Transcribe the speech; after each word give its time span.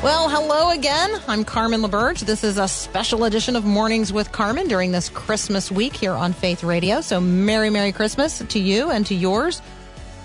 Well, 0.00 0.28
hello 0.28 0.70
again. 0.70 1.10
I'm 1.26 1.44
Carmen 1.44 1.80
LaBerge. 1.80 2.20
This 2.20 2.44
is 2.44 2.56
a 2.56 2.68
special 2.68 3.24
edition 3.24 3.56
of 3.56 3.64
Mornings 3.64 4.12
with 4.12 4.30
Carmen 4.30 4.68
during 4.68 4.92
this 4.92 5.08
Christmas 5.08 5.72
week 5.72 5.92
here 5.96 6.12
on 6.12 6.32
Faith 6.32 6.62
Radio. 6.62 7.00
So, 7.00 7.20
Merry, 7.20 7.68
Merry 7.68 7.90
Christmas 7.90 8.38
to 8.38 8.60
you 8.60 8.92
and 8.92 9.04
to 9.06 9.16
yours. 9.16 9.60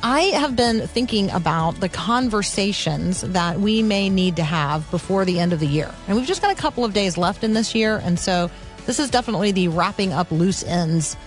I 0.04 0.22
have 0.22 0.56
been 0.56 0.86
thinking 0.88 1.32
about 1.32 1.80
the 1.80 1.90
conversations 1.90 3.22
that 3.22 3.60
we 3.60 3.82
may 3.82 4.12
need 4.12 4.36
to 4.36 4.44
have 4.44 4.90
before 4.92 5.26
the 5.26 5.40
end 5.40 5.54
of 5.54 5.60
the 5.60 5.66
year. 5.66 5.92
And 6.08 6.16
we've 6.16 6.28
just 6.28 6.44
got 6.44 6.52
a 6.52 6.62
couple 6.62 6.86
of 6.86 6.94
days 6.94 7.18
left 7.18 7.44
in 7.44 7.54
this 7.54 7.74
year. 7.74 7.98
And 7.98 8.20
so, 8.20 8.52
this 8.86 9.00
is 9.00 9.10
definitely 9.10 9.54
the 9.54 9.70
wrapping 9.70 10.14
up 10.14 10.30
loose 10.30 10.64
ends 10.64 11.18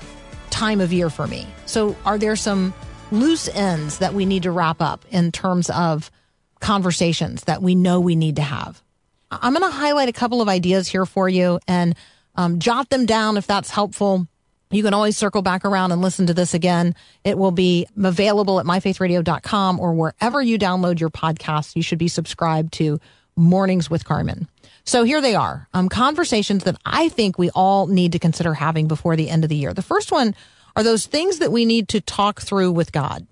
time 0.51 0.81
of 0.81 0.93
year 0.93 1.11
for 1.11 1.27
me. 1.27 1.49
So, 1.67 1.97
are 2.05 2.17
there 2.17 2.37
some 2.37 2.75
loose 3.11 3.49
ends 3.49 3.99
that 3.99 4.15
we 4.15 4.25
need 4.25 4.45
to 4.45 4.53
wrap 4.53 4.81
up 4.81 5.05
in 5.11 5.33
terms 5.33 5.69
of 5.69 6.13
conversations 6.61 7.45
that 7.45 7.63
we 7.63 7.75
know 7.75 8.01
we 8.01 8.17
need 8.17 8.37
to 8.37 8.43
have? 8.43 8.83
I'm 9.31 9.53
going 9.53 9.69
to 9.69 9.77
highlight 9.77 10.09
a 10.09 10.13
couple 10.13 10.41
of 10.41 10.49
ideas 10.49 10.89
here 10.89 11.07
for 11.07 11.29
you 11.29 11.59
and 11.67 11.97
um, 12.37 12.59
jot 12.59 12.91
them 12.91 13.07
down 13.07 13.37
if 13.37 13.47
that's 13.47 13.71
helpful. 13.71 14.27
You 14.71 14.83
can 14.83 14.95
always 14.95 15.17
circle 15.17 15.43
back 15.43 15.65
around 15.65 15.93
and 15.93 16.03
listen 16.03 16.27
to 16.27 16.35
this 16.35 16.55
again. 16.55 16.95
It 17.25 17.39
will 17.39 17.53
be 17.53 17.87
available 18.03 18.59
at 18.59 18.67
myfaithradio.com 18.67 19.81
or 19.81 19.95
wherever 19.95 20.43
you 20.43 20.59
download 20.59 20.99
your 20.99 21.11
podcasts. 21.11 21.77
You 21.77 21.83
should 21.83 21.99
be 21.99 22.09
subscribed 22.09 22.73
to 22.75 23.01
Mornings 23.37 23.89
with 23.89 24.05
Carmen. 24.05 24.49
So 24.85 25.05
here 25.05 25.21
they 25.21 25.35
are 25.35 25.69
um, 25.75 25.89
conversations 25.89 26.65
that 26.65 26.77
I 26.85 27.09
think 27.09 27.39
we 27.39 27.51
all 27.51 27.87
need 27.87 28.13
to 28.13 28.19
consider 28.19 28.55
having 28.55 28.89
before 28.89 29.17
the 29.17 29.29
end 29.29 29.45
of 29.45 29.51
the 29.51 29.57
year. 29.57 29.75
The 29.75 29.83
first 29.83 30.11
one 30.11 30.35
are 30.75 30.83
those 30.83 31.07
things 31.07 31.39
that 31.39 31.53
we 31.53 31.65
need 31.65 31.89
to 31.89 32.01
talk 32.01 32.41
through 32.41 32.73
with 32.73 32.93
God. 32.93 33.27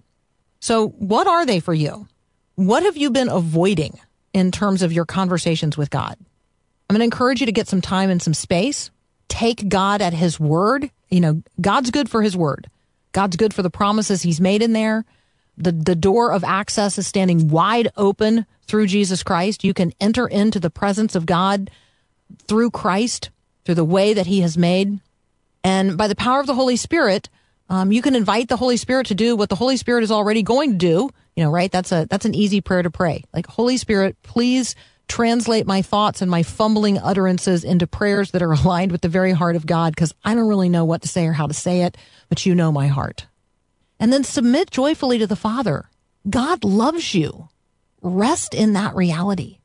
So, 0.61 0.89
what 0.89 1.27
are 1.27 1.45
they 1.45 1.61
for 1.61 1.75
you? 1.75 2.09
What 2.57 2.85
have 2.85 2.97
you 2.97 3.11
been 3.11 3.29
avoiding 3.29 3.99
in 4.33 4.51
terms 4.53 4.83
of 4.83 4.93
your 4.93 5.05
conversations 5.05 5.77
with 5.77 5.91
God? 5.91 6.17
I'm 6.89 6.95
going 6.95 7.01
to 7.01 7.05
encourage 7.05 7.41
you 7.41 7.47
to 7.47 7.53
get 7.53 7.69
some 7.69 7.81
time 7.81 8.11
and 8.11 8.23
some 8.23 8.35
space. 8.35 8.91
Take 9.29 9.69
God 9.69 10.01
at 10.01 10.13
his 10.13 10.39
word. 10.39 10.91
You 11.11 11.21
know, 11.21 11.43
God's 11.61 11.91
good 11.91 12.09
for 12.09 12.23
his 12.23 12.37
word. 12.37 12.71
God's 13.13 13.37
good 13.37 13.55
for 13.55 13.63
the 13.63 13.71
promises 13.71 14.23
he's 14.23 14.41
made 14.41 14.63
in 14.63 14.73
there. 14.73 15.05
The, 15.57 15.73
the 15.73 15.95
door 15.95 16.33
of 16.33 16.45
access 16.45 16.99
is 16.99 17.07
standing 17.07 17.49
wide 17.49 17.89
open 17.97 18.47
through 18.67 18.87
Jesus 18.87 19.23
Christ. 19.23 19.65
You 19.65 19.75
can 19.75 19.93
enter 20.01 20.27
into 20.27 20.61
the 20.61 20.71
presence 20.71 21.15
of 21.15 21.27
God 21.27 21.71
through 22.47 22.71
Christ, 22.71 23.31
through 23.65 23.77
the 23.77 23.85
way 23.85 24.15
that 24.15 24.27
he 24.27 24.41
has 24.41 24.59
made. 24.59 25.01
And 25.63 25.97
by 25.97 26.09
the 26.09 26.17
power 26.17 26.41
of 26.41 26.47
the 26.47 26.55
Holy 26.55 26.77
Spirit, 26.77 27.29
um, 27.69 27.93
you 27.93 28.03
can 28.03 28.15
invite 28.15 28.49
the 28.49 28.57
Holy 28.57 28.77
Spirit 28.77 29.07
to 29.07 29.15
do 29.15 29.37
what 29.37 29.49
the 29.49 29.57
Holy 29.57 29.77
Spirit 29.77 30.05
is 30.05 30.11
already 30.11 30.43
going 30.43 30.73
to 30.73 30.79
do. 30.79 31.11
You 31.37 31.45
know, 31.45 31.51
right? 31.51 31.71
That's 31.71 31.93
a 31.93 32.07
that's 32.09 32.25
an 32.25 32.35
easy 32.35 32.61
prayer 32.61 32.83
to 32.83 32.91
pray. 32.91 33.25
Like, 33.33 33.47
Holy 33.47 33.77
Spirit, 33.77 34.17
please 34.23 34.77
translate 35.09 35.67
my 35.67 35.83
thoughts 35.83 36.23
and 36.23 36.31
my 36.31 36.43
fumbling 36.43 36.99
utterances 36.99 37.65
into 37.65 37.87
prayers 37.87 38.31
that 38.31 38.43
are 38.43 38.53
aligned 38.65 38.93
with 38.93 39.01
the 39.01 39.09
very 39.09 39.33
heart 39.33 39.57
of 39.57 39.67
God, 39.67 39.95
because 39.95 40.15
I 40.25 40.35
don't 40.35 40.49
really 40.49 40.69
know 40.69 40.85
what 40.85 41.03
to 41.03 41.09
say 41.09 41.27
or 41.27 41.33
how 41.33 41.47
to 41.47 41.55
say 41.55 41.83
it, 41.83 41.97
but 42.29 42.47
you 42.47 42.55
know 42.55 42.71
my 42.71 42.87
heart. 42.87 43.27
And 43.99 44.13
then 44.13 44.25
submit 44.25 44.71
joyfully 44.71 45.19
to 45.19 45.27
the 45.27 45.37
Father. 45.37 45.89
God 46.29 46.65
loves 46.65 47.15
you. 47.15 47.49
Rest 48.03 48.55
in 48.55 48.75
that 48.75 48.95
reality. 48.95 49.59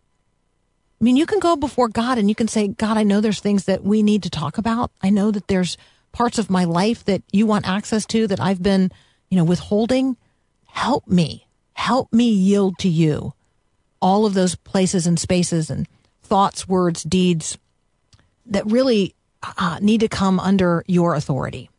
I 0.99 1.03
mean, 1.03 1.15
you 1.15 1.25
can 1.25 1.39
go 1.39 1.55
before 1.55 1.87
God 1.87 2.17
and 2.17 2.27
you 2.27 2.35
can 2.35 2.47
say, 2.47 2.67
God, 2.67 2.97
I 2.97 3.03
know 3.03 3.21
there's 3.21 3.39
things 3.39 3.65
that 3.65 3.83
we 3.83 4.03
need 4.03 4.23
to 4.23 4.29
talk 4.29 4.57
about. 4.57 4.91
I 5.01 5.09
know 5.09 5.31
that 5.31 5.47
there's 5.47 5.77
parts 6.11 6.37
of 6.37 6.49
my 6.49 6.63
life 6.63 7.03
that 7.05 7.21
you 7.31 7.45
want 7.45 7.67
access 7.67 8.05
to 8.07 8.27
that 8.27 8.39
I've 8.39 8.61
been, 8.61 8.91
you 9.29 9.37
know, 9.37 9.43
withholding. 9.43 10.17
Help 10.65 11.07
me. 11.07 11.47
Help 11.73 12.11
me 12.11 12.29
yield 12.29 12.77
to 12.79 12.89
you 12.89 13.33
all 14.01 14.25
of 14.25 14.33
those 14.33 14.55
places 14.55 15.05
and 15.07 15.19
spaces 15.19 15.69
and 15.69 15.87
thoughts, 16.21 16.67
words, 16.67 17.03
deeds 17.03 17.57
that 18.45 18.65
really 18.65 19.15
uh, 19.43 19.79
need 19.81 19.99
to 20.01 20.07
come 20.07 20.39
under 20.39 20.83
your 20.87 21.15
authority. 21.15 21.69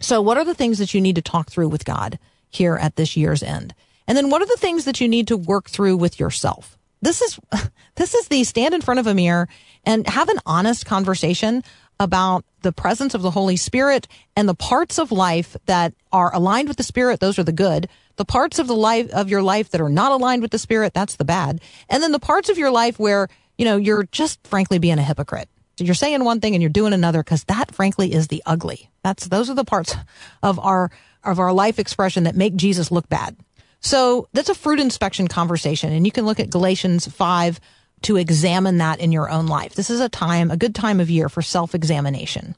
So, 0.00 0.20
what 0.20 0.36
are 0.36 0.44
the 0.44 0.54
things 0.54 0.78
that 0.78 0.94
you 0.94 1.00
need 1.00 1.16
to 1.16 1.22
talk 1.22 1.50
through 1.50 1.68
with 1.68 1.84
God 1.84 2.18
here 2.50 2.76
at 2.76 2.96
this 2.96 3.16
year's 3.16 3.42
end? 3.42 3.74
And 4.06 4.16
then, 4.16 4.30
what 4.30 4.42
are 4.42 4.46
the 4.46 4.56
things 4.56 4.84
that 4.84 5.00
you 5.00 5.08
need 5.08 5.28
to 5.28 5.36
work 5.36 5.68
through 5.68 5.96
with 5.96 6.20
yourself? 6.20 6.78
This 7.02 7.20
is 7.22 7.38
this 7.96 8.14
is 8.14 8.28
the 8.28 8.44
stand 8.44 8.74
in 8.74 8.80
front 8.80 9.00
of 9.00 9.06
a 9.06 9.14
mirror 9.14 9.48
and 9.84 10.06
have 10.06 10.28
an 10.28 10.38
honest 10.46 10.86
conversation 10.86 11.64
about 12.00 12.44
the 12.62 12.72
presence 12.72 13.14
of 13.14 13.22
the 13.22 13.30
Holy 13.30 13.56
Spirit 13.56 14.08
and 14.36 14.48
the 14.48 14.54
parts 14.54 14.98
of 14.98 15.12
life 15.12 15.56
that 15.66 15.94
are 16.12 16.34
aligned 16.34 16.68
with 16.68 16.76
the 16.76 16.82
Spirit. 16.82 17.20
Those 17.20 17.38
are 17.38 17.44
the 17.44 17.52
good. 17.52 17.88
The 18.16 18.24
parts 18.24 18.58
of 18.58 18.66
the 18.66 18.74
life 18.74 19.10
of 19.10 19.28
your 19.28 19.42
life 19.42 19.70
that 19.70 19.80
are 19.80 19.88
not 19.88 20.12
aligned 20.12 20.42
with 20.42 20.50
the 20.50 20.58
Spirit. 20.58 20.94
That's 20.94 21.16
the 21.16 21.24
bad. 21.24 21.60
And 21.88 22.02
then 22.02 22.12
the 22.12 22.18
parts 22.18 22.48
of 22.48 22.58
your 22.58 22.70
life 22.70 22.98
where, 22.98 23.28
you 23.56 23.64
know, 23.64 23.76
you're 23.76 24.04
just 24.10 24.44
frankly 24.46 24.78
being 24.78 24.98
a 24.98 25.02
hypocrite. 25.02 25.48
So 25.76 25.84
you're 25.84 25.94
saying 25.94 26.24
one 26.24 26.40
thing 26.40 26.54
and 26.54 26.62
you're 26.62 26.70
doing 26.70 26.92
another 26.92 27.22
because 27.22 27.44
that 27.44 27.72
frankly 27.72 28.12
is 28.12 28.26
the 28.26 28.42
ugly. 28.44 28.90
That's, 29.04 29.28
those 29.28 29.48
are 29.48 29.54
the 29.54 29.64
parts 29.64 29.94
of 30.42 30.58
our, 30.58 30.90
of 31.22 31.38
our 31.38 31.52
life 31.52 31.78
expression 31.78 32.24
that 32.24 32.34
make 32.34 32.56
Jesus 32.56 32.90
look 32.90 33.08
bad. 33.08 33.36
So 33.80 34.28
that's 34.32 34.48
a 34.48 34.56
fruit 34.56 34.80
inspection 34.80 35.28
conversation. 35.28 35.92
And 35.92 36.04
you 36.04 36.10
can 36.10 36.26
look 36.26 36.40
at 36.40 36.50
Galatians 36.50 37.06
5 37.06 37.60
to 38.02 38.16
examine 38.16 38.78
that 38.78 39.00
in 39.00 39.12
your 39.12 39.30
own 39.30 39.46
life. 39.46 39.74
This 39.74 39.90
is 39.90 40.00
a 40.00 40.08
time, 40.08 40.50
a 40.50 40.56
good 40.56 40.74
time 40.74 41.00
of 41.00 41.10
year 41.10 41.28
for 41.28 41.42
self 41.42 41.74
examination. 41.74 42.54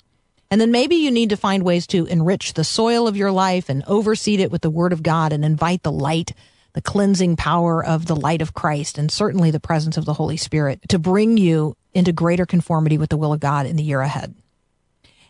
And 0.51 0.61
then 0.61 0.73
maybe 0.73 0.97
you 0.97 1.11
need 1.11 1.31
to 1.31 1.37
find 1.37 1.63
ways 1.63 1.87
to 1.89 2.07
enrich 2.07 2.55
the 2.55 2.65
soil 2.65 3.07
of 3.07 3.17
your 3.17 3.31
life 3.31 3.69
and 3.69 3.85
overseed 3.87 4.41
it 4.41 4.51
with 4.51 4.63
the 4.63 4.71
word 4.71 4.93
of 4.93 5.03
God 5.03 5.33
and 5.33 5.45
invite 5.45 5.85
the 5.85 5.93
light, 5.93 6.33
the 6.73 6.83
cleansing 6.83 7.37
power 7.37 7.85
of 7.85 8.07
the 8.07 8.17
light 8.17 8.43
of 8.43 8.53
Christ 8.53 8.99
and 8.99 9.13
certainly 9.13 9.53
the 9.53 9.61
presence 9.61 9.97
of 9.97 10.07
the 10.07 10.15
Holy 10.15 10.37
Spirit 10.37 10.81
to 10.89 10.99
bring 10.99 11.37
you 11.37 11.77
into 11.95 12.13
greater 12.13 12.47
conformity 12.47 12.99
with 12.99 13.11
the 13.11 13.17
will 13.17 13.33
of 13.33 13.41
God 13.41 13.67
in 13.67 13.77
the 13.77 13.83
year 13.85 14.01
ahead. 14.01 14.35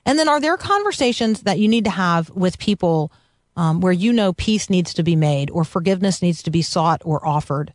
And 0.07 0.19
then 0.19 0.29
are 0.29 0.41
there 0.41 0.57
conversations 0.57 1.43
that 1.43 1.59
you 1.59 1.69
need 1.69 1.85
to 1.85 1.91
have 1.91 2.31
with 2.31 2.59
people 2.59 3.13
um, 3.57 3.81
where 3.83 3.93
you 3.93 4.13
know 4.13 4.33
peace 4.33 4.71
needs 4.71 4.95
to 4.95 5.03
be 5.03 5.17
made 5.17 5.51
or 5.51 5.65
forgiveness 5.65 6.23
needs 6.23 6.43
to 6.45 6.51
be 6.51 6.63
sought 6.63 7.03
or 7.05 7.25
offered 7.27 7.75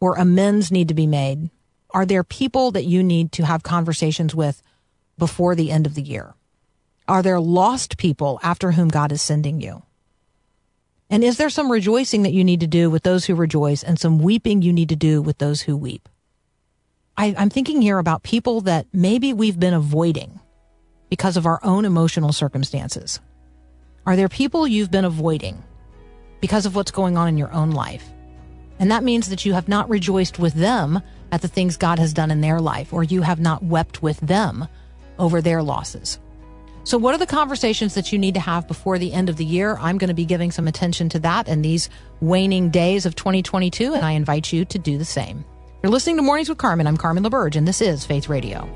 or 0.00 0.16
amends 0.16 0.72
need 0.72 0.88
to 0.88 0.94
be 0.94 1.06
made? 1.06 1.48
Are 1.92 2.06
there 2.06 2.24
people 2.24 2.70
that 2.72 2.84
you 2.84 3.02
need 3.02 3.32
to 3.32 3.44
have 3.44 3.62
conversations 3.62 4.34
with 4.34 4.62
before 5.18 5.54
the 5.54 5.70
end 5.70 5.86
of 5.86 5.94
the 5.94 6.02
year? 6.02 6.34
Are 7.06 7.22
there 7.22 7.40
lost 7.40 7.98
people 7.98 8.40
after 8.42 8.72
whom 8.72 8.88
God 8.88 9.12
is 9.12 9.20
sending 9.20 9.60
you? 9.60 9.82
And 11.10 11.22
is 11.22 11.36
there 11.36 11.50
some 11.50 11.70
rejoicing 11.70 12.22
that 12.22 12.32
you 12.32 12.42
need 12.42 12.60
to 12.60 12.66
do 12.66 12.88
with 12.88 13.02
those 13.02 13.26
who 13.26 13.34
rejoice 13.34 13.82
and 13.82 13.98
some 13.98 14.18
weeping 14.18 14.62
you 14.62 14.72
need 14.72 14.88
to 14.88 14.96
do 14.96 15.20
with 15.20 15.38
those 15.38 15.60
who 15.60 15.76
weep? 15.76 16.08
I, 17.18 17.26
am 17.36 17.50
thinking 17.50 17.82
here 17.82 17.98
about 17.98 18.22
people 18.22 18.62
that 18.62 18.86
maybe 18.94 19.34
we've 19.34 19.60
been 19.60 19.74
avoiding 19.74 20.40
because 21.10 21.36
of 21.36 21.44
our 21.44 21.60
own 21.62 21.84
emotional 21.84 22.32
circumstances. 22.32 23.20
Are 24.06 24.16
there 24.16 24.30
people 24.30 24.66
you've 24.66 24.90
been 24.90 25.04
avoiding 25.04 25.62
because 26.40 26.64
of 26.64 26.74
what's 26.74 26.90
going 26.90 27.18
on 27.18 27.28
in 27.28 27.36
your 27.36 27.52
own 27.52 27.72
life? 27.72 28.08
And 28.78 28.90
that 28.90 29.04
means 29.04 29.28
that 29.28 29.44
you 29.44 29.52
have 29.52 29.68
not 29.68 29.90
rejoiced 29.90 30.38
with 30.38 30.54
them 30.54 31.02
at 31.32 31.42
the 31.42 31.48
things 31.48 31.76
God 31.76 31.98
has 31.98 32.12
done 32.12 32.30
in 32.30 32.42
their 32.42 32.60
life, 32.60 32.92
or 32.92 33.02
you 33.02 33.22
have 33.22 33.40
not 33.40 33.64
wept 33.64 34.02
with 34.02 34.20
them 34.20 34.68
over 35.18 35.40
their 35.40 35.62
losses. 35.62 36.20
So, 36.84 36.98
what 36.98 37.14
are 37.14 37.18
the 37.18 37.26
conversations 37.26 37.94
that 37.94 38.12
you 38.12 38.18
need 38.18 38.34
to 38.34 38.40
have 38.40 38.68
before 38.68 38.98
the 38.98 39.12
end 39.12 39.28
of 39.28 39.36
the 39.36 39.44
year? 39.44 39.76
I'm 39.80 39.98
going 39.98 40.08
to 40.08 40.14
be 40.14 40.24
giving 40.24 40.50
some 40.50 40.68
attention 40.68 41.08
to 41.10 41.20
that 41.20 41.48
in 41.48 41.62
these 41.62 41.88
waning 42.20 42.70
days 42.70 43.06
of 43.06 43.14
2022, 43.16 43.94
and 43.94 44.04
I 44.04 44.12
invite 44.12 44.52
you 44.52 44.64
to 44.66 44.78
do 44.78 44.98
the 44.98 45.04
same. 45.04 45.44
You're 45.82 45.92
listening 45.92 46.16
to 46.16 46.22
Mornings 46.22 46.48
with 46.48 46.58
Carmen. 46.58 46.86
I'm 46.86 46.96
Carmen 46.96 47.24
LaBerge, 47.24 47.56
and 47.56 47.66
this 47.66 47.80
is 47.80 48.04
Faith 48.04 48.28
Radio. 48.28 48.68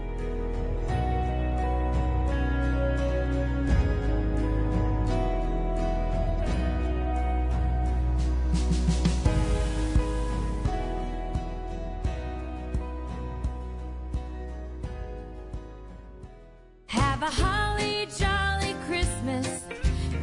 A 17.26 17.28
holly 17.28 18.06
jolly 18.16 18.74
Christmas. 18.86 19.64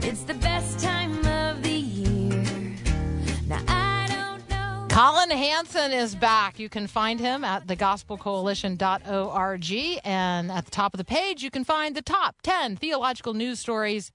It's 0.04 0.24
the 0.24 0.36
best 0.36 0.80
time 0.80 1.18
of 1.26 1.62
the 1.62 1.70
year. 1.70 2.78
Now 3.46 3.62
I 3.68 4.08
don't 4.08 4.50
know. 4.50 4.88
Collin 4.88 5.32
Hansen 5.32 5.92
is 5.92 6.16
back. 6.16 6.60
You 6.60 6.70
can 6.70 6.88
find 6.88 7.20
him 7.20 7.44
at 7.44 7.68
thegospelcoalition.org. 7.68 10.00
And 10.06 10.50
at 10.50 10.64
the 10.64 10.72
top 10.72 10.94
of 10.94 10.98
the 10.98 11.04
page, 11.04 11.44
you 11.44 11.52
can 11.52 11.66
find 11.66 11.94
the 11.94 12.02
top 12.02 12.38
10 12.42 12.78
theological 12.78 13.34
news 13.34 13.60
stories 13.60 14.10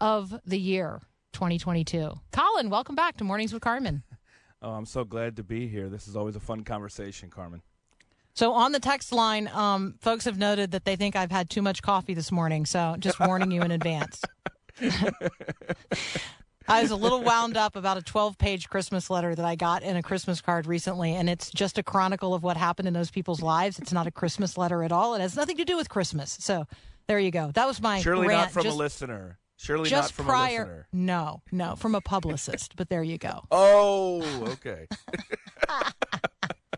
of 0.00 0.34
the 0.44 0.58
year 0.58 1.00
2022. 1.34 2.12
Collin, 2.32 2.70
welcome 2.70 2.96
back 2.96 3.16
to 3.18 3.24
Mornings 3.24 3.52
with 3.52 3.62
Carmen. 3.62 4.02
Oh, 4.60 4.72
I'm 4.72 4.86
so 4.86 5.04
glad 5.04 5.36
to 5.36 5.44
be 5.44 5.68
here. 5.68 5.88
This 5.88 6.08
is 6.08 6.16
always 6.16 6.34
a 6.34 6.40
fun 6.40 6.64
conversation, 6.64 7.30
Carmen. 7.30 7.62
So 8.34 8.52
on 8.54 8.72
the 8.72 8.80
text 8.80 9.12
line, 9.12 9.48
um, 9.48 9.94
folks 10.00 10.24
have 10.24 10.38
noted 10.38 10.70
that 10.70 10.84
they 10.84 10.96
think 10.96 11.16
I've 11.16 11.30
had 11.30 11.50
too 11.50 11.62
much 11.62 11.82
coffee 11.82 12.14
this 12.14 12.32
morning. 12.32 12.64
So 12.64 12.96
just 12.98 13.20
warning 13.20 13.50
you 13.50 13.62
in 13.62 13.70
advance. 13.70 14.22
I 16.68 16.80
was 16.80 16.90
a 16.90 16.96
little 16.96 17.22
wound 17.22 17.56
up 17.56 17.76
about 17.76 17.98
a 17.98 18.02
12 18.02 18.38
page 18.38 18.68
Christmas 18.68 19.10
letter 19.10 19.34
that 19.34 19.44
I 19.44 19.56
got 19.56 19.82
in 19.82 19.96
a 19.96 20.02
Christmas 20.02 20.40
card 20.40 20.66
recently, 20.66 21.14
and 21.14 21.28
it's 21.28 21.50
just 21.50 21.76
a 21.76 21.82
chronicle 21.82 22.34
of 22.34 22.42
what 22.42 22.56
happened 22.56 22.88
in 22.88 22.94
those 22.94 23.10
people's 23.10 23.42
lives. 23.42 23.78
It's 23.78 23.92
not 23.92 24.06
a 24.06 24.10
Christmas 24.10 24.56
letter 24.56 24.82
at 24.82 24.92
all. 24.92 25.14
It 25.14 25.20
has 25.20 25.36
nothing 25.36 25.56
to 25.58 25.64
do 25.64 25.76
with 25.76 25.88
Christmas. 25.88 26.36
So 26.40 26.66
there 27.08 27.18
you 27.18 27.30
go. 27.30 27.50
That 27.52 27.66
was 27.66 27.80
my 27.82 28.00
Surely 28.00 28.28
rant. 28.28 28.42
not 28.42 28.50
from 28.52 28.62
just, 28.62 28.74
a 28.74 28.78
listener. 28.78 29.38
Surely 29.56 29.90
just 29.90 30.10
not 30.10 30.12
from 30.12 30.26
a 30.26 30.28
prior. 30.28 30.58
listener. 30.60 30.88
No, 30.92 31.42
no, 31.52 31.76
from 31.76 31.94
a 31.94 32.00
publicist. 32.00 32.74
but 32.76 32.88
there 32.88 33.02
you 33.02 33.18
go. 33.18 33.42
Oh, 33.50 34.22
okay. 34.52 34.86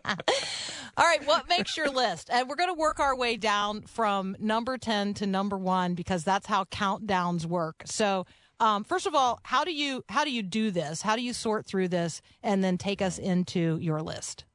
All 0.97 1.05
right, 1.05 1.25
what 1.25 1.49
makes 1.49 1.75
your 1.75 1.89
list? 1.89 2.29
And 2.31 2.47
we're 2.47 2.55
going 2.55 2.69
to 2.69 2.79
work 2.79 2.99
our 2.99 3.15
way 3.15 3.37
down 3.37 3.81
from 3.81 4.35
number 4.39 4.77
10 4.77 5.15
to 5.15 5.27
number 5.27 5.57
1 5.57 5.95
because 5.95 6.23
that's 6.23 6.47
how 6.47 6.65
countdowns 6.65 7.45
work. 7.45 7.83
So, 7.85 8.25
um, 8.59 8.83
first 8.83 9.05
of 9.05 9.13
all, 9.15 9.39
how 9.43 9.65
do 9.65 9.73
you 9.73 10.03
how 10.07 10.23
do 10.23 10.31
you 10.31 10.41
do 10.41 10.71
this? 10.71 11.01
How 11.01 11.17
do 11.17 11.21
you 11.21 11.33
sort 11.33 11.65
through 11.65 11.89
this 11.89 12.21
and 12.41 12.63
then 12.63 12.77
take 12.77 13.01
us 13.01 13.17
into 13.17 13.77
your 13.81 14.01
list? 14.01 14.45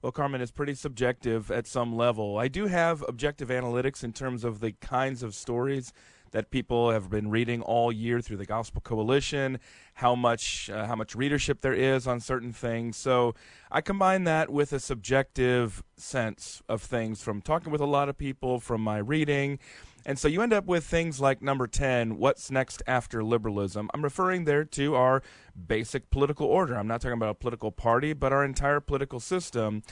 Well, 0.00 0.12
Carmen, 0.12 0.40
it's 0.40 0.52
pretty 0.52 0.74
subjective 0.74 1.50
at 1.50 1.66
some 1.66 1.96
level. 1.96 2.38
I 2.38 2.46
do 2.46 2.66
have 2.66 3.02
objective 3.08 3.48
analytics 3.48 4.04
in 4.04 4.12
terms 4.12 4.44
of 4.44 4.60
the 4.60 4.72
kinds 4.72 5.24
of 5.24 5.34
stories 5.34 5.92
that 6.36 6.50
people 6.50 6.90
have 6.90 7.08
been 7.08 7.30
reading 7.30 7.62
all 7.62 7.90
year 7.90 8.20
through 8.20 8.36
the 8.36 8.44
Gospel 8.44 8.82
Coalition, 8.82 9.58
how 9.94 10.14
much 10.14 10.68
uh, 10.68 10.86
how 10.86 10.94
much 10.94 11.14
readership 11.14 11.62
there 11.62 11.72
is 11.72 12.06
on 12.06 12.20
certain 12.20 12.52
things. 12.52 12.98
So 12.98 13.34
I 13.72 13.80
combine 13.80 14.24
that 14.24 14.50
with 14.50 14.74
a 14.74 14.78
subjective 14.78 15.82
sense 15.96 16.60
of 16.68 16.82
things 16.82 17.22
from 17.22 17.40
talking 17.40 17.72
with 17.72 17.80
a 17.80 17.86
lot 17.86 18.10
of 18.10 18.18
people, 18.18 18.60
from 18.60 18.82
my 18.82 18.98
reading. 18.98 19.58
And 20.04 20.18
so 20.18 20.28
you 20.28 20.42
end 20.42 20.52
up 20.52 20.66
with 20.66 20.84
things 20.84 21.20
like 21.22 21.40
number 21.40 21.66
10, 21.66 22.18
what's 22.18 22.50
next 22.50 22.82
after 22.86 23.24
liberalism? 23.24 23.88
I'm 23.94 24.02
referring 24.02 24.44
there 24.44 24.66
to 24.66 24.94
our 24.94 25.22
basic 25.66 26.10
political 26.10 26.46
order. 26.46 26.74
I'm 26.74 26.86
not 26.86 27.00
talking 27.00 27.16
about 27.16 27.30
a 27.30 27.34
political 27.34 27.72
party, 27.72 28.12
but 28.12 28.30
our 28.30 28.44
entire 28.44 28.80
political 28.80 29.20
system. 29.20 29.82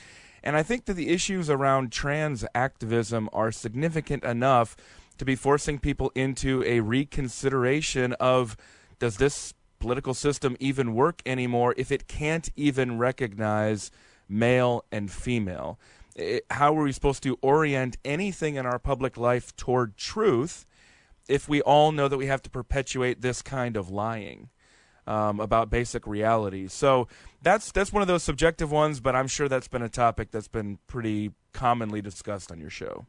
And 0.42 0.56
I 0.56 0.62
think 0.62 0.84
that 0.84 0.94
the 0.94 1.08
issues 1.08 1.48
around 1.48 1.90
trans 1.90 2.44
activism 2.54 3.30
are 3.32 3.50
significant 3.50 4.24
enough 4.24 4.76
to 5.18 5.24
be 5.24 5.36
forcing 5.36 5.78
people 5.78 6.10
into 6.14 6.62
a 6.64 6.80
reconsideration 6.80 8.14
of 8.14 8.56
does 8.98 9.16
this 9.16 9.54
political 9.78 10.14
system 10.14 10.56
even 10.60 10.94
work 10.94 11.20
anymore 11.26 11.74
if 11.76 11.92
it 11.92 12.08
can't 12.08 12.48
even 12.56 12.98
recognize 12.98 13.90
male 14.28 14.84
and 14.90 15.10
female? 15.10 15.78
It, 16.16 16.46
how 16.50 16.76
are 16.76 16.82
we 16.82 16.92
supposed 16.92 17.22
to 17.24 17.38
orient 17.42 17.96
anything 18.04 18.54
in 18.54 18.66
our 18.66 18.78
public 18.78 19.16
life 19.16 19.54
toward 19.56 19.96
truth 19.96 20.64
if 21.28 21.48
we 21.48 21.60
all 21.62 21.92
know 21.92 22.08
that 22.08 22.16
we 22.16 22.26
have 22.26 22.42
to 22.42 22.50
perpetuate 22.50 23.20
this 23.20 23.42
kind 23.42 23.76
of 23.76 23.90
lying? 23.90 24.50
Um, 25.06 25.38
about 25.38 25.68
basic 25.68 26.06
reality. 26.06 26.66
So 26.66 27.08
that's 27.42 27.70
that's 27.72 27.92
one 27.92 28.00
of 28.00 28.08
those 28.08 28.22
subjective 28.22 28.72
ones, 28.72 29.00
but 29.00 29.14
I'm 29.14 29.26
sure 29.26 29.50
that's 29.50 29.68
been 29.68 29.82
a 29.82 29.88
topic 29.90 30.30
that's 30.30 30.48
been 30.48 30.78
pretty 30.86 31.32
commonly 31.52 32.00
discussed 32.00 32.50
on 32.50 32.58
your 32.58 32.70
show. 32.70 33.04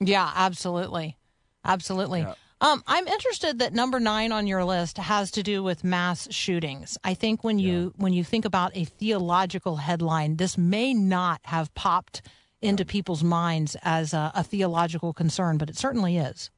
Yeah, 0.00 0.30
absolutely. 0.34 1.16
Absolutely. 1.64 2.20
Yeah. 2.20 2.34
Um, 2.60 2.82
I'm 2.86 3.06
interested 3.06 3.60
that 3.60 3.72
number 3.72 4.00
nine 4.00 4.32
on 4.32 4.48
your 4.48 4.64
list 4.64 4.98
has 4.98 5.30
to 5.32 5.44
do 5.44 5.62
with 5.62 5.84
mass 5.84 6.26
shootings. 6.32 6.98
I 7.04 7.14
think 7.14 7.44
when 7.44 7.60
you 7.60 7.92
when 7.96 8.12
you 8.12 8.24
think 8.24 8.44
about 8.44 8.76
a 8.76 8.84
theological 8.84 9.76
headline, 9.76 10.36
this 10.36 10.58
may 10.58 10.92
not 10.92 11.40
have 11.44 11.72
popped 11.74 12.22
into 12.60 12.84
people's 12.84 13.22
minds 13.22 13.76
as 13.82 14.12
a, 14.12 14.32
a 14.34 14.42
theological 14.42 15.12
concern, 15.12 15.56
but 15.56 15.70
it 15.70 15.76
certainly 15.76 16.16
is. 16.16 16.50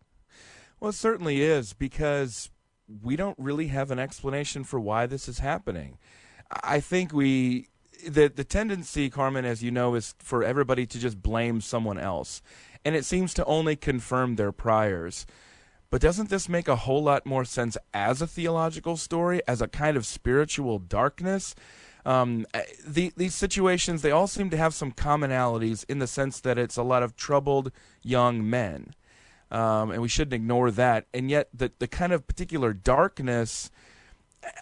Well, 0.79 0.89
it 0.89 0.95
certainly 0.95 1.43
is 1.43 1.75
because 1.75 2.49
we 3.03 3.15
don't 3.17 3.39
really 3.39 3.67
have 3.67 3.91
an 3.91 3.99
explanation 3.99 4.65
for 4.65 4.81
why 4.81 5.05
this 5.05 5.29
is 5.29 5.41
happening. 5.41 5.99
I 6.63 6.81
think 6.81 7.13
we 7.13 7.69
the 8.09 8.29
the 8.29 8.45
tendency, 8.45 9.11
Carmen, 9.11 9.45
as 9.45 9.63
you 9.63 9.71
know, 9.71 9.95
is 9.95 10.15
for 10.19 10.43
everybody 10.43 10.87
to 10.87 10.99
just 10.99 11.21
blame 11.21 11.61
someone 11.61 11.99
else, 11.99 12.41
and 12.85 12.95
it 12.95 13.05
seems 13.05 13.35
to 13.35 13.45
only 13.45 13.77
confirm 13.77 14.37
their 14.37 14.53
priors. 14.53 15.27
But 15.91 16.01
doesn't 16.01 16.31
this 16.31 16.49
make 16.49 16.69
a 16.69 16.77
whole 16.77 17.03
lot 17.03 17.27
more 17.27 17.45
sense 17.45 17.77
as 17.93 18.23
a 18.23 18.27
theological 18.27 18.97
story, 18.97 19.43
as 19.49 19.61
a 19.61 19.69
kind 19.69 19.97
of 19.97 20.07
spiritual 20.07 20.79
darkness? 20.79 21.55
Um, 22.07 22.47
the, 22.87 23.13
these 23.17 23.35
situations, 23.35 24.03
they 24.03 24.13
all 24.13 24.27
seem 24.27 24.51
to 24.51 24.57
have 24.57 24.73
some 24.73 24.93
commonalities 24.93 25.85
in 25.89 25.99
the 25.99 26.07
sense 26.07 26.41
that 26.41 26.59
it's 26.59 26.77
a 26.77 26.83
lot 26.83 27.03
of 27.03 27.17
troubled 27.17 27.73
young 28.03 28.49
men 28.49 28.95
um, 29.51 29.91
and 29.91 30.01
we 30.01 30.09
shouldn't 30.09 30.35
ignore 30.35 30.71
that. 30.71 31.07
And 31.13 31.31
yet, 31.31 31.49
the 31.53 31.73
the 31.79 31.89
kind 31.89 32.13
of 32.13 32.27
particular 32.27 32.73
darkness, 32.73 33.71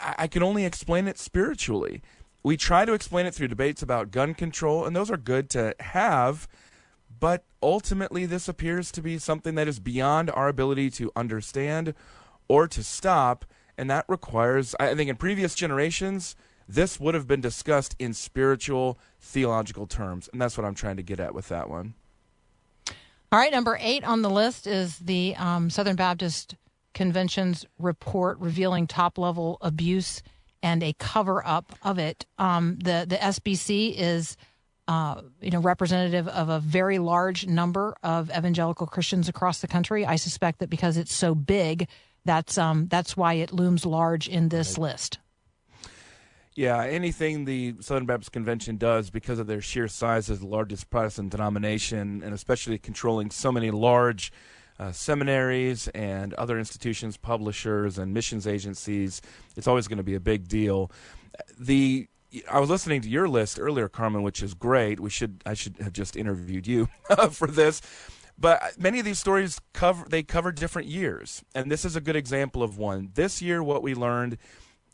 I, 0.00 0.14
I 0.18 0.26
can 0.26 0.42
only 0.42 0.64
explain 0.64 1.06
it 1.08 1.18
spiritually. 1.18 2.02
We 2.42 2.56
try 2.56 2.84
to 2.84 2.92
explain 2.92 3.26
it 3.26 3.34
through 3.34 3.48
debates 3.48 3.82
about 3.82 4.10
gun 4.10 4.34
control, 4.34 4.84
and 4.84 4.96
those 4.96 5.10
are 5.10 5.16
good 5.16 5.50
to 5.50 5.74
have. 5.80 6.48
But 7.18 7.44
ultimately, 7.62 8.26
this 8.26 8.48
appears 8.48 8.92
to 8.92 9.02
be 9.02 9.18
something 9.18 9.54
that 9.54 9.68
is 9.68 9.80
beyond 9.80 10.30
our 10.30 10.48
ability 10.48 10.90
to 10.92 11.10
understand 11.16 11.94
or 12.48 12.68
to 12.68 12.82
stop, 12.82 13.44
and 13.76 13.90
that 13.90 14.04
requires, 14.08 14.74
I 14.78 14.94
think, 14.94 15.10
in 15.10 15.16
previous 15.16 15.54
generations, 15.54 16.36
this 16.68 17.00
would 17.00 17.14
have 17.14 17.26
been 17.26 17.40
discussed 17.40 17.96
in 17.98 18.12
spiritual, 18.12 18.98
theological 19.20 19.86
terms, 19.86 20.28
and 20.32 20.40
that's 20.40 20.58
what 20.58 20.66
I'm 20.66 20.74
trying 20.74 20.96
to 20.96 21.02
get 21.02 21.18
at 21.18 21.34
with 21.34 21.48
that 21.48 21.70
one. 21.70 21.94
All 23.30 23.38
right, 23.38 23.52
number 23.52 23.78
eight 23.80 24.04
on 24.04 24.22
the 24.22 24.30
list 24.30 24.66
is 24.66 24.98
the 24.98 25.34
um, 25.36 25.70
Southern 25.70 25.96
Baptist 25.96 26.56
Convention's 26.94 27.66
report 27.78 28.38
revealing 28.38 28.86
top 28.86 29.18
level 29.18 29.58
abuse 29.60 30.22
and 30.62 30.82
a 30.82 30.94
cover 30.94 31.46
up 31.46 31.74
of 31.82 31.98
it. 31.98 32.26
Um, 32.38 32.78
the 32.82 33.06
the 33.08 33.16
SBC 33.16 33.94
is. 33.96 34.36
Uh, 34.88 35.20
you 35.42 35.50
know, 35.50 35.60
representative 35.60 36.26
of 36.28 36.48
a 36.48 36.60
very 36.60 36.98
large 36.98 37.46
number 37.46 37.94
of 38.02 38.30
evangelical 38.30 38.86
Christians 38.86 39.28
across 39.28 39.60
the 39.60 39.68
country. 39.68 40.06
I 40.06 40.16
suspect 40.16 40.60
that 40.60 40.70
because 40.70 40.96
it's 40.96 41.12
so 41.12 41.34
big, 41.34 41.88
that's 42.24 42.56
um, 42.56 42.88
that's 42.88 43.14
why 43.14 43.34
it 43.34 43.52
looms 43.52 43.84
large 43.84 44.28
in 44.28 44.48
this 44.48 44.78
list. 44.78 45.18
Yeah, 46.54 46.82
anything 46.82 47.44
the 47.44 47.74
Southern 47.80 48.06
Baptist 48.06 48.32
Convention 48.32 48.78
does 48.78 49.10
because 49.10 49.38
of 49.38 49.46
their 49.46 49.60
sheer 49.60 49.88
size 49.88 50.30
as 50.30 50.40
the 50.40 50.46
largest 50.46 50.88
Protestant 50.88 51.30
denomination, 51.30 52.22
and 52.24 52.32
especially 52.32 52.78
controlling 52.78 53.30
so 53.30 53.52
many 53.52 53.70
large 53.70 54.32
uh, 54.80 54.90
seminaries 54.90 55.88
and 55.88 56.34
other 56.34 56.58
institutions, 56.58 57.16
publishers, 57.16 57.98
and 57.98 58.14
missions 58.14 58.46
agencies, 58.46 59.20
it's 59.54 59.68
always 59.68 59.86
going 59.86 59.98
to 59.98 60.02
be 60.02 60.14
a 60.14 60.20
big 60.20 60.48
deal. 60.48 60.90
The 61.60 62.08
I 62.50 62.60
was 62.60 62.70
listening 62.70 63.00
to 63.02 63.08
your 63.08 63.28
list 63.28 63.58
earlier, 63.60 63.88
Carmen, 63.88 64.22
which 64.22 64.42
is 64.42 64.54
great. 64.54 65.00
We 65.00 65.10
should 65.10 65.42
I 65.46 65.54
should 65.54 65.76
have 65.78 65.92
just 65.92 66.16
interviewed 66.16 66.66
you 66.66 66.88
for 67.30 67.48
this. 67.48 67.80
But 68.38 68.78
many 68.78 69.00
of 69.00 69.04
these 69.04 69.18
stories 69.18 69.60
cover 69.72 70.06
they 70.08 70.22
cover 70.22 70.52
different 70.52 70.88
years, 70.88 71.42
and 71.54 71.70
this 71.70 71.84
is 71.84 71.96
a 71.96 72.00
good 72.00 72.16
example 72.16 72.62
of 72.62 72.78
one. 72.78 73.10
This 73.14 73.42
year, 73.42 73.62
what 73.62 73.82
we 73.82 73.94
learned 73.94 74.38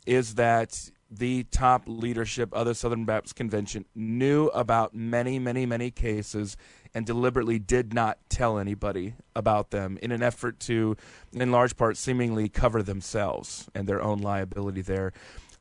is 0.05 0.35
that 0.35 0.89
the 1.11 1.43
top 1.45 1.83
leadership 1.85 2.51
of 2.53 2.65
the 2.65 2.75
Southern 2.75 3.05
Baptist 3.05 3.35
Convention 3.35 3.85
knew 3.93 4.47
about 4.47 4.93
many, 4.93 5.37
many, 5.39 5.65
many 5.65 5.91
cases 5.91 6.57
and 6.93 7.05
deliberately 7.05 7.59
did 7.59 7.93
not 7.93 8.17
tell 8.29 8.57
anybody 8.57 9.13
about 9.35 9.69
them 9.71 9.99
in 10.01 10.11
an 10.11 10.23
effort 10.23 10.59
to, 10.61 10.95
in 11.33 11.51
large 11.51 11.75
part, 11.77 11.97
seemingly 11.97 12.49
cover 12.49 12.81
themselves 12.81 13.69
and 13.75 13.87
their 13.87 14.01
own 14.01 14.19
liability 14.19 14.81
there. 14.81 15.13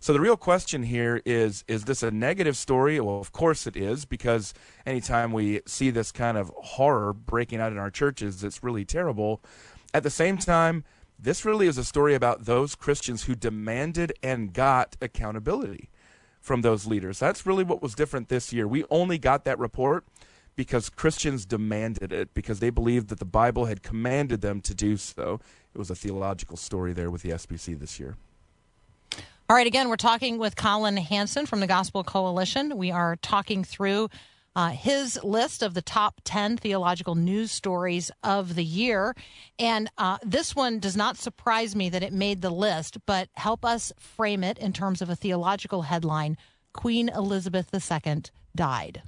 So 0.04 0.12
the 0.12 0.20
real 0.20 0.36
question 0.36 0.82
here 0.82 1.22
is 1.24 1.64
is 1.66 1.84
this 1.84 2.02
a 2.02 2.10
negative 2.10 2.58
story? 2.58 3.00
Well, 3.00 3.18
of 3.20 3.32
course 3.32 3.66
it 3.66 3.74
is 3.74 4.04
because 4.04 4.52
anytime 4.84 5.32
we 5.32 5.62
see 5.64 5.88
this 5.88 6.12
kind 6.12 6.36
of 6.36 6.52
horror 6.56 7.14
breaking 7.14 7.58
out 7.58 7.72
in 7.72 7.78
our 7.78 7.90
churches, 7.90 8.44
it's 8.44 8.62
really 8.62 8.84
terrible. 8.84 9.40
At 9.94 10.02
the 10.02 10.10
same 10.10 10.36
time, 10.36 10.84
this 11.18 11.46
really 11.46 11.66
is 11.66 11.78
a 11.78 11.84
story 11.84 12.14
about 12.14 12.44
those 12.44 12.74
Christians 12.74 13.24
who 13.24 13.34
demanded 13.34 14.12
and 14.22 14.52
got 14.52 14.94
accountability 15.00 15.88
from 16.38 16.60
those 16.60 16.86
leaders. 16.86 17.18
That's 17.18 17.46
really 17.46 17.64
what 17.64 17.80
was 17.80 17.94
different 17.94 18.28
this 18.28 18.52
year. 18.52 18.68
We 18.68 18.84
only 18.90 19.16
got 19.16 19.44
that 19.46 19.58
report 19.58 20.04
because 20.54 20.90
Christians 20.90 21.46
demanded 21.46 22.12
it, 22.12 22.34
because 22.34 22.60
they 22.60 22.68
believed 22.68 23.08
that 23.08 23.20
the 23.20 23.24
Bible 23.24 23.64
had 23.64 23.82
commanded 23.82 24.42
them 24.42 24.60
to 24.60 24.74
do 24.74 24.98
so. 24.98 25.40
It 25.74 25.78
was 25.78 25.88
a 25.88 25.96
theological 25.96 26.58
story 26.58 26.92
there 26.92 27.10
with 27.10 27.22
the 27.22 27.30
SBC 27.30 27.80
this 27.80 27.98
year. 27.98 28.18
All 29.46 29.54
right, 29.54 29.66
again, 29.66 29.90
we're 29.90 29.96
talking 29.96 30.38
with 30.38 30.56
Collin 30.56 30.96
Hansen 30.96 31.44
from 31.44 31.60
the 31.60 31.66
Gospel 31.66 32.02
Coalition. 32.02 32.78
We 32.78 32.90
are 32.90 33.16
talking 33.16 33.62
through 33.62 34.08
uh, 34.56 34.70
his 34.70 35.22
list 35.22 35.62
of 35.62 35.74
the 35.74 35.82
top 35.82 36.22
10 36.24 36.56
theological 36.56 37.14
news 37.14 37.52
stories 37.52 38.10
of 38.22 38.54
the 38.54 38.64
year. 38.64 39.14
And 39.58 39.90
uh, 39.98 40.16
this 40.22 40.56
one 40.56 40.78
does 40.78 40.96
not 40.96 41.18
surprise 41.18 41.76
me 41.76 41.90
that 41.90 42.02
it 42.02 42.14
made 42.14 42.40
the 42.40 42.48
list, 42.48 42.96
but 43.04 43.28
help 43.34 43.66
us 43.66 43.92
frame 43.98 44.42
it 44.42 44.56
in 44.56 44.72
terms 44.72 45.02
of 45.02 45.10
a 45.10 45.16
theological 45.16 45.82
headline 45.82 46.38
Queen 46.72 47.10
Elizabeth 47.10 47.68
II 47.74 48.22
died. 48.56 49.02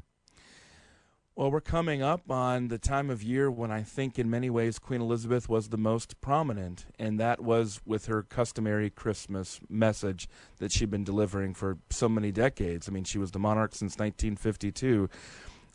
Well, 1.39 1.51
we're 1.51 1.61
coming 1.61 2.01
up 2.01 2.31
on 2.31 2.69
the 2.69 2.79
time 2.79 3.11
of 3.11 3.23
year 3.23 3.51
when 3.51 3.71
I 3.71 3.83
think, 3.83 4.19
in 4.19 4.31
many 4.31 4.49
ways, 4.49 4.79
Queen 4.79 5.03
Elizabeth 5.03 5.51
was 5.51 5.69
the 5.69 5.77
most 5.77 6.19
prominent, 6.23 6.87
and 6.99 7.21
that 7.21 7.43
was 7.43 7.83
with 7.85 8.07
her 8.07 8.23
customary 8.23 8.89
Christmas 8.89 9.61
message 9.69 10.31
that 10.61 10.73
she'd 10.73 10.91
been 10.91 11.05
delivering 11.05 11.53
for 11.53 11.77
so 11.91 12.09
many 12.09 12.33
decades. 12.33 12.89
I 12.89 12.93
mean, 12.93 13.05
she 13.05 13.19
was 13.19 13.33
the 13.33 13.39
monarch 13.39 13.75
since 13.75 13.99
1952. 13.99 15.11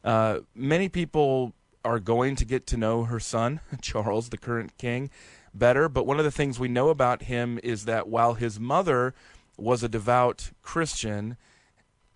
Uh, 0.03 0.39
many 0.55 0.89
people 0.89 1.53
are 1.85 1.99
going 1.99 2.35
to 2.37 2.45
get 2.45 2.65
to 2.65 2.77
know 2.77 3.03
her 3.03 3.19
son, 3.19 3.59
Charles, 3.83 4.29
the 4.29 4.39
current 4.39 4.79
king, 4.79 5.11
better, 5.53 5.87
but 5.87 6.07
one 6.07 6.17
of 6.17 6.25
the 6.25 6.31
things 6.31 6.59
we 6.59 6.69
know 6.69 6.89
about 6.89 7.21
him 7.21 7.59
is 7.61 7.85
that 7.85 8.07
while 8.07 8.33
his 8.33 8.59
mother 8.59 9.13
was 9.57 9.83
a 9.83 9.89
devout 9.89 10.53
Christian, 10.63 11.37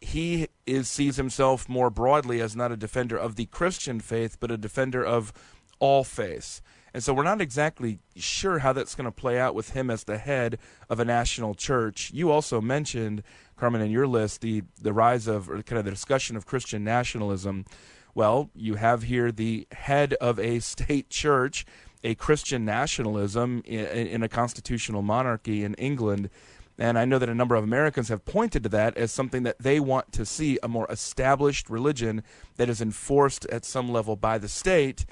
he 0.02 0.48
is 0.66 0.88
sees 0.88 1.18
himself 1.18 1.68
more 1.70 1.90
broadly 1.90 2.42
as 2.42 2.56
not 2.56 2.72
a 2.72 2.78
defender 2.78 3.18
of 3.18 3.36
the 3.36 3.46
Christian 3.48 4.00
faith, 4.00 4.38
but 4.40 4.52
a 4.52 4.58
defender 4.58 5.04
of 5.04 5.34
all 5.80 6.04
faiths. 6.04 6.62
And 6.94 7.04
so 7.04 7.14
we're 7.14 7.24
not 7.24 7.42
exactly 7.42 8.00
sure 8.16 8.60
how 8.60 8.72
that's 8.72 8.96
going 8.96 9.04
to 9.04 9.12
play 9.12 9.38
out 9.38 9.54
with 9.54 9.72
him 9.72 9.90
as 9.90 10.06
the 10.06 10.18
head 10.18 10.58
of 10.90 10.98
a 10.98 11.04
national 11.04 11.54
church. 11.54 12.10
You 12.14 12.32
also 12.32 12.62
mentioned, 12.62 13.22
Carmen, 13.58 13.82
in 13.82 13.92
your 13.92 14.08
list, 14.08 14.40
the, 14.40 14.64
the 14.82 14.94
rise 14.94 15.28
of, 15.28 15.50
or 15.50 15.62
kind 15.62 15.78
of 15.78 15.84
the 15.84 15.92
discussion 15.92 16.38
of 16.38 16.46
Christian 16.46 16.86
nationalism. 16.86 17.66
Well, 18.14 18.50
you 18.56 18.76
have 18.76 19.04
here 19.04 19.30
the 19.30 19.68
head 19.74 20.14
of 20.22 20.40
a 20.40 20.60
state 20.62 21.10
church, 21.10 21.66
a 22.02 22.16
Christian 22.16 22.64
nationalism 22.64 23.62
in, 23.66 23.86
in 24.08 24.24
a 24.24 24.30
constitutional 24.30 25.02
monarchy 25.02 25.66
in 25.66 25.74
England 25.74 26.30
and 26.78 27.00
I 27.00 27.06
know 27.06 27.20
that 27.20 27.30
a 27.30 27.36
number 27.36 27.56
of 27.56 27.64
Americans 27.64 28.10
have 28.10 28.26
pointed 28.26 28.64
to 28.64 28.70
that 28.70 28.98
as 28.98 29.12
something 29.12 29.44
that 29.44 29.60
they 29.60 29.80
want 29.80 30.12
to 30.14 30.26
see 30.26 30.60
a 30.62 30.68
more 30.68 30.88
established 30.90 31.70
religion 31.70 32.22
that 32.58 32.70
is 32.70 32.82
enforced 32.82 33.46
at 33.46 33.64
some 33.64 33.92
level 33.92 34.16
by 34.16 34.38
the 34.38 34.50
state. 34.50 35.06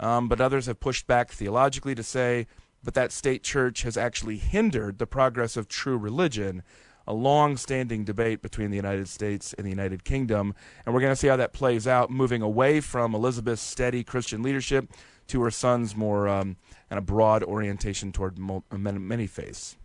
Um, 0.00 0.28
but 0.28 0.40
others 0.40 0.66
have 0.66 0.80
pushed 0.80 1.06
back 1.06 1.30
theologically 1.30 1.94
to 1.94 2.02
say, 2.02 2.46
but 2.82 2.94
that 2.94 3.12
state 3.12 3.42
church 3.42 3.82
has 3.82 3.96
actually 3.96 4.38
hindered 4.38 4.98
the 4.98 5.06
progress 5.06 5.56
of 5.56 5.68
true 5.68 5.98
religion. 5.98 6.62
A 7.06 7.12
long 7.12 7.56
standing 7.56 8.04
debate 8.04 8.42
between 8.42 8.70
the 8.70 8.76
United 8.76 9.08
States 9.08 9.52
and 9.52 9.66
the 9.66 9.70
United 9.70 10.04
Kingdom. 10.04 10.54
And 10.86 10.94
we're 10.94 11.00
going 11.00 11.12
to 11.12 11.16
see 11.16 11.28
how 11.28 11.36
that 11.36 11.52
plays 11.52 11.86
out, 11.86 12.10
moving 12.10 12.42
away 12.42 12.80
from 12.80 13.14
Elizabeth's 13.14 13.60
steady 13.60 14.02
Christian 14.02 14.42
leadership 14.42 14.88
to 15.28 15.42
her 15.42 15.50
son's 15.50 15.96
more 15.96 16.28
um, 16.28 16.56
of 16.90 17.06
broad 17.06 17.42
orientation 17.42 18.12
toward 18.12 18.38
many 18.70 19.26
faiths. 19.26 19.76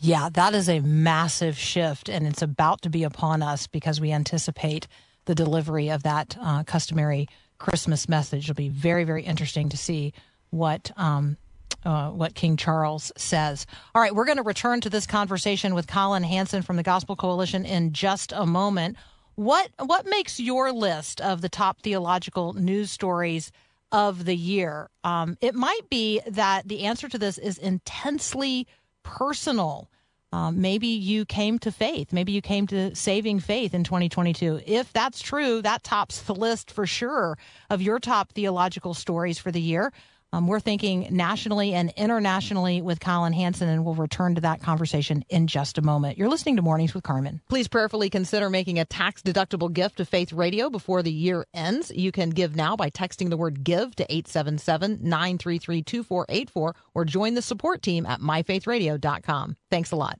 Yeah, 0.00 0.28
that 0.32 0.54
is 0.54 0.68
a 0.68 0.80
massive 0.80 1.56
shift, 1.56 2.08
and 2.08 2.26
it's 2.26 2.42
about 2.42 2.82
to 2.82 2.90
be 2.90 3.04
upon 3.04 3.42
us 3.42 3.66
because 3.66 4.00
we 4.00 4.12
anticipate 4.12 4.86
the 5.24 5.34
delivery 5.34 5.88
of 5.88 6.02
that 6.02 6.36
uh, 6.40 6.64
customary 6.64 7.28
Christmas 7.58 8.08
message. 8.08 8.44
It'll 8.44 8.54
be 8.54 8.68
very, 8.68 9.04
very 9.04 9.22
interesting 9.22 9.68
to 9.70 9.76
see 9.76 10.12
what 10.50 10.90
um, 10.96 11.36
uh, 11.84 12.10
what 12.10 12.34
King 12.34 12.56
Charles 12.56 13.12
says. 13.16 13.66
All 13.94 14.02
right, 14.02 14.14
we're 14.14 14.24
going 14.24 14.38
to 14.38 14.42
return 14.42 14.80
to 14.82 14.90
this 14.90 15.06
conversation 15.06 15.74
with 15.74 15.86
Collin 15.86 16.22
Hansen 16.22 16.62
from 16.62 16.76
the 16.76 16.82
Gospel 16.82 17.16
Coalition 17.16 17.64
in 17.64 17.92
just 17.92 18.32
a 18.32 18.46
moment. 18.46 18.96
What 19.34 19.70
what 19.78 20.06
makes 20.06 20.38
your 20.38 20.72
list 20.72 21.20
of 21.20 21.40
the 21.40 21.48
top 21.48 21.80
theological 21.80 22.52
news 22.52 22.90
stories 22.90 23.52
of 23.92 24.24
the 24.24 24.36
year? 24.36 24.90
Um, 25.02 25.36
it 25.40 25.54
might 25.54 25.88
be 25.90 26.20
that 26.26 26.68
the 26.68 26.84
answer 26.84 27.08
to 27.08 27.18
this 27.18 27.38
is 27.38 27.58
intensely 27.58 28.66
personal. 29.04 29.88
Um, 30.32 30.60
maybe 30.60 30.88
you 30.88 31.24
came 31.24 31.60
to 31.60 31.70
faith. 31.70 32.12
Maybe 32.12 32.32
you 32.32 32.42
came 32.42 32.66
to 32.66 32.92
saving 32.96 33.38
faith 33.38 33.72
in 33.72 33.84
2022. 33.84 34.62
If 34.66 34.92
that's 34.92 35.20
true, 35.20 35.62
that 35.62 35.84
tops 35.84 36.22
the 36.22 36.34
list 36.34 36.72
for 36.72 36.86
sure 36.86 37.38
of 37.70 37.80
your 37.80 38.00
top 38.00 38.32
theological 38.32 38.94
stories 38.94 39.38
for 39.38 39.52
the 39.52 39.60
year. 39.60 39.92
Um, 40.34 40.48
we're 40.48 40.58
thinking 40.58 41.06
nationally 41.12 41.74
and 41.74 41.92
internationally 41.96 42.82
with 42.82 42.98
Collin 42.98 43.32
Hansen, 43.32 43.68
and 43.68 43.84
we'll 43.84 43.94
return 43.94 44.34
to 44.34 44.40
that 44.40 44.60
conversation 44.60 45.24
in 45.28 45.46
just 45.46 45.78
a 45.78 45.82
moment. 45.82 46.18
You're 46.18 46.28
listening 46.28 46.56
to 46.56 46.62
Mornings 46.62 46.92
with 46.92 47.04
Carmen. 47.04 47.40
Please 47.48 47.68
prayerfully 47.68 48.10
consider 48.10 48.50
making 48.50 48.80
a 48.80 48.84
tax 48.84 49.22
deductible 49.22 49.72
gift 49.72 49.98
to 49.98 50.04
Faith 50.04 50.32
Radio 50.32 50.70
before 50.70 51.04
the 51.04 51.12
year 51.12 51.46
ends. 51.54 51.92
You 51.94 52.10
can 52.10 52.30
give 52.30 52.56
now 52.56 52.74
by 52.74 52.90
texting 52.90 53.30
the 53.30 53.36
word 53.36 53.62
give 53.62 53.94
to 53.94 54.12
877 54.12 54.98
933 55.02 55.82
2484 55.82 56.74
or 56.94 57.04
join 57.04 57.34
the 57.34 57.42
support 57.42 57.80
team 57.80 58.04
at 58.04 58.18
myfaithradio.com. 58.18 59.56
Thanks 59.70 59.92
a 59.92 59.96
lot. 59.96 60.18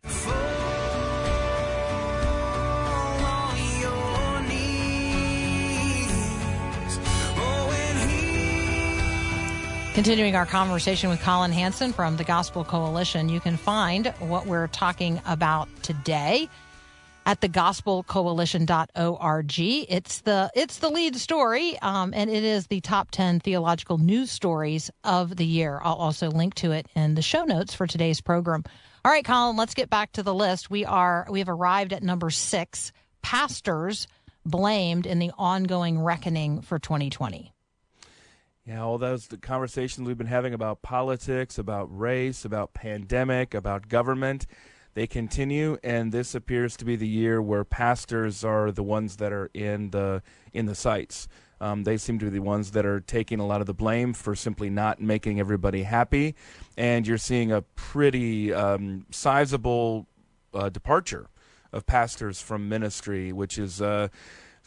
Continuing 9.94 10.34
our 10.34 10.44
conversation 10.44 11.08
with 11.08 11.20
Collin 11.20 11.52
Hansen 11.52 11.92
from 11.92 12.16
the 12.16 12.24
Gospel 12.24 12.64
Coalition, 12.64 13.28
you 13.28 13.38
can 13.38 13.56
find 13.56 14.08
what 14.18 14.44
we're 14.44 14.66
talking 14.66 15.22
about 15.24 15.68
today 15.84 16.48
at 17.26 17.40
thegospelcoalition.org. 17.40 19.60
It's 19.88 20.20
the 20.22 20.50
it's 20.52 20.78
the 20.78 20.88
lead 20.88 21.14
story, 21.14 21.78
um, 21.78 22.12
and 22.12 22.28
it 22.28 22.42
is 22.42 22.66
the 22.66 22.80
top 22.80 23.12
ten 23.12 23.38
theological 23.38 23.98
news 23.98 24.32
stories 24.32 24.90
of 25.04 25.36
the 25.36 25.46
year. 25.46 25.80
I'll 25.84 25.94
also 25.94 26.28
link 26.28 26.54
to 26.56 26.72
it 26.72 26.88
in 26.96 27.14
the 27.14 27.22
show 27.22 27.44
notes 27.44 27.72
for 27.72 27.86
today's 27.86 28.20
program. 28.20 28.64
All 29.04 29.12
right, 29.12 29.24
Collin, 29.24 29.56
let's 29.56 29.74
get 29.74 29.90
back 29.90 30.10
to 30.14 30.24
the 30.24 30.34
list. 30.34 30.70
We 30.70 30.84
are 30.84 31.24
we 31.30 31.38
have 31.38 31.48
arrived 31.48 31.92
at 31.92 32.02
number 32.02 32.30
six: 32.30 32.90
pastors 33.22 34.08
blamed 34.44 35.06
in 35.06 35.20
the 35.20 35.30
ongoing 35.38 36.00
reckoning 36.00 36.62
for 36.62 36.80
2020. 36.80 37.53
Yeah, 38.66 38.82
all 38.82 38.96
those 38.96 39.26
the 39.26 39.36
conversations 39.36 40.08
we've 40.08 40.16
been 40.16 40.26
having 40.26 40.54
about 40.54 40.80
politics, 40.80 41.58
about 41.58 41.86
race, 41.96 42.46
about 42.46 42.72
pandemic, 42.72 43.52
about 43.52 43.88
government, 43.88 44.46
they 44.94 45.06
continue, 45.06 45.76
and 45.84 46.12
this 46.12 46.34
appears 46.34 46.74
to 46.78 46.86
be 46.86 46.96
the 46.96 47.06
year 47.06 47.42
where 47.42 47.64
pastors 47.64 48.42
are 48.42 48.72
the 48.72 48.82
ones 48.82 49.16
that 49.16 49.32
are 49.32 49.50
in 49.52 49.90
the 49.90 50.22
in 50.54 50.64
the 50.64 50.74
sights. 50.74 51.28
Um, 51.60 51.84
they 51.84 51.98
seem 51.98 52.18
to 52.20 52.24
be 52.24 52.30
the 52.30 52.40
ones 52.40 52.70
that 52.70 52.86
are 52.86 53.00
taking 53.00 53.38
a 53.38 53.46
lot 53.46 53.60
of 53.60 53.66
the 53.66 53.74
blame 53.74 54.14
for 54.14 54.34
simply 54.34 54.70
not 54.70 54.98
making 54.98 55.40
everybody 55.40 55.82
happy, 55.82 56.34
and 56.78 57.06
you're 57.06 57.18
seeing 57.18 57.52
a 57.52 57.60
pretty 57.60 58.54
um, 58.54 59.04
sizable 59.10 60.06
uh, 60.54 60.70
departure 60.70 61.28
of 61.70 61.84
pastors 61.84 62.40
from 62.40 62.70
ministry, 62.70 63.30
which 63.30 63.58
is 63.58 63.82
uh, 63.82 64.08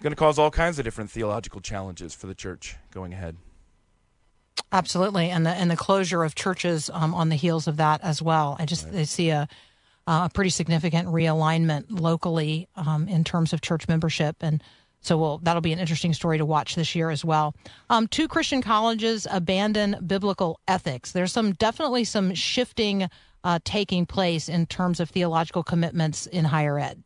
going 0.03 0.11
to 0.11 0.15
cause 0.15 0.37
all 0.37 0.51
kinds 0.51 0.77
of 0.77 0.85
different 0.85 1.09
theological 1.09 1.61
challenges 1.61 2.13
for 2.13 2.27
the 2.27 2.35
church 2.35 2.75
going 2.91 3.11
ahead. 3.11 3.37
Absolutely, 4.71 5.29
and 5.29 5.45
the 5.45 5.51
and 5.51 5.71
the 5.71 5.77
closure 5.77 6.23
of 6.23 6.35
churches 6.35 6.89
um, 6.93 7.13
on 7.13 7.29
the 7.29 7.35
heels 7.35 7.67
of 7.67 7.77
that 7.77 8.01
as 8.03 8.21
well. 8.21 8.57
I 8.59 8.65
just 8.65 8.85
right. 8.85 8.97
I 8.97 9.03
see 9.03 9.29
a 9.29 9.47
a 10.07 10.29
pretty 10.33 10.49
significant 10.49 11.09
realignment 11.09 11.85
locally 11.89 12.67
um, 12.75 13.07
in 13.07 13.23
terms 13.23 13.53
of 13.53 13.61
church 13.61 13.87
membership, 13.87 14.37
and 14.41 14.63
so 15.01 15.17
we'll, 15.17 15.37
that'll 15.39 15.61
be 15.61 15.73
an 15.73 15.79
interesting 15.79 16.13
story 16.13 16.37
to 16.37 16.45
watch 16.45 16.75
this 16.75 16.95
year 16.95 17.09
as 17.09 17.23
well. 17.23 17.55
Um, 17.89 18.07
two 18.07 18.27
Christian 18.27 18.61
colleges 18.61 19.27
abandon 19.29 19.97
biblical 20.05 20.59
ethics. 20.67 21.11
There's 21.11 21.31
some 21.31 21.53
definitely 21.53 22.03
some 22.03 22.33
shifting 22.33 23.09
uh, 23.43 23.59
taking 23.63 24.05
place 24.05 24.49
in 24.49 24.65
terms 24.65 24.99
of 24.99 25.09
theological 25.09 25.63
commitments 25.63 26.25
in 26.25 26.45
higher 26.45 26.79
ed. 26.79 27.03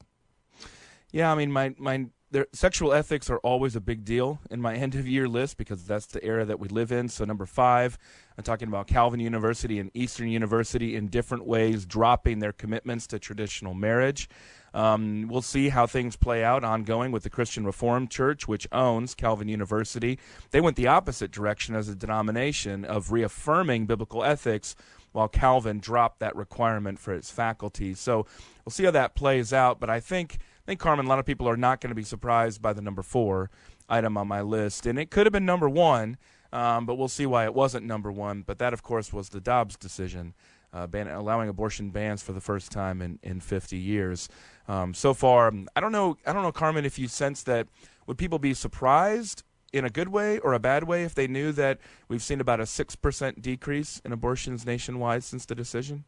Yeah, 1.12 1.32
I 1.32 1.36
mean, 1.36 1.52
my 1.52 1.76
my 1.78 2.06
there, 2.32 2.48
sexual 2.54 2.94
ethics 2.94 3.30
are 3.30 3.40
always 3.40 3.76
a 3.76 3.82
big 3.82 4.06
deal 4.06 4.40
in 4.50 4.62
my 4.62 4.76
end 4.82 4.96
of 4.96 5.08
year 5.08 5.28
list 5.28 5.58
because 5.58 5.84
that's 5.84 6.08
the 6.08 6.24
era 6.24 6.46
that 6.46 6.60
we 6.60 6.70
live 6.70 6.92
in. 6.92 7.10
So, 7.10 7.26
number 7.26 7.46
five, 7.46 7.98
I'm 8.38 8.44
talking 8.44 8.68
about 8.68 8.88
Calvin 8.88 9.20
University 9.20 9.80
and 9.80 9.92
Eastern 9.94 10.30
University 10.30 10.96
in 10.96 11.08
different 11.08 11.46
ways 11.46 11.86
dropping 11.86 12.40
their 12.40 12.54
commitments 12.54 13.06
to 13.08 13.20
traditional 13.20 13.74
marriage. 13.74 14.30
Um, 14.74 15.28
we'll 15.30 15.42
see 15.42 15.68
how 15.68 15.86
things 15.86 16.16
play 16.16 16.46
out 16.46 16.64
ongoing 16.64 17.12
with 17.12 17.24
the 17.24 17.30
Christian 17.30 17.66
Reformed 17.66 18.10
Church, 18.10 18.48
which 18.48 18.68
owns 18.72 19.14
Calvin 19.14 19.50
University. 19.50 20.18
They 20.52 20.62
went 20.62 20.78
the 20.78 20.88
opposite 20.88 21.32
direction 21.32 21.76
as 21.76 21.90
a 21.90 21.96
denomination 21.96 22.86
of 22.86 23.12
reaffirming 23.12 23.86
biblical 23.86 24.24
ethics, 24.24 24.76
while 25.12 25.28
Calvin 25.28 25.80
dropped 25.80 26.20
that 26.20 26.38
requirement 26.38 26.98
for 26.98 27.14
its 27.14 27.30
faculty. 27.30 27.94
So, 27.94 28.26
we'll 28.64 28.72
see 28.72 28.86
how 28.86 28.92
that 28.92 29.14
plays 29.14 29.52
out. 29.52 29.82
But 29.82 29.90
I 29.90 30.00
think 30.00 30.38
I 30.62 30.72
think, 30.72 30.80
Carmen, 30.80 31.08
a 31.08 31.10
lot 31.10 31.20
of 31.20 31.26
people 31.26 31.50
are 31.50 31.58
not 31.58 31.82
going 31.82 31.90
to 31.90 31.96
be 31.96 32.04
surprised 32.04 32.62
by 32.62 32.74
the 32.74 32.82
number 32.82 33.02
four. 33.02 33.50
item 33.90 34.16
on 34.16 34.28
my 34.28 34.42
list, 34.42 34.86
and 34.86 34.98
it 34.98 35.12
could 35.12 35.26
have 35.26 35.34
been 35.34 35.46
number 35.46 35.68
one, 35.68 36.18
um, 36.54 36.86
but 36.86 36.96
we'll 36.96 37.10
see 37.10 37.26
why 37.26 37.44
it 37.44 37.54
wasn't 37.54 37.86
number 37.86 38.10
one. 38.12 38.42
But 38.42 38.58
that, 38.60 38.72
of 38.72 38.84
course, 38.84 39.12
was 39.12 39.30
the 39.30 39.42
Dobbs 39.42 39.76
decision, 39.76 40.34
uh, 40.72 40.88
ban- 40.88 41.10
allowing 41.10 41.50
abortion 41.50 41.90
bans 41.90 42.24
for 42.24 42.32
the 42.32 42.40
first 42.40 42.72
time 42.72 43.02
in, 43.02 43.20
in 43.22 43.42
50 43.42 43.76
years. 43.78 44.30
Um, 44.68 44.94
so 44.94 45.14
far, 45.14 45.52
I 45.76 45.82
don't 45.82 45.92
know. 45.92 46.16
I 46.26 46.32
don't 46.32 46.44
know, 46.44 46.54
Carmen, 46.54 46.86
if 46.86 46.98
you 46.98 47.10
sense 47.10 47.44
that 47.44 47.68
would 48.08 48.18
people 48.18 48.40
be 48.40 48.54
surprised 48.54 49.44
in 49.74 49.84
a 49.84 49.90
good 49.90 50.10
way 50.10 50.40
or 50.40 50.54
a 50.54 50.60
bad 50.60 50.84
way 50.86 51.04
if 51.04 51.16
they 51.16 51.28
knew 51.28 51.52
that 51.54 51.80
we've 52.08 52.24
seen 52.24 52.40
about 52.40 52.60
a 52.62 52.66
six 52.66 52.96
percent 52.96 53.42
decrease 53.42 54.02
in 54.06 54.14
abortions 54.14 54.66
nationwide 54.66 55.24
since 55.24 55.46
the 55.46 55.56
decision? 55.56 56.06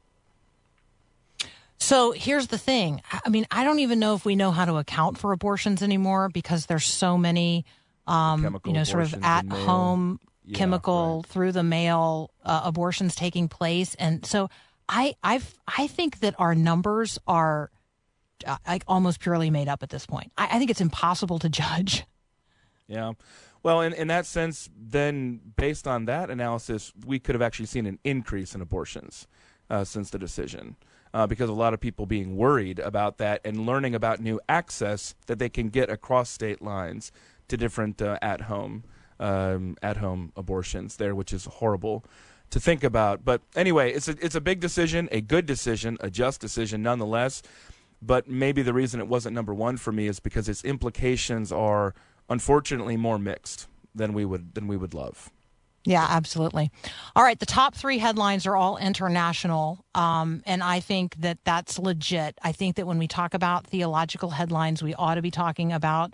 So 1.79 2.11
here's 2.11 2.47
the 2.47 2.57
thing. 2.57 3.01
I 3.25 3.29
mean, 3.29 3.45
I 3.51 3.63
don't 3.63 3.79
even 3.79 3.99
know 3.99 4.15
if 4.15 4.25
we 4.25 4.35
know 4.35 4.51
how 4.51 4.65
to 4.65 4.77
account 4.77 5.17
for 5.17 5.31
abortions 5.33 5.81
anymore 5.83 6.29
because 6.29 6.65
there's 6.65 6.85
so 6.85 7.17
many, 7.17 7.65
um, 8.07 8.59
you 8.65 8.73
know, 8.73 8.83
sort 8.83 9.03
of 9.03 9.15
at 9.21 9.47
home 9.49 10.19
Yeah, 10.45 10.57
chemical 10.57 11.17
right. 11.17 11.25
through 11.25 11.51
the 11.51 11.63
mail 11.63 12.31
uh, 12.43 12.61
abortions 12.63 13.15
taking 13.15 13.47
place, 13.49 13.95
and 13.95 14.25
so 14.25 14.49
I 14.87 15.15
I 15.23 15.41
I 15.67 15.87
think 15.87 16.19
that 16.19 16.35
our 16.39 16.55
numbers 16.55 17.17
are 17.27 17.69
uh, 18.45 18.57
like 18.67 18.83
almost 18.87 19.19
purely 19.19 19.49
made 19.49 19.67
up 19.67 19.83
at 19.83 19.89
this 19.89 20.05
point. 20.05 20.31
I, 20.37 20.55
I 20.55 20.59
think 20.59 20.69
it's 20.69 20.81
impossible 20.81 21.39
to 21.39 21.49
judge. 21.61 22.05
Yeah. 22.87 23.13
Well, 23.61 23.79
in, 23.79 23.93
in 23.93 24.07
that 24.09 24.25
sense, 24.25 24.69
then 24.77 25.39
based 25.55 25.87
on 25.87 26.03
that 26.05 26.29
analysis, 26.29 26.91
we 27.05 27.17
could 27.19 27.33
have 27.35 27.41
actually 27.41 27.67
seen 27.67 27.85
an 27.85 27.97
increase 28.03 28.53
in 28.53 28.59
abortions 28.61 29.25
uh, 29.69 29.85
since 29.85 30.09
the 30.09 30.19
decision. 30.19 30.75
Uh, 31.13 31.27
because 31.27 31.47
a 31.47 31.53
lot 31.53 31.75
of 31.75 31.79
people 31.79 32.07
being 32.07 32.35
worried 32.35 32.79
about 32.79 33.19
that 33.19 33.39
and 33.45 33.67
learning 33.67 33.93
about 33.93 34.19
new 34.19 34.39
access 34.49 35.13
that 35.27 35.37
they 35.37 35.49
can 35.49 35.69
get 35.69 35.87
across 35.87 36.27
state 36.27 36.59
lines 36.59 37.11
to 37.47 37.55
different 37.55 38.01
uh, 38.01 38.17
at-home 38.21 38.83
um, 39.19 39.77
at-home 39.83 40.31
abortions 40.35 40.97
there, 40.97 41.13
which 41.13 41.31
is 41.31 41.45
horrible 41.45 42.03
to 42.49 42.59
think 42.59 42.83
about. 42.83 43.23
But 43.23 43.41
anyway, 43.55 43.91
it's 43.93 44.07
a 44.07 44.15
it's 44.21 44.35
a 44.35 44.41
big 44.41 44.59
decision, 44.59 45.09
a 45.11 45.21
good 45.21 45.45
decision, 45.45 45.97
a 45.99 46.09
just 46.09 46.41
decision 46.41 46.83
nonetheless. 46.83 47.41
But 48.01 48.27
maybe 48.27 48.61
the 48.61 48.73
reason 48.73 48.99
it 48.99 49.07
wasn't 49.07 49.33
number 49.33 49.53
one 49.53 49.77
for 49.77 49.91
me 49.91 50.07
is 50.07 50.19
because 50.19 50.49
its 50.49 50.63
implications 50.65 51.51
are 51.51 51.93
unfortunately 52.29 52.97
more 52.97 53.17
mixed 53.17 53.67
than 53.95 54.13
we 54.13 54.25
would 54.25 54.55
than 54.55 54.67
we 54.67 54.77
would 54.77 54.93
love. 54.93 55.31
Yeah, 55.85 56.05
absolutely. 56.09 56.71
All 57.15 57.23
right, 57.23 57.37
the 57.37 57.45
top 57.45 57.75
three 57.75 57.97
headlines 57.97 58.45
are 58.45 58.55
all 58.55 58.77
international, 58.77 59.83
um, 59.93 60.41
and 60.45 60.63
I 60.63 60.79
think 60.79 61.17
that 61.17 61.39
that's 61.43 61.77
legit. 61.77 62.37
I 62.41 62.53
think 62.53 62.77
that 62.77 62.87
when 62.87 62.99
we 62.99 63.07
talk 63.07 63.33
about 63.33 63.67
theological 63.67 64.29
headlines, 64.29 64.81
we 64.81 64.93
ought 64.93 65.15
to 65.15 65.21
be 65.21 65.31
talking 65.31 65.73
about 65.73 66.13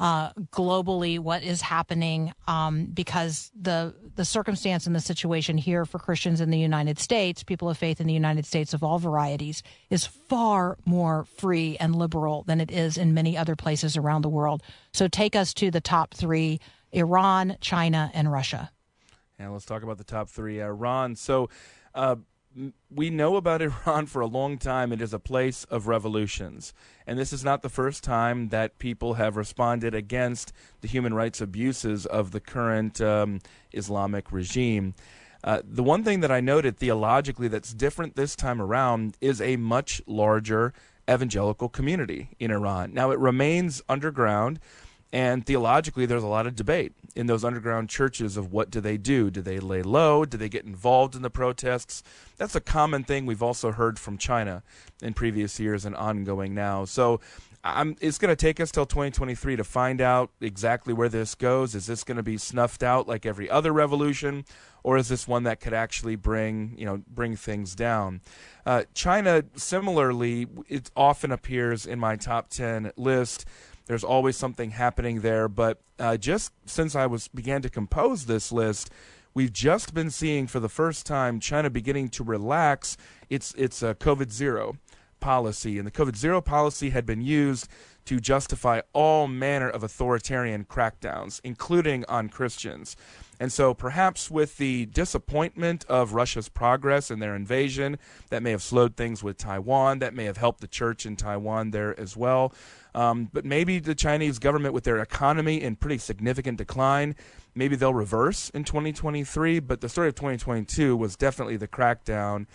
uh, 0.00 0.32
globally 0.52 1.18
what 1.18 1.42
is 1.42 1.60
happening 1.60 2.32
um, 2.46 2.84
because 2.84 3.50
the 3.58 3.94
the 4.14 4.24
circumstance 4.24 4.86
and 4.86 4.94
the 4.94 5.00
situation 5.00 5.56
here 5.56 5.84
for 5.84 5.98
Christians 5.98 6.40
in 6.40 6.50
the 6.50 6.58
United 6.58 6.98
States, 6.98 7.42
people 7.42 7.68
of 7.70 7.78
faith 7.78 8.00
in 8.00 8.06
the 8.06 8.12
United 8.12 8.44
States 8.46 8.74
of 8.74 8.84
all 8.84 8.98
varieties, 8.98 9.62
is 9.90 10.06
far 10.06 10.76
more 10.84 11.24
free 11.38 11.76
and 11.80 11.96
liberal 11.96 12.44
than 12.44 12.60
it 12.60 12.70
is 12.70 12.98
in 12.98 13.14
many 13.14 13.36
other 13.36 13.56
places 13.56 13.96
around 13.96 14.22
the 14.22 14.28
world. 14.28 14.62
So 14.92 15.08
take 15.08 15.34
us 15.34 15.54
to 15.54 15.70
the 15.70 15.80
top 15.80 16.14
three: 16.14 16.60
Iran, 16.92 17.56
China, 17.60 18.10
and 18.14 18.30
Russia. 18.30 18.70
And 19.38 19.52
let's 19.52 19.64
talk 19.64 19.82
about 19.82 19.98
the 19.98 20.04
top 20.04 20.28
three. 20.28 20.60
Iran. 20.60 21.14
So 21.14 21.48
uh, 21.94 22.16
we 22.90 23.10
know 23.10 23.36
about 23.36 23.62
Iran 23.86 24.06
for 24.06 24.20
a 24.20 24.26
long 24.26 24.58
time. 24.58 24.92
It 24.92 25.00
is 25.00 25.14
a 25.14 25.18
place 25.18 25.64
of 25.64 25.86
revolutions. 25.86 26.74
And 27.06 27.18
this 27.18 27.32
is 27.32 27.44
not 27.44 27.62
the 27.62 27.68
first 27.68 28.02
time 28.02 28.48
that 28.48 28.78
people 28.78 29.14
have 29.14 29.36
responded 29.36 29.94
against 29.94 30.52
the 30.80 30.88
human 30.88 31.14
rights 31.14 31.40
abuses 31.40 32.04
of 32.06 32.32
the 32.32 32.40
current 32.40 33.00
um, 33.00 33.40
Islamic 33.72 34.32
regime. 34.32 34.94
Uh, 35.44 35.62
the 35.64 35.84
one 35.84 36.02
thing 36.02 36.18
that 36.20 36.32
I 36.32 36.40
noted 36.40 36.76
theologically 36.76 37.46
that's 37.46 37.72
different 37.72 38.16
this 38.16 38.34
time 38.34 38.60
around 38.60 39.16
is 39.20 39.40
a 39.40 39.56
much 39.56 40.02
larger 40.06 40.72
evangelical 41.08 41.68
community 41.68 42.30
in 42.40 42.50
Iran. 42.50 42.92
Now, 42.92 43.12
it 43.12 43.18
remains 43.18 43.80
underground. 43.88 44.58
And 45.12 45.46
theologically, 45.46 46.04
there's 46.04 46.22
a 46.22 46.28
lot 46.28 46.46
of 46.46 46.54
debate 46.54 46.92
in 47.16 47.26
those 47.26 47.42
underground 47.42 47.88
churches 47.88 48.36
of 48.36 48.52
what 48.52 48.70
do 48.70 48.80
they 48.80 48.98
do? 48.98 49.30
Do 49.30 49.40
they 49.40 49.58
lay 49.58 49.82
low? 49.82 50.24
Do 50.24 50.36
they 50.36 50.50
get 50.50 50.64
involved 50.64 51.14
in 51.14 51.22
the 51.22 51.30
protests? 51.30 52.02
That's 52.36 52.54
a 52.54 52.60
common 52.60 53.04
thing 53.04 53.24
we've 53.24 53.42
also 53.42 53.72
heard 53.72 53.98
from 53.98 54.18
China 54.18 54.62
in 55.00 55.14
previous 55.14 55.58
years 55.58 55.86
and 55.86 55.96
ongoing 55.96 56.54
now. 56.54 56.84
So 56.84 57.20
I'm, 57.64 57.96
it's 58.00 58.18
going 58.18 58.30
to 58.30 58.36
take 58.36 58.60
us 58.60 58.70
till 58.70 58.86
2023 58.86 59.56
to 59.56 59.64
find 59.64 60.00
out 60.00 60.30
exactly 60.40 60.94
where 60.94 61.08
this 61.08 61.34
goes. 61.34 61.74
Is 61.74 61.86
this 61.86 62.04
going 62.04 62.16
to 62.16 62.22
be 62.22 62.38
snuffed 62.38 62.82
out 62.82 63.08
like 63.08 63.26
every 63.26 63.50
other 63.50 63.72
revolution, 63.72 64.44
or 64.82 64.96
is 64.96 65.08
this 65.08 65.26
one 65.26 65.42
that 65.42 65.60
could 65.60 65.74
actually 65.74 66.16
bring 66.16 66.74
you 66.78 66.86
know 66.86 67.02
bring 67.08 67.34
things 67.34 67.74
down? 67.74 68.20
Uh, 68.64 68.84
China, 68.94 69.44
similarly, 69.56 70.46
it 70.68 70.90
often 70.96 71.32
appears 71.32 71.84
in 71.84 71.98
my 71.98 72.16
top 72.16 72.48
10 72.50 72.92
list. 72.96 73.44
There's 73.88 74.04
always 74.04 74.36
something 74.36 74.70
happening 74.72 75.22
there, 75.22 75.48
but 75.48 75.80
uh, 75.98 76.18
just 76.18 76.52
since 76.66 76.94
I 76.94 77.06
was 77.06 77.26
began 77.28 77.62
to 77.62 77.70
compose 77.70 78.26
this 78.26 78.52
list, 78.52 78.90
we've 79.32 79.52
just 79.52 79.94
been 79.94 80.10
seeing 80.10 80.46
for 80.46 80.60
the 80.60 80.68
first 80.68 81.06
time 81.06 81.40
China 81.40 81.70
beginning 81.70 82.10
to 82.10 82.22
relax 82.22 82.98
its 83.30 83.54
its 83.54 83.82
uh, 83.82 83.94
COVID 83.94 84.30
zero 84.30 84.76
policy, 85.20 85.78
and 85.78 85.86
the 85.86 85.90
COVID 85.90 86.16
zero 86.16 86.42
policy 86.42 86.90
had 86.90 87.06
been 87.06 87.22
used 87.22 87.66
to 88.04 88.20
justify 88.20 88.80
all 88.92 89.26
manner 89.26 89.68
of 89.68 89.82
authoritarian 89.82 90.64
crackdowns, 90.64 91.40
including 91.42 92.04
on 92.08 92.28
Christians. 92.28 92.96
And 93.40 93.52
so, 93.52 93.72
perhaps 93.72 94.30
with 94.30 94.56
the 94.56 94.86
disappointment 94.86 95.84
of 95.88 96.12
Russia's 96.12 96.48
progress 96.48 97.10
in 97.10 97.20
their 97.20 97.36
invasion, 97.36 97.98
that 98.30 98.42
may 98.42 98.50
have 98.50 98.62
slowed 98.62 98.96
things 98.96 99.22
with 99.22 99.38
Taiwan, 99.38 100.00
that 100.00 100.14
may 100.14 100.24
have 100.24 100.38
helped 100.38 100.60
the 100.60 100.66
church 100.66 101.06
in 101.06 101.16
Taiwan 101.16 101.70
there 101.70 101.98
as 101.98 102.16
well. 102.16 102.52
Um, 102.94 103.30
but 103.32 103.44
maybe 103.44 103.78
the 103.78 103.94
Chinese 103.94 104.38
government, 104.38 104.74
with 104.74 104.84
their 104.84 104.98
economy 104.98 105.62
in 105.62 105.76
pretty 105.76 105.98
significant 105.98 106.58
decline, 106.58 107.14
maybe 107.54 107.76
they'll 107.76 107.94
reverse 107.94 108.50
in 108.50 108.64
2023. 108.64 109.60
But 109.60 109.80
the 109.80 109.88
story 109.88 110.08
of 110.08 110.14
2022 110.14 110.96
was 110.96 111.16
definitely 111.16 111.56
the 111.56 111.68
crackdown. 111.68 112.46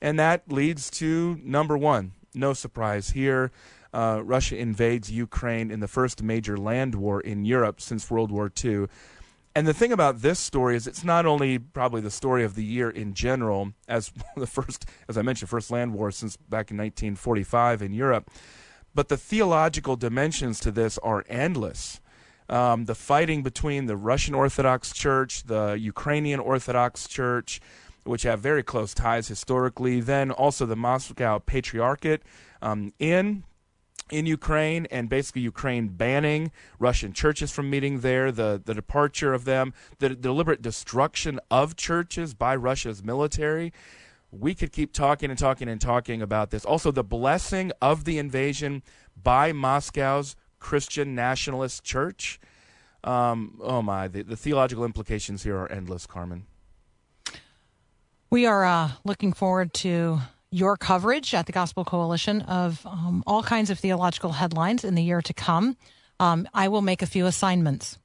And 0.00 0.18
that 0.18 0.50
leads 0.50 0.90
to 0.92 1.40
number 1.42 1.76
one. 1.78 2.12
No 2.34 2.52
surprise 2.52 3.10
here. 3.10 3.50
Uh, 3.94 4.20
Russia 4.22 4.58
invades 4.58 5.10
Ukraine 5.10 5.70
in 5.70 5.80
the 5.80 5.88
first 5.88 6.22
major 6.22 6.58
land 6.58 6.94
war 6.94 7.20
in 7.20 7.46
Europe 7.46 7.80
since 7.80 8.10
World 8.10 8.30
War 8.30 8.52
II. 8.62 8.86
And 9.54 9.66
the 9.66 9.72
thing 9.72 9.90
about 9.90 10.20
this 10.20 10.38
story 10.38 10.76
is 10.76 10.86
it's 10.86 11.02
not 11.02 11.24
only 11.24 11.58
probably 11.58 12.02
the 12.02 12.10
story 12.10 12.44
of 12.44 12.56
the 12.56 12.62
year 12.62 12.90
in 12.90 13.14
general, 13.14 13.72
as 13.88 14.12
the 14.36 14.46
first, 14.46 14.84
as 15.08 15.16
I 15.16 15.22
mentioned, 15.22 15.48
first 15.48 15.70
land 15.70 15.94
war 15.94 16.10
since 16.10 16.36
back 16.36 16.70
in 16.70 16.76
1945 16.76 17.80
in 17.80 17.94
Europe, 17.94 18.30
but 18.96 19.08
the 19.08 19.16
theological 19.18 19.94
dimensions 19.94 20.58
to 20.60 20.70
this 20.70 20.96
are 20.98 21.22
endless. 21.28 22.00
Um, 22.48 22.86
the 22.86 22.94
fighting 22.94 23.42
between 23.42 23.86
the 23.86 23.96
Russian 23.96 24.34
Orthodox 24.34 24.92
Church, 24.92 25.42
the 25.44 25.72
Ukrainian 25.78 26.40
Orthodox 26.40 27.06
Church, 27.06 27.60
which 28.04 28.22
have 28.22 28.40
very 28.40 28.62
close 28.62 28.94
ties 28.94 29.28
historically, 29.28 30.00
then 30.00 30.30
also 30.30 30.64
the 30.64 30.76
Moscow 30.76 31.38
Patriarchate 31.38 32.22
um, 32.62 32.92
in 32.98 33.44
in 34.08 34.24
Ukraine 34.24 34.86
and 34.92 35.08
basically 35.08 35.42
Ukraine 35.42 35.88
banning 35.88 36.52
Russian 36.78 37.12
churches 37.12 37.50
from 37.50 37.68
meeting 37.68 38.00
there, 38.00 38.30
the, 38.30 38.62
the 38.64 38.72
departure 38.72 39.34
of 39.34 39.44
them, 39.44 39.74
the 39.98 40.10
deliberate 40.10 40.62
destruction 40.62 41.40
of 41.50 41.74
churches 41.74 42.32
by 42.32 42.54
Russia's 42.54 43.02
military. 43.02 43.72
We 44.30 44.54
could 44.54 44.72
keep 44.72 44.92
talking 44.92 45.30
and 45.30 45.38
talking 45.38 45.68
and 45.68 45.80
talking 45.80 46.20
about 46.20 46.50
this. 46.50 46.64
Also, 46.64 46.90
the 46.90 47.04
blessing 47.04 47.72
of 47.80 48.04
the 48.04 48.18
invasion 48.18 48.82
by 49.20 49.52
Moscow's 49.52 50.36
Christian 50.58 51.14
nationalist 51.14 51.84
church. 51.84 52.40
Um, 53.04 53.60
oh 53.62 53.82
my, 53.82 54.08
the, 54.08 54.22
the 54.22 54.36
theological 54.36 54.84
implications 54.84 55.44
here 55.44 55.56
are 55.56 55.70
endless, 55.70 56.06
Carmen. 56.06 56.46
We 58.30 58.46
are 58.46 58.64
uh, 58.64 58.90
looking 59.04 59.32
forward 59.32 59.72
to 59.74 60.18
your 60.50 60.76
coverage 60.76 61.32
at 61.34 61.46
the 61.46 61.52
Gospel 61.52 61.84
Coalition 61.84 62.42
of 62.42 62.84
um, 62.86 63.22
all 63.26 63.42
kinds 63.42 63.70
of 63.70 63.78
theological 63.78 64.32
headlines 64.32 64.84
in 64.84 64.94
the 64.94 65.02
year 65.02 65.22
to 65.22 65.32
come. 65.32 65.76
Um, 66.18 66.48
I 66.52 66.68
will 66.68 66.82
make 66.82 67.02
a 67.02 67.06
few 67.06 67.26
assignments. 67.26 67.98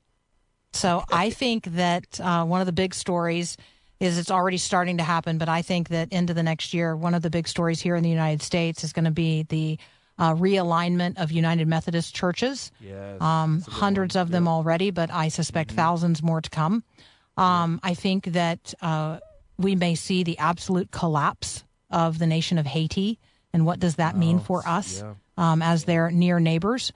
So 0.73 1.03
I 1.11 1.29
think 1.29 1.65
that 1.65 2.19
uh, 2.19 2.45
one 2.45 2.61
of 2.61 2.67
the 2.67 2.73
big 2.73 2.93
stories 2.93 3.57
is 4.01 4.17
it's 4.17 4.31
already 4.31 4.57
starting 4.57 4.97
to 4.97 5.03
happen, 5.03 5.37
but 5.37 5.47
I 5.47 5.61
think 5.61 5.89
that 5.89 6.11
into 6.11 6.33
the 6.33 6.43
next 6.43 6.73
year, 6.73 6.95
one 6.95 7.13
of 7.13 7.21
the 7.21 7.29
big 7.29 7.47
stories 7.47 7.79
here 7.79 7.95
in 7.95 8.03
the 8.03 8.09
United 8.09 8.41
States 8.41 8.83
is 8.83 8.91
going 8.93 9.05
to 9.05 9.11
be 9.11 9.43
the 9.43 9.77
uh, 10.17 10.33
realignment 10.33 11.17
of 11.21 11.31
United 11.31 11.67
Methodist 11.67 12.13
churches. 12.15 12.71
Yes. 12.81 13.21
Um, 13.21 13.59
that's 13.59 13.67
a 13.67 13.69
good 13.71 13.79
hundreds 13.79 14.15
one. 14.15 14.21
of 14.23 14.31
them 14.31 14.47
already, 14.47 14.91
but 14.91 15.11
I 15.11 15.29
suspect 15.29 15.71
thousands 15.71 16.21
more 16.23 16.41
to 16.41 16.49
come. 16.49 16.83
Um, 17.37 17.79
I 17.83 17.93
think 17.93 18.25
that 18.25 18.73
uh, 18.81 19.19
we 19.57 19.75
may 19.75 19.95
see 19.95 20.23
the 20.23 20.37
absolute 20.39 20.91
collapse 20.91 21.63
of 21.89 22.19
the 22.19 22.27
nation 22.27 22.57
of 22.57 22.65
Haiti, 22.65 23.19
and 23.53 23.65
what 23.65 23.79
does 23.79 23.95
that 23.95 24.17
mean 24.17 24.37
Oh, 24.37 24.39
for 24.39 24.67
us 24.67 25.01
yeah. 25.01 25.13
um, 25.37 25.61
as 25.61 25.85
their 25.85 26.09
near 26.11 26.39
neighbors? 26.39 26.91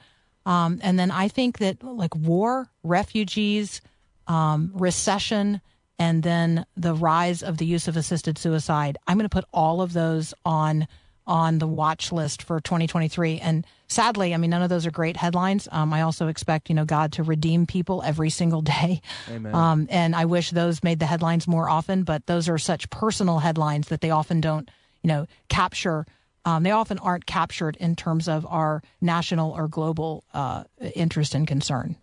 Um, 0.46 0.80
and 0.84 0.98
then 1.00 1.10
I 1.12 1.28
think 1.28 1.60
that 1.60 1.84
like 1.84 2.16
war, 2.16 2.68
refugees, 2.84 3.82
um, 4.28 4.72
recession, 4.74 5.62
and 5.98 6.24
then 6.24 6.66
the 6.76 6.94
rise 6.94 7.42
of 7.42 7.58
the 7.58 7.66
use 7.66 7.88
of 7.88 7.98
assisted 7.98 8.38
suicide. 8.38 8.98
I'm 9.08 9.18
going 9.18 9.26
to 9.26 9.30
put 9.30 9.46
all 9.54 9.82
of 9.82 9.94
those 9.94 10.34
on 10.46 10.88
on 11.28 11.58
the 11.58 11.68
watch 11.68 12.12
list 12.12 12.44
for 12.44 12.60
2023. 12.60 13.40
And 13.40 13.66
sadly, 13.88 14.34
I 14.34 14.38
mean, 14.38 14.52
none 14.52 14.62
of 14.62 14.70
those 14.70 14.86
are 14.86 14.92
great 14.92 15.18
headlines. 15.18 15.68
Um, 15.72 15.94
I 15.94 16.02
also 16.02 16.28
expect, 16.28 16.70
you 16.70 16.76
know, 16.76 16.86
God 16.86 17.14
to 17.14 17.24
redeem 17.24 17.66
people 17.66 18.04
every 18.04 18.30
single 18.30 18.62
day. 18.78 19.02
Amen. 19.30 19.54
Um, 19.56 19.88
and 19.90 20.16
I 20.16 20.26
wish 20.26 20.52
those 20.52 20.84
made 20.84 21.00
the 21.00 21.06
headlines 21.06 21.48
more 21.48 21.70
often, 21.70 22.04
but 22.04 22.28
those 22.28 22.48
are 22.48 22.58
such 22.58 22.90
personal 22.90 23.40
headlines 23.40 23.88
that 23.88 24.02
they 24.02 24.12
often 24.12 24.42
don't, 24.42 24.70
you 25.02 25.08
know, 25.08 25.28
capture. 25.50 26.06
Um, 26.46 26.62
they 26.62 26.72
often 26.72 27.00
aren't 27.00 27.26
captured 27.26 27.76
in 27.78 27.96
terms 27.96 28.28
of 28.28 28.46
our 28.46 28.84
national 29.02 29.52
or 29.52 29.68
global 29.68 30.24
uh, 30.34 30.66
interest 30.94 31.34
and 31.34 31.48
concern. 31.48 31.96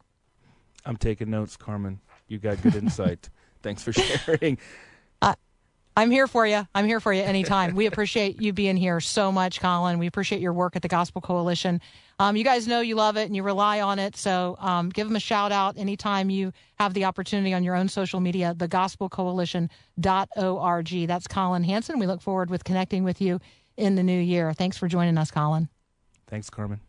I'm 0.85 0.96
taking 0.96 1.31
notes, 1.31 1.57
Carmen. 1.57 2.00
You 2.26 2.38
got 2.38 2.61
good 2.61 2.74
insight. 2.74 3.28
Thanks 3.62 3.83
for 3.83 3.92
sharing. 4.27 4.59
I'm 5.96 6.11
here 6.11 6.27
for 6.27 6.46
you. 6.46 6.66
I'm 6.75 6.87
here 6.87 7.01
for 7.01 7.12
you 7.12 7.22
anytime. 7.22 7.75
we 7.75 7.85
appreciate 7.85 8.40
you 8.40 8.55
being 8.55 8.79
here 8.79 8.98
so 8.98 9.31
much, 9.31 9.61
Collin. 9.61 9.98
We 9.98 10.07
appreciate 10.07 10.40
your 10.40 10.55
work 10.55 10.75
at 10.75 10.81
the 10.81 10.88
Gospel 10.88 11.20
Coalition. 11.20 11.83
Um, 12.18 12.35
you 12.35 12.44
guys 12.44 12.66
know 12.66 12.81
you 12.81 12.94
love 12.94 13.18
it 13.18 13.27
and 13.27 13.37
you 13.37 13.42
rely 13.42 13.83
on 13.83 13.98
it. 13.98 14.16
So 14.16 14.57
um, 14.59 14.88
give 14.88 15.07
them 15.07 15.16
a 15.16 15.20
shout 15.20 15.53
out 15.53 15.77
anytime 15.77 16.31
you 16.31 16.55
have 16.77 16.94
the 16.94 17.05
opportunity 17.05 17.53
on 17.53 17.62
your 17.62 17.75
own 17.75 17.88
social 17.88 18.20
media, 18.20 18.55
thegospelcoalition.org. 18.57 21.09
That's 21.09 21.27
Collin 21.27 21.64
Hansen. 21.64 21.98
We 21.98 22.07
look 22.07 22.22
forward 22.22 22.48
with 22.48 22.64
connecting 22.64 23.05
with 23.05 23.20
you 23.20 23.38
in 23.77 23.94
the 23.94 24.03
new 24.03 24.18
year. 24.18 24.55
Thanks 24.55 24.79
for 24.79 24.88
joining 24.88 25.18
us, 25.18 25.31
Collin. 25.31 25.68
Thanks, 26.27 26.48
Carmen. 26.48 26.81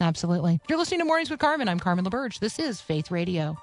Absolutely. 0.00 0.58
You're 0.68 0.78
listening 0.78 1.00
to 1.00 1.04
Mornings 1.04 1.28
with 1.28 1.40
Carmen. 1.40 1.68
I'm 1.68 1.80
Carmen 1.80 2.06
LaBerge. 2.06 2.38
This 2.38 2.58
is 2.58 2.80
Faith 2.80 3.10
Radio. 3.10 3.58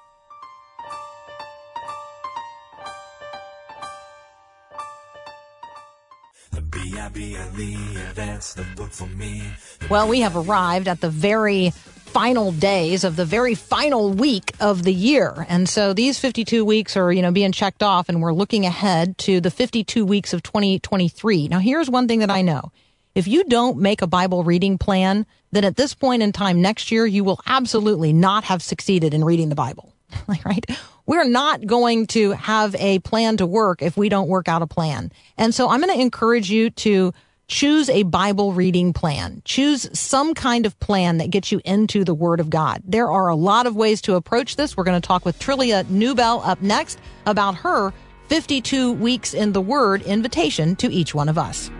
Well, 9.88 10.08
we 10.08 10.20
have 10.20 10.36
arrived 10.36 10.88
at 10.88 11.00
the 11.00 11.10
very 11.10 11.70
final 11.70 12.52
days 12.52 13.04
of 13.04 13.16
the 13.16 13.24
very 13.24 13.54
final 13.54 14.10
week 14.10 14.52
of 14.60 14.84
the 14.84 14.92
year. 14.92 15.46
And 15.48 15.68
so 15.68 15.92
these 15.92 16.18
52 16.18 16.64
weeks 16.64 16.96
are, 16.96 17.12
you 17.12 17.20
know, 17.22 17.30
being 17.30 17.52
checked 17.52 17.82
off 17.82 18.08
and 18.08 18.22
we're 18.22 18.32
looking 18.32 18.64
ahead 18.64 19.18
to 19.18 19.40
the 19.40 19.50
52 19.50 20.04
weeks 20.06 20.32
of 20.32 20.42
2023. 20.42 21.48
Now, 21.48 21.58
here's 21.58 21.90
one 21.90 22.08
thing 22.08 22.20
that 22.20 22.30
I 22.30 22.42
know. 22.42 22.72
If 23.14 23.26
you 23.26 23.44
don't 23.44 23.78
make 23.78 24.02
a 24.02 24.06
Bible 24.06 24.44
reading 24.44 24.78
plan, 24.78 25.26
then 25.52 25.64
at 25.64 25.76
this 25.76 25.94
point 25.94 26.22
in 26.22 26.32
time 26.32 26.60
next 26.60 26.90
year, 26.90 27.06
you 27.06 27.24
will 27.24 27.40
absolutely 27.46 28.12
not 28.12 28.44
have 28.44 28.62
succeeded 28.62 29.14
in 29.14 29.24
reading 29.24 29.48
the 29.48 29.54
Bible. 29.54 29.92
Like, 30.28 30.44
right? 30.44 30.64
We're 31.06 31.28
not 31.28 31.64
going 31.66 32.08
to 32.08 32.32
have 32.32 32.74
a 32.76 32.98
plan 33.00 33.36
to 33.38 33.46
work 33.46 33.80
if 33.80 33.96
we 33.96 34.08
don't 34.08 34.28
work 34.28 34.48
out 34.48 34.62
a 34.62 34.66
plan. 34.66 35.12
And 35.38 35.54
so 35.54 35.68
I'm 35.68 35.80
going 35.80 35.94
to 35.94 36.00
encourage 36.00 36.50
you 36.50 36.70
to 36.70 37.12
choose 37.48 37.88
a 37.88 38.02
Bible 38.02 38.52
reading 38.52 38.92
plan. 38.92 39.40
Choose 39.44 39.88
some 39.98 40.34
kind 40.34 40.66
of 40.66 40.78
plan 40.80 41.18
that 41.18 41.30
gets 41.30 41.52
you 41.52 41.60
into 41.64 42.04
the 42.04 42.14
Word 42.14 42.40
of 42.40 42.50
God. 42.50 42.82
There 42.84 43.10
are 43.10 43.28
a 43.28 43.36
lot 43.36 43.66
of 43.66 43.76
ways 43.76 44.00
to 44.02 44.16
approach 44.16 44.56
this. 44.56 44.76
We're 44.76 44.84
going 44.84 45.00
to 45.00 45.06
talk 45.06 45.24
with 45.24 45.38
Trillia 45.38 45.84
Newbell 45.88 46.42
up 46.44 46.60
next 46.60 46.98
about 47.24 47.54
her 47.56 47.92
52 48.28 48.92
weeks 48.94 49.32
in 49.32 49.52
the 49.52 49.60
Word 49.60 50.02
invitation 50.02 50.74
to 50.76 50.90
each 50.90 51.14
one 51.14 51.28
of 51.28 51.38
us. 51.38 51.70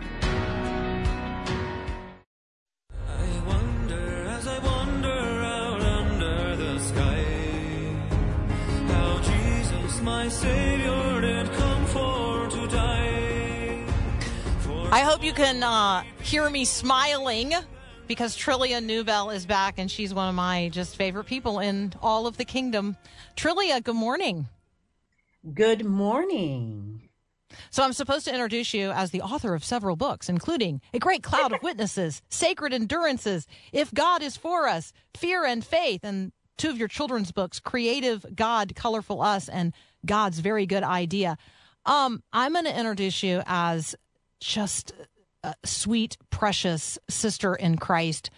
You 15.26 15.32
can 15.32 15.60
uh, 15.60 16.04
hear 16.22 16.48
me 16.48 16.64
smiling 16.64 17.52
because 18.06 18.36
Trillia 18.36 18.80
Newbell 18.80 19.34
is 19.34 19.44
back 19.44 19.74
and 19.76 19.90
she's 19.90 20.14
one 20.14 20.28
of 20.28 20.36
my 20.36 20.68
just 20.68 20.94
favorite 20.94 21.24
people 21.24 21.58
in 21.58 21.92
all 22.00 22.28
of 22.28 22.36
the 22.36 22.44
kingdom. 22.44 22.96
Trillia, 23.34 23.82
good 23.82 23.96
morning. 23.96 24.46
Good 25.52 25.84
morning. 25.84 27.08
So 27.70 27.82
I'm 27.82 27.92
supposed 27.92 28.24
to 28.26 28.32
introduce 28.32 28.72
you 28.72 28.92
as 28.92 29.10
the 29.10 29.20
author 29.20 29.54
of 29.56 29.64
several 29.64 29.96
books, 29.96 30.28
including 30.28 30.80
A 30.94 31.00
Great 31.00 31.24
Cloud 31.24 31.52
of 31.52 31.60
Witnesses, 31.60 32.22
Sacred 32.28 32.72
Endurances, 32.72 33.48
If 33.72 33.92
God 33.92 34.22
is 34.22 34.36
For 34.36 34.68
Us, 34.68 34.92
Fear 35.16 35.44
and 35.44 35.64
Faith, 35.64 36.04
and 36.04 36.30
two 36.56 36.70
of 36.70 36.78
your 36.78 36.86
children's 36.86 37.32
books, 37.32 37.58
Creative 37.58 38.24
God, 38.32 38.76
Colorful 38.76 39.20
Us, 39.22 39.48
and 39.48 39.74
God's 40.06 40.38
Very 40.38 40.66
Good 40.66 40.84
Idea. 40.84 41.36
Um, 41.84 42.22
I'm 42.32 42.52
going 42.52 42.66
to 42.66 42.78
introduce 42.78 43.24
you 43.24 43.42
as 43.44 43.96
just 44.38 44.92
a 45.42 45.54
sweet, 45.64 46.16
precious 46.30 46.98
sister 47.08 47.54
in 47.54 47.78
Christ. 47.78 48.30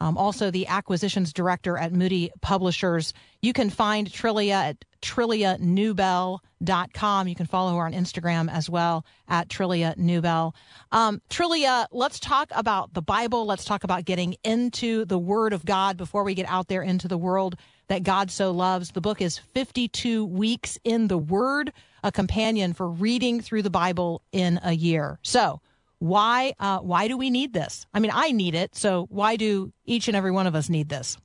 Um, 0.00 0.18
also, 0.18 0.50
the 0.50 0.66
acquisitions 0.66 1.32
director 1.32 1.78
at 1.78 1.92
Moody 1.92 2.32
Publishers. 2.40 3.14
You 3.40 3.52
can 3.52 3.70
find 3.70 4.10
Trillia 4.10 4.50
at 4.50 4.84
trillianewbell.com. 5.02 7.28
You 7.28 7.34
can 7.34 7.46
follow 7.46 7.76
her 7.76 7.86
on 7.86 7.92
Instagram 7.92 8.50
as 8.50 8.68
well 8.68 9.04
at 9.28 9.48
Trillia 9.48 9.96
Newbell. 9.96 10.52
Um, 10.90 11.22
Trillia, 11.30 11.86
let's 11.92 12.18
talk 12.18 12.50
about 12.54 12.94
the 12.94 13.02
Bible. 13.02 13.46
Let's 13.46 13.64
talk 13.64 13.84
about 13.84 14.04
getting 14.04 14.34
into 14.42 15.04
the 15.04 15.18
Word 15.18 15.52
of 15.52 15.64
God 15.64 15.96
before 15.96 16.24
we 16.24 16.34
get 16.34 16.48
out 16.48 16.68
there 16.68 16.82
into 16.82 17.06
the 17.06 17.18
world 17.18 17.56
that 17.88 18.02
God 18.02 18.30
so 18.30 18.50
loves. 18.50 18.90
The 18.90 19.00
book 19.00 19.20
is 19.20 19.38
52 19.38 20.24
Weeks 20.24 20.78
in 20.84 21.08
the 21.08 21.18
Word, 21.18 21.72
a 22.02 22.10
companion 22.10 22.72
for 22.72 22.88
reading 22.88 23.40
through 23.40 23.62
the 23.62 23.70
Bible 23.70 24.22
in 24.32 24.58
a 24.62 24.72
year. 24.72 25.18
So, 25.22 25.60
why 26.04 26.52
uh, 26.60 26.80
why 26.80 27.08
do 27.08 27.16
we 27.16 27.30
need 27.30 27.54
this? 27.54 27.86
I 27.94 27.98
mean, 27.98 28.10
I 28.12 28.30
need 28.30 28.54
it. 28.54 28.74
So 28.74 29.06
why 29.08 29.36
do 29.36 29.72
each 29.86 30.06
and 30.06 30.14
every 30.14 30.30
one 30.30 30.46
of 30.46 30.54
us 30.54 30.68
need 30.68 30.90
this? 30.90 31.16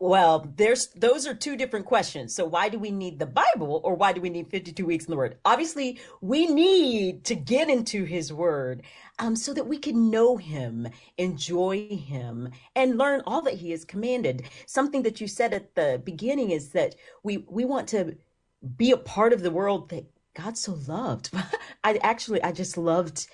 Well, 0.00 0.52
there's 0.56 0.88
those 0.88 1.24
are 1.28 1.34
two 1.34 1.56
different 1.56 1.86
questions. 1.86 2.34
So 2.34 2.44
why 2.44 2.68
do 2.68 2.80
we 2.80 2.90
need 2.90 3.20
the 3.20 3.26
Bible 3.26 3.80
or 3.84 3.94
why 3.94 4.12
do 4.12 4.20
we 4.20 4.28
need 4.28 4.48
52 4.48 4.84
weeks 4.84 5.04
in 5.04 5.12
the 5.12 5.16
word? 5.16 5.36
Obviously, 5.44 6.00
we 6.20 6.46
need 6.46 7.22
to 7.26 7.36
get 7.36 7.70
into 7.70 8.02
his 8.04 8.32
word 8.32 8.82
um, 9.20 9.36
so 9.36 9.54
that 9.54 9.68
we 9.68 9.78
can 9.78 10.10
know 10.10 10.36
him, 10.36 10.88
enjoy 11.16 11.86
him, 11.86 12.48
and 12.74 12.98
learn 12.98 13.22
all 13.24 13.42
that 13.42 13.54
he 13.54 13.70
has 13.70 13.84
commanded. 13.84 14.48
Something 14.66 15.02
that 15.02 15.20
you 15.20 15.28
said 15.28 15.54
at 15.54 15.76
the 15.76 16.02
beginning 16.04 16.50
is 16.50 16.70
that 16.70 16.96
we 17.22 17.44
we 17.48 17.64
want 17.64 17.86
to 17.88 18.16
be 18.76 18.90
a 18.90 18.96
part 18.96 19.32
of 19.32 19.42
the 19.42 19.50
world 19.52 19.90
that 19.90 20.06
God 20.34 20.58
so 20.58 20.76
loved. 20.88 21.30
I 21.84 22.00
actually 22.02 22.42
I 22.42 22.50
just 22.50 22.76
loved 22.76 23.28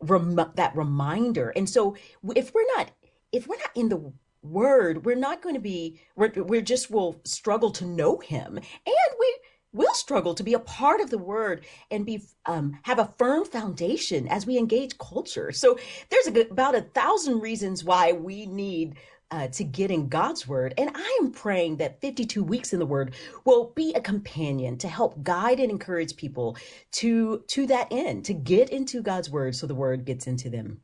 rem- 0.00 0.52
that 0.54 0.76
reminder. 0.76 1.50
And 1.50 1.68
so 1.68 1.96
if 2.34 2.54
we're 2.54 2.66
not 2.76 2.90
if 3.32 3.46
we're 3.46 3.58
not 3.58 3.70
in 3.74 3.88
the 3.88 4.12
word, 4.42 5.04
we're 5.04 5.16
not 5.16 5.42
going 5.42 5.54
to 5.54 5.60
be 5.60 6.00
we're, 6.14 6.32
we're 6.36 6.62
just 6.62 6.90
will 6.90 7.20
struggle 7.24 7.70
to 7.72 7.84
know 7.84 8.18
him 8.18 8.56
and 8.56 9.16
we 9.18 9.38
will 9.72 9.94
struggle 9.94 10.34
to 10.34 10.42
be 10.42 10.54
a 10.54 10.58
part 10.58 11.00
of 11.00 11.10
the 11.10 11.18
word 11.18 11.64
and 11.90 12.06
be 12.06 12.22
um, 12.46 12.78
have 12.82 12.98
a 12.98 13.12
firm 13.18 13.44
foundation 13.44 14.26
as 14.28 14.46
we 14.46 14.56
engage 14.56 14.96
culture. 14.98 15.52
So 15.52 15.78
there's 16.08 16.28
a 16.28 16.40
about 16.48 16.74
a 16.74 16.82
thousand 16.82 17.40
reasons 17.40 17.84
why 17.84 18.12
we 18.12 18.46
need 18.46 18.96
uh, 19.30 19.48
to 19.48 19.64
get 19.64 19.90
in 19.90 20.08
God's 20.08 20.46
word. 20.46 20.74
And 20.78 20.90
I 20.94 21.18
am 21.20 21.32
praying 21.32 21.76
that 21.76 22.00
52 22.00 22.44
weeks 22.44 22.72
in 22.72 22.78
the 22.78 22.86
word 22.86 23.14
will 23.44 23.72
be 23.74 23.92
a 23.94 24.00
companion 24.00 24.78
to 24.78 24.88
help 24.88 25.22
guide 25.22 25.60
and 25.60 25.70
encourage 25.70 26.16
people 26.16 26.56
to, 26.92 27.42
to 27.48 27.66
that 27.66 27.88
end, 27.90 28.24
to 28.26 28.34
get 28.34 28.70
into 28.70 29.02
God's 29.02 29.30
word 29.30 29.56
so 29.56 29.66
the 29.66 29.74
word 29.74 30.04
gets 30.04 30.26
into 30.26 30.48
them. 30.48 30.80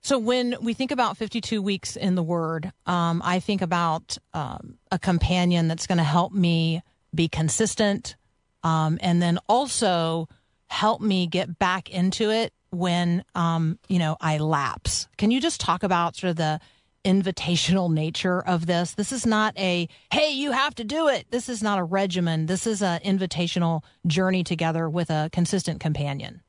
So 0.00 0.18
when 0.18 0.56
we 0.62 0.74
think 0.74 0.90
about 0.90 1.16
52 1.16 1.60
weeks 1.60 1.96
in 1.96 2.14
the 2.14 2.22
Word, 2.22 2.72
um, 2.86 3.20
I 3.24 3.40
think 3.40 3.62
about 3.62 4.16
um, 4.32 4.78
a 4.92 4.98
companion 4.98 5.68
that's 5.68 5.86
going 5.86 5.98
to 5.98 6.04
help 6.04 6.32
me 6.32 6.82
be 7.14 7.28
consistent, 7.28 8.16
um, 8.62 8.98
and 9.02 9.20
then 9.20 9.38
also 9.48 10.28
help 10.68 11.00
me 11.00 11.26
get 11.26 11.58
back 11.58 11.90
into 11.90 12.30
it 12.30 12.52
when 12.70 13.24
um, 13.34 13.78
you 13.88 13.98
know 13.98 14.16
I 14.20 14.38
lapse. 14.38 15.08
Can 15.16 15.30
you 15.30 15.40
just 15.40 15.60
talk 15.60 15.82
about 15.82 16.16
sort 16.16 16.30
of 16.30 16.36
the 16.36 16.60
invitational 17.04 17.92
nature 17.92 18.40
of 18.40 18.66
this? 18.66 18.94
This 18.94 19.12
is 19.12 19.24
not 19.24 19.56
a 19.58 19.88
hey, 20.10 20.30
you 20.30 20.52
have 20.52 20.74
to 20.76 20.84
do 20.84 21.08
it. 21.08 21.26
This 21.30 21.48
is 21.48 21.62
not 21.62 21.78
a 21.78 21.84
regimen. 21.84 22.46
This 22.46 22.66
is 22.66 22.82
an 22.82 23.00
invitational 23.00 23.82
journey 24.06 24.44
together 24.44 24.88
with 24.88 25.10
a 25.10 25.30
consistent 25.32 25.80
companion. 25.80 26.42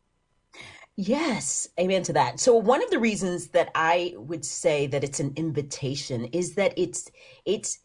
Yes, 1.01 1.69
amen 1.79 2.03
to 2.03 2.13
that. 2.13 2.41
So 2.41 2.55
one 2.55 2.83
of 2.83 2.89
the 2.89 2.99
reasons 2.99 3.49
that 3.49 3.71
I 3.73 4.15
would 4.17 4.43
say 4.43 4.85
that 4.87 5.01
it's 5.01 5.21
an 5.21 5.31
invitation 5.37 6.25
is 6.25 6.55
that 6.55 6.73
it's 6.75 7.09
it's 7.45 7.79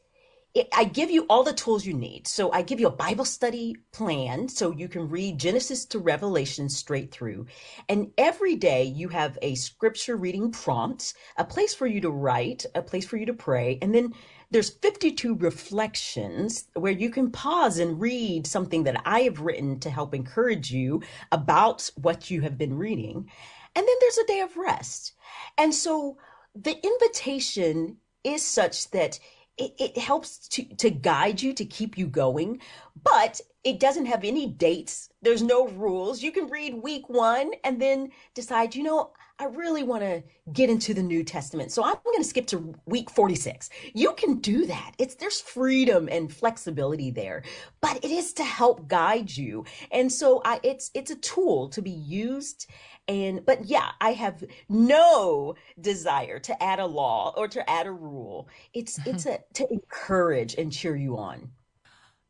I 0.72 0.84
give 0.84 1.10
you 1.10 1.26
all 1.28 1.42
the 1.42 1.52
tools 1.52 1.84
you 1.84 1.94
need. 1.94 2.28
So 2.28 2.52
I 2.52 2.62
give 2.62 2.78
you 2.78 2.86
a 2.86 2.92
Bible 2.92 3.24
study 3.24 3.76
plan 3.90 4.48
so 4.48 4.70
you 4.70 4.86
can 4.86 5.08
read 5.08 5.38
Genesis 5.38 5.84
to 5.86 5.98
Revelation 5.98 6.68
straight 6.68 7.10
through. 7.10 7.46
And 7.88 8.12
every 8.16 8.54
day 8.54 8.84
you 8.84 9.08
have 9.08 9.36
a 9.42 9.56
scripture 9.56 10.16
reading 10.16 10.52
prompt, 10.52 11.14
a 11.36 11.44
place 11.44 11.74
for 11.74 11.88
you 11.88 12.00
to 12.02 12.10
write, 12.10 12.66
a 12.76 12.82
place 12.82 13.04
for 13.04 13.16
you 13.16 13.26
to 13.26 13.34
pray, 13.34 13.78
and 13.82 13.92
then 13.92 14.14
there's 14.52 14.70
52 14.70 15.34
reflections 15.34 16.68
where 16.74 16.92
you 16.92 17.10
can 17.10 17.32
pause 17.32 17.80
and 17.80 18.00
read 18.00 18.46
something 18.46 18.84
that 18.84 19.02
I 19.04 19.22
have 19.22 19.40
written 19.40 19.80
to 19.80 19.90
help 19.90 20.14
encourage 20.14 20.70
you 20.70 21.02
about 21.32 21.90
what 21.96 22.30
you 22.30 22.42
have 22.42 22.56
been 22.56 22.78
reading. 22.78 23.28
And 23.74 23.88
then 23.88 23.96
there's 24.00 24.18
a 24.18 24.26
day 24.26 24.40
of 24.40 24.56
rest. 24.56 25.14
And 25.58 25.74
so 25.74 26.18
the 26.54 26.78
invitation 26.86 27.96
is 28.22 28.42
such 28.42 28.92
that 28.92 29.18
it, 29.56 29.72
it 29.78 29.98
helps 29.98 30.48
to, 30.48 30.64
to 30.76 30.90
guide 30.90 31.40
you, 31.40 31.52
to 31.54 31.64
keep 31.64 31.96
you 31.96 32.06
going, 32.06 32.60
but 33.02 33.40
it 33.62 33.80
doesn't 33.80 34.06
have 34.06 34.24
any 34.24 34.46
dates. 34.46 35.08
There's 35.22 35.42
no 35.42 35.68
rules. 35.68 36.22
You 36.22 36.32
can 36.32 36.48
read 36.48 36.82
week 36.82 37.08
one 37.08 37.52
and 37.64 37.80
then 37.80 38.10
decide, 38.34 38.74
you 38.74 38.82
know, 38.82 39.12
I 39.38 39.46
really 39.46 39.82
want 39.82 40.02
to 40.02 40.22
get 40.52 40.70
into 40.70 40.94
the 40.94 41.02
New 41.02 41.24
Testament. 41.24 41.72
So 41.72 41.82
I'm 41.82 41.96
going 42.04 42.18
to 42.18 42.24
skip 42.24 42.46
to 42.48 42.74
week 42.86 43.10
46. 43.10 43.68
You 43.92 44.12
can 44.12 44.38
do 44.38 44.66
that. 44.66 44.92
It's 44.98 45.16
there's 45.16 45.40
freedom 45.40 46.08
and 46.10 46.32
flexibility 46.32 47.10
there, 47.10 47.42
but 47.80 47.96
it 47.96 48.12
is 48.12 48.32
to 48.34 48.44
help 48.44 48.86
guide 48.86 49.36
you. 49.36 49.64
And 49.90 50.12
so 50.12 50.40
I 50.44 50.60
it's 50.62 50.92
it's 50.94 51.10
a 51.10 51.16
tool 51.16 51.68
to 51.70 51.82
be 51.82 51.90
used 51.90 52.70
and 53.08 53.44
but 53.44 53.64
yeah, 53.64 53.90
I 54.00 54.12
have 54.12 54.42
no 54.68 55.54
desire 55.80 56.38
to 56.40 56.62
add 56.62 56.78
a 56.78 56.86
law 56.86 57.34
or 57.36 57.48
to 57.48 57.68
add 57.68 57.86
a 57.86 57.92
rule. 57.92 58.48
It's 58.72 58.98
it's 59.06 59.26
a 59.26 59.40
to 59.54 59.72
encourage 59.72 60.54
and 60.54 60.72
cheer 60.72 60.96
you 60.96 61.18
on. 61.18 61.50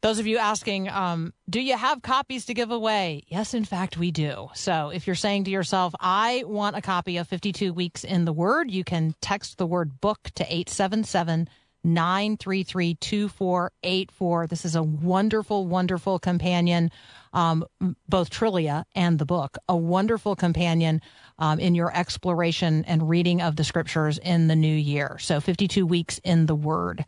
Those 0.05 0.19
of 0.19 0.27
you 0.27 0.37
asking, 0.37 0.91
um, 0.91 1.33
do 1.49 1.63
you 1.63 1.79
have 1.79 2.03
copies 2.03 2.45
to 2.45 2.53
give 2.53 2.71
away? 2.71 3.23
Yes, 3.29 3.55
in 3.55 3.65
fact, 3.65 3.97
we 3.97 4.11
do. 4.11 4.51
So 4.53 4.91
if 4.91 5.07
you're 5.07 5.17
saying 5.17 5.45
to 5.45 5.51
yourself, 5.51 5.95
I 5.99 6.45
want 6.47 6.77
a 6.77 6.83
copy 6.83 7.17
of 7.17 7.27
52 7.27 7.73
Weeks 7.73 8.05
in 8.05 8.27
the 8.27 8.33
Word, 8.33 8.71
you 8.71 8.85
can 8.85 9.15
text 9.23 9.57
the 9.57 9.67
word 9.67 10.03
book 10.03 10.31
to 10.35 10.45
877 10.45 11.49
933 11.85 12.95
2484. 12.95 14.47
This 14.47 14.65
is 14.65 14.75
a 14.75 14.83
wonderful, 14.83 15.67
wonderful 15.67 16.19
companion, 16.19 16.91
um, 17.33 17.65
both 18.09 18.31
Trillia 18.31 18.85
and 18.95 19.19
the 19.19 19.27
book, 19.27 19.59
a 19.69 19.77
wonderful 19.77 20.35
companion 20.35 21.01
um, 21.39 21.61
in 21.61 21.75
your 21.75 21.95
exploration 21.95 22.85
and 22.87 23.09
reading 23.09 23.43
of 23.43 23.57
the 23.57 23.65
scriptures 23.65 24.19
in 24.19 24.49
the 24.49 24.57
new 24.57 24.75
year. 24.75 25.19
So 25.21 25.41
52 25.41 25.87
Weeks 25.87 26.19
in 26.25 26.47
the 26.47 26.55
Word. 26.55 27.05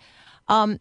Um, 0.48 0.78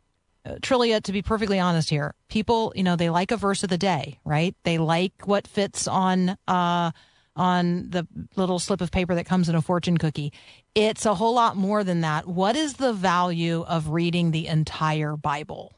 Trillia, 0.62 1.02
to 1.04 1.12
be 1.12 1.22
perfectly 1.22 1.60
honest 1.60 1.90
here, 1.90 2.14
people, 2.30 2.72
you 2.76 2.84
know, 2.84 2.96
they 2.96 3.10
like 3.10 3.32
a 3.32 3.38
verse 3.38 3.64
of 3.64 3.70
the 3.70 3.78
day, 3.78 4.20
right? 4.24 4.56
They 4.64 4.78
like 4.78 5.14
what 5.26 5.48
fits 5.48 5.88
on 5.88 6.38
uh, 6.48 6.92
on 7.36 7.90
the 7.90 8.08
little 8.36 8.60
slip 8.60 8.82
of 8.82 8.92
paper 8.92 9.16
that 9.16 9.26
comes 9.26 9.50
in 9.50 9.56
a 9.56 9.62
fortune 9.62 9.98
cookie. 9.98 10.32
It's 10.74 11.06
a 11.06 11.16
whole 11.16 11.34
lot 11.34 11.58
more 11.58 11.84
than 11.84 12.02
that. 12.02 12.28
What 12.28 12.56
is 12.56 12.76
the 12.76 12.94
value 12.94 13.64
of 13.64 13.90
reading 13.90 14.32
the 14.32 14.48
entire 14.48 15.16
Bible? 15.16 15.74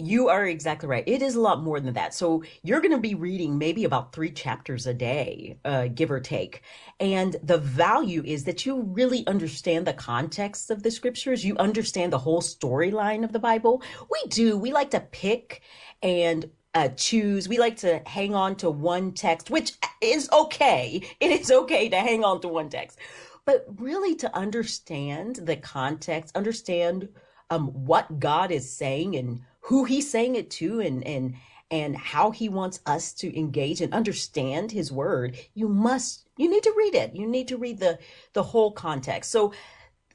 You 0.00 0.28
are 0.28 0.46
exactly 0.46 0.88
right. 0.88 1.02
It 1.08 1.22
is 1.22 1.34
a 1.34 1.40
lot 1.40 1.60
more 1.60 1.80
than 1.80 1.94
that. 1.94 2.14
So 2.14 2.44
you're 2.62 2.80
going 2.80 2.92
to 2.92 3.00
be 3.00 3.16
reading 3.16 3.58
maybe 3.58 3.82
about 3.82 4.12
three 4.12 4.30
chapters 4.30 4.86
a 4.86 4.94
day, 4.94 5.58
uh, 5.64 5.88
give 5.88 6.12
or 6.12 6.20
take. 6.20 6.62
And 7.00 7.34
the 7.42 7.58
value 7.58 8.22
is 8.24 8.44
that 8.44 8.64
you 8.64 8.82
really 8.82 9.26
understand 9.26 9.88
the 9.88 9.92
context 9.92 10.70
of 10.70 10.84
the 10.84 10.92
scriptures. 10.92 11.44
You 11.44 11.56
understand 11.56 12.12
the 12.12 12.18
whole 12.18 12.40
storyline 12.40 13.24
of 13.24 13.32
the 13.32 13.40
Bible. 13.40 13.82
We 14.08 14.28
do. 14.28 14.56
We 14.56 14.70
like 14.70 14.90
to 14.92 15.00
pick 15.00 15.62
and 16.00 16.48
uh, 16.78 16.88
choose. 16.90 17.48
We 17.48 17.58
like 17.58 17.78
to 17.78 18.00
hang 18.06 18.36
on 18.36 18.54
to 18.56 18.70
one 18.70 19.10
text, 19.10 19.50
which 19.50 19.72
is 20.00 20.30
okay. 20.32 21.02
It 21.18 21.32
is 21.32 21.50
okay 21.50 21.88
to 21.88 21.96
hang 21.96 22.22
on 22.22 22.40
to 22.42 22.48
one 22.48 22.68
text. 22.68 22.98
But 23.44 23.66
really 23.78 24.14
to 24.16 24.36
understand 24.36 25.36
the 25.36 25.56
context, 25.56 26.36
understand 26.36 27.08
um, 27.50 27.68
what 27.68 28.20
God 28.20 28.52
is 28.52 28.70
saying 28.70 29.16
and 29.16 29.40
who 29.62 29.86
he's 29.86 30.08
saying 30.08 30.36
it 30.36 30.50
to 30.52 30.80
and 30.80 31.04
and 31.04 31.34
and 31.70 31.96
how 31.96 32.30
he 32.30 32.48
wants 32.48 32.78
us 32.86 33.12
to 33.14 33.36
engage 33.36 33.80
and 33.80 33.92
understand 33.92 34.70
his 34.70 34.90
word 34.90 35.36
you 35.54 35.68
must 35.68 36.26
you 36.38 36.48
need 36.48 36.62
to 36.62 36.74
read 36.76 36.94
it 36.94 37.14
you 37.14 37.26
need 37.26 37.48
to 37.48 37.58
read 37.58 37.78
the 37.78 37.98
the 38.32 38.42
whole 38.42 38.72
context 38.72 39.30
so 39.30 39.52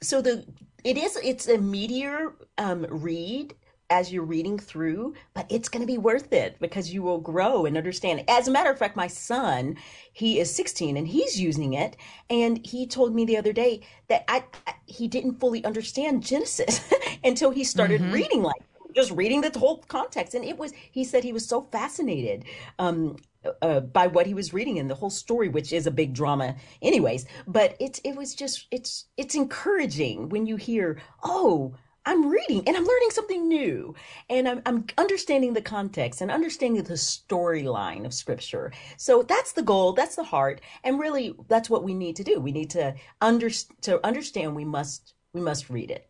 so 0.02 0.20
the 0.20 0.44
it 0.82 0.96
is 0.96 1.16
it's 1.22 1.46
a 1.46 1.58
meteor 1.58 2.34
um 2.58 2.84
read 2.90 3.54
as 3.94 4.12
you're 4.12 4.24
reading 4.24 4.58
through 4.58 5.14
but 5.34 5.46
it's 5.48 5.68
going 5.68 5.80
to 5.80 5.86
be 5.86 5.98
worth 5.98 6.32
it 6.32 6.56
because 6.60 6.92
you 6.92 7.00
will 7.00 7.18
grow 7.18 7.64
and 7.64 7.76
understand. 7.76 8.24
As 8.28 8.48
a 8.48 8.50
matter 8.50 8.70
of 8.70 8.78
fact 8.78 8.96
my 8.96 9.06
son 9.06 9.76
he 10.12 10.40
is 10.40 10.52
16 10.52 10.96
and 10.96 11.06
he's 11.06 11.40
using 11.40 11.74
it 11.74 11.96
and 12.28 12.64
he 12.66 12.88
told 12.88 13.14
me 13.14 13.24
the 13.24 13.36
other 13.36 13.52
day 13.52 13.82
that 14.08 14.24
i, 14.28 14.42
I 14.66 14.74
he 14.86 15.06
didn't 15.06 15.38
fully 15.38 15.64
understand 15.64 16.24
genesis 16.24 16.92
until 17.24 17.50
he 17.50 17.62
started 17.62 18.00
reading 18.12 18.42
like 18.42 18.62
just 18.94 19.12
reading 19.12 19.40
the 19.40 19.56
whole 19.58 19.78
context 19.88 20.34
and 20.34 20.44
it 20.44 20.58
was 20.58 20.72
he 20.90 21.04
said 21.04 21.22
he 21.22 21.32
was 21.32 21.46
so 21.46 21.62
fascinated 21.62 22.44
um 22.78 23.16
uh, 23.62 23.80
by 23.80 24.06
what 24.06 24.26
he 24.26 24.34
was 24.34 24.54
reading 24.54 24.78
and 24.78 24.88
the 24.88 24.94
whole 24.94 25.10
story 25.10 25.48
which 25.48 25.72
is 25.72 25.86
a 25.86 25.90
big 25.90 26.14
drama 26.14 26.56
anyways. 26.80 27.26
But 27.46 27.76
it's 27.78 28.00
it 28.04 28.16
was 28.16 28.34
just 28.34 28.66
it's 28.70 29.06
it's 29.16 29.34
encouraging 29.34 30.30
when 30.30 30.46
you 30.46 30.56
hear 30.56 31.00
oh 31.22 31.74
I'm 32.06 32.28
reading 32.28 32.62
and 32.66 32.76
I'm 32.76 32.84
learning 32.84 33.10
something 33.10 33.48
new 33.48 33.94
and 34.28 34.48
I'm, 34.48 34.62
I'm 34.66 34.84
understanding 34.98 35.54
the 35.54 35.62
context 35.62 36.20
and 36.20 36.30
understanding 36.30 36.82
the 36.82 36.94
storyline 36.94 38.04
of 38.04 38.12
scripture. 38.12 38.72
So 38.96 39.22
that's 39.22 39.52
the 39.52 39.62
goal. 39.62 39.92
That's 39.92 40.16
the 40.16 40.24
heart. 40.24 40.60
And 40.82 40.98
really 40.98 41.34
that's 41.48 41.70
what 41.70 41.82
we 41.82 41.94
need 41.94 42.16
to 42.16 42.24
do. 42.24 42.40
We 42.40 42.52
need 42.52 42.70
to 42.70 42.94
under, 43.20 43.50
to 43.82 44.04
understand 44.06 44.54
we 44.54 44.64
must, 44.64 45.14
we 45.32 45.40
must 45.40 45.70
read 45.70 45.90
it. 45.90 46.08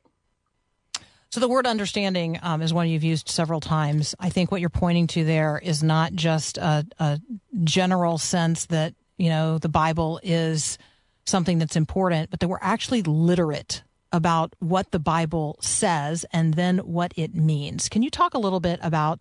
So 1.30 1.40
the 1.40 1.48
word 1.48 1.66
understanding 1.66 2.38
um, 2.42 2.62
is 2.62 2.72
one 2.72 2.88
you've 2.88 3.02
used 3.02 3.28
several 3.28 3.58
times. 3.58 4.14
I 4.20 4.30
think 4.30 4.52
what 4.52 4.60
you're 4.60 4.70
pointing 4.70 5.08
to 5.08 5.24
there 5.24 5.60
is 5.60 5.82
not 5.82 6.12
just 6.12 6.58
a, 6.58 6.86
a 7.00 7.20
general 7.64 8.18
sense 8.18 8.66
that 8.66 8.94
you 9.16 9.30
know 9.30 9.58
the 9.58 9.68
Bible 9.68 10.20
is 10.22 10.78
something 11.26 11.58
that's 11.58 11.74
important, 11.74 12.30
but 12.30 12.38
that 12.38 12.46
we're 12.46 12.58
actually 12.60 13.02
literate 13.02 13.82
about 14.14 14.54
what 14.60 14.92
the 14.92 15.00
Bible 15.00 15.58
says 15.60 16.24
and 16.32 16.54
then 16.54 16.78
what 16.78 17.12
it 17.16 17.34
means. 17.34 17.88
Can 17.88 18.02
you 18.04 18.10
talk 18.10 18.32
a 18.32 18.38
little 18.38 18.60
bit 18.60 18.78
about 18.80 19.20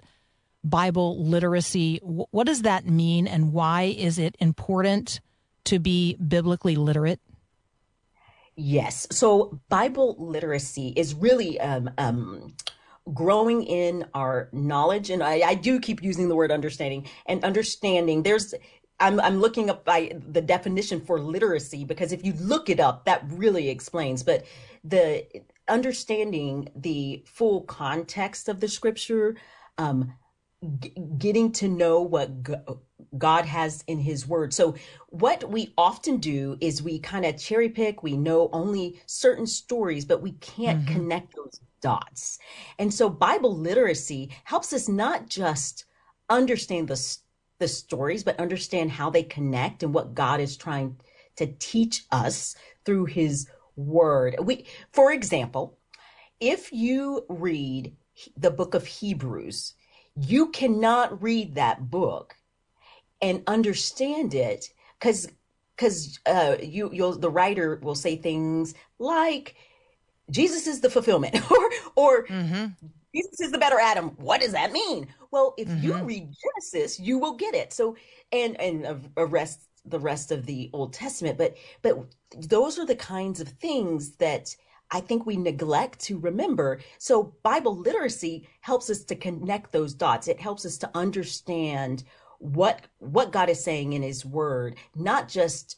Bible 0.64 1.26
literacy? 1.26 2.00
What 2.04 2.46
does 2.46 2.62
that 2.62 2.86
mean, 2.86 3.28
and 3.28 3.52
why 3.52 3.96
is 3.98 4.20
it 4.20 4.36
important 4.40 5.20
to 5.66 5.80
be 5.80 6.16
biblically 6.16 6.76
literate? 6.76 7.20
Yes. 8.56 9.08
So 9.10 9.60
Bible 9.68 10.16
literacy 10.20 10.94
is 10.96 11.16
really 11.16 11.60
um, 11.60 11.90
um, 11.98 12.54
growing 13.12 13.64
in 13.64 14.06
our 14.14 14.50
knowledge, 14.54 15.10
and 15.10 15.24
I, 15.24 15.42
I 15.42 15.56
do 15.56 15.80
keep 15.80 16.04
using 16.04 16.30
the 16.30 16.36
word 16.36 16.52
understanding 16.52 17.08
and 17.26 17.44
understanding. 17.44 18.22
There's 18.22 18.54
I'm, 19.00 19.20
I'm 19.20 19.40
looking 19.40 19.70
up 19.70 19.86
by 19.86 20.14
the 20.30 20.42
definition 20.42 21.02
for 21.02 21.20
literacy 21.20 21.84
because 21.84 22.12
if 22.12 22.24
you 22.26 22.34
look 22.34 22.70
it 22.70 22.80
up, 22.80 23.06
that 23.06 23.24
really 23.28 23.70
explains. 23.70 24.24
But 24.24 24.46
the 24.84 25.26
understanding 25.68 26.70
the 26.76 27.24
full 27.26 27.62
context 27.62 28.50
of 28.50 28.60
the 28.60 28.68
scripture, 28.68 29.36
um, 29.78 30.14
g- 30.80 30.94
getting 31.18 31.52
to 31.54 31.68
know 31.68 32.02
what 32.02 32.44
G- 32.44 32.56
God 33.18 33.46
has 33.46 33.84
in 33.88 34.00
His 34.00 34.28
Word. 34.28 34.54
So, 34.54 34.76
what 35.10 35.50
we 35.50 35.74
often 35.78 36.18
do 36.18 36.58
is 36.62 36.82
we 36.84 37.00
kind 37.00 37.26
of 37.26 37.38
cherry 37.38 37.70
pick. 37.70 38.04
We 38.04 38.18
know 38.18 38.50
only 38.54 39.02
certain 39.06 39.48
stories, 39.48 40.06
but 40.06 40.22
we 40.22 40.34
can't 40.34 40.86
connect 40.86 41.36
those 41.36 41.60
dots. 41.82 42.40
And 42.80 42.94
so, 42.94 43.10
Bible 43.10 43.56
literacy 43.56 44.32
helps 44.46 44.74
us 44.74 44.88
not 44.88 45.28
just 45.28 45.86
understand 46.30 46.88
the 46.88 46.94
s- 46.94 47.23
the 47.64 47.68
stories, 47.70 48.26
but 48.26 48.42
understand 48.42 48.92
how 48.92 49.10
they 49.10 49.24
connect 49.24 49.84
and 49.84 49.94
what 49.94 50.14
God 50.14 50.42
is 50.42 50.58
trying 50.58 50.98
to 51.38 51.48
teach 51.48 52.04
us 52.12 52.58
through 52.84 53.06
His 53.06 53.48
Word. 53.78 54.36
We, 54.42 54.66
for 54.92 55.14
example, 55.14 55.78
if 56.42 56.74
you 56.74 57.26
read 57.30 57.96
the 58.36 58.52
book 58.52 58.74
of 58.74 58.86
Hebrews, 58.86 59.76
you 60.18 60.50
cannot 60.50 61.24
read 61.24 61.56
that 61.56 61.90
book 61.90 62.36
and 63.22 63.44
understand 63.48 64.34
it 64.34 64.66
because 65.00 65.30
because 65.78 66.20
uh, 66.26 66.58
you 66.62 66.90
you'll 66.92 67.18
the 67.18 67.30
writer 67.30 67.80
will 67.82 67.96
say 67.96 68.18
things 68.18 68.74
like 69.00 69.56
Jesus 70.30 70.68
is 70.68 70.82
the 70.82 70.90
fulfillment 70.90 71.40
or 71.52 71.70
or 71.96 72.26
Jesus 73.14 73.42
is 73.42 73.52
the 73.52 73.58
better 73.58 73.80
Adam. 73.80 74.10
What 74.18 74.42
does 74.42 74.54
that 74.54 74.72
mean? 74.72 75.08
Well, 75.32 75.54
if 75.58 75.68
you 75.84 75.96
read 76.04 76.34
Genesis, 76.44 77.00
you 77.00 77.20
will 77.20 77.36
get 77.36 77.54
it. 77.56 77.74
So 77.74 77.96
and 78.32 78.60
and 78.60 78.86
uh, 78.86 78.96
uh, 79.18 79.28
rest 79.28 79.68
the 79.86 80.00
rest 80.00 80.32
of 80.32 80.46
the 80.46 80.70
Old 80.74 80.94
Testament, 80.94 81.38
but 81.38 81.56
but 81.82 81.98
those 82.38 82.80
are 82.80 82.86
the 82.86 82.96
kinds 82.96 83.40
of 83.40 83.50
things 83.50 84.16
that 84.18 84.56
I 84.92 85.00
think 85.00 85.26
we 85.26 85.38
neglect 85.38 86.00
to 86.02 86.20
remember. 86.20 86.80
So 87.00 87.36
Bible 87.44 87.76
literacy 87.76 88.48
helps 88.62 88.90
us 88.90 89.04
to 89.06 89.16
connect 89.16 89.72
those 89.72 89.94
dots. 89.94 90.28
It 90.28 90.40
helps 90.40 90.66
us 90.66 90.78
to 90.80 90.92
understand 90.94 92.04
what 92.40 92.88
what 93.00 93.32
God 93.32 93.50
is 93.50 93.64
saying 93.64 93.94
in 93.94 94.04
his 94.04 94.26
word, 94.26 94.76
not 94.96 95.28
just 95.28 95.78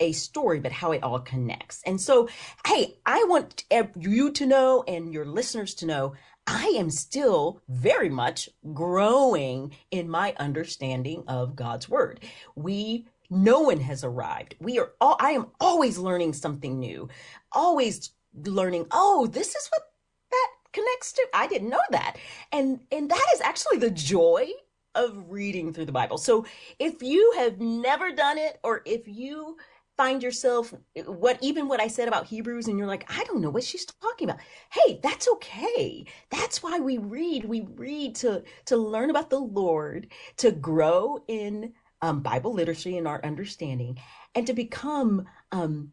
a 0.00 0.12
story, 0.12 0.60
but 0.60 0.72
how 0.72 0.92
it 0.92 1.02
all 1.02 1.20
connects. 1.20 1.82
And 1.86 2.00
so, 2.00 2.28
hey, 2.66 2.98
I 3.06 3.24
want 3.24 3.64
you 3.98 4.30
to 4.32 4.46
know 4.46 4.84
and 4.86 5.12
your 5.12 5.24
listeners 5.24 5.74
to 5.76 5.86
know 5.86 6.14
I 6.46 6.66
am 6.76 6.90
still 6.90 7.60
very 7.68 8.08
much 8.08 8.48
growing 8.72 9.72
in 9.90 10.08
my 10.08 10.34
understanding 10.38 11.24
of 11.26 11.56
God's 11.56 11.88
word. 11.88 12.20
We 12.54 13.06
no 13.28 13.60
one 13.60 13.80
has 13.80 14.04
arrived. 14.04 14.54
We 14.60 14.78
are 14.78 14.92
all 15.00 15.16
I 15.20 15.30
am 15.32 15.48
always 15.60 15.98
learning 15.98 16.32
something 16.32 16.78
new. 16.78 17.08
Always 17.52 18.10
learning, 18.44 18.86
oh, 18.92 19.26
this 19.26 19.54
is 19.54 19.68
what 19.70 19.82
that 20.30 20.48
connects 20.72 21.12
to. 21.14 21.26
I 21.34 21.46
didn't 21.48 21.70
know 21.70 21.78
that. 21.90 22.16
And 22.52 22.80
and 22.92 23.10
that 23.10 23.26
is 23.34 23.40
actually 23.40 23.78
the 23.78 23.90
joy 23.90 24.48
of 24.94 25.24
reading 25.28 25.72
through 25.72 25.84
the 25.84 25.92
Bible. 25.92 26.18
So 26.18 26.46
if 26.78 27.02
you 27.02 27.34
have 27.36 27.60
never 27.60 28.12
done 28.12 28.38
it 28.38 28.58
or 28.62 28.82
if 28.86 29.06
you 29.06 29.56
find 29.96 30.22
yourself 30.22 30.74
what 31.06 31.38
even 31.40 31.68
what 31.68 31.80
I 31.80 31.88
said 31.88 32.08
about 32.08 32.26
Hebrews 32.26 32.68
and 32.68 32.78
you're 32.78 32.86
like, 32.86 33.06
I 33.08 33.24
don't 33.24 33.40
know 33.40 33.50
what 33.50 33.64
she's 33.64 33.86
talking 33.86 34.28
about. 34.28 34.40
Hey, 34.70 35.00
that's 35.02 35.28
okay. 35.28 36.06
That's 36.30 36.62
why 36.62 36.78
we 36.78 36.98
read. 36.98 37.44
We 37.44 37.66
read 37.74 38.14
to 38.16 38.42
to 38.66 38.76
learn 38.76 39.10
about 39.10 39.30
the 39.30 39.38
Lord, 39.38 40.08
to 40.38 40.52
grow 40.52 41.24
in 41.28 41.72
um, 42.02 42.20
Bible 42.20 42.52
literacy 42.52 42.98
and 42.98 43.08
our 43.08 43.24
understanding, 43.24 43.98
and 44.34 44.46
to 44.46 44.52
become 44.52 45.26
um, 45.52 45.92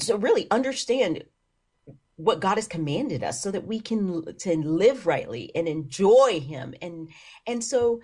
to 0.00 0.16
really 0.16 0.46
understand 0.50 1.24
what 2.16 2.40
God 2.40 2.56
has 2.56 2.66
commanded 2.66 3.22
us 3.22 3.40
so 3.40 3.50
that 3.52 3.66
we 3.66 3.78
can 3.78 4.36
to 4.38 4.56
live 4.56 5.06
rightly 5.06 5.52
and 5.54 5.68
enjoy 5.68 6.40
him 6.40 6.74
and 6.82 7.08
and 7.46 7.62
so 7.62 8.00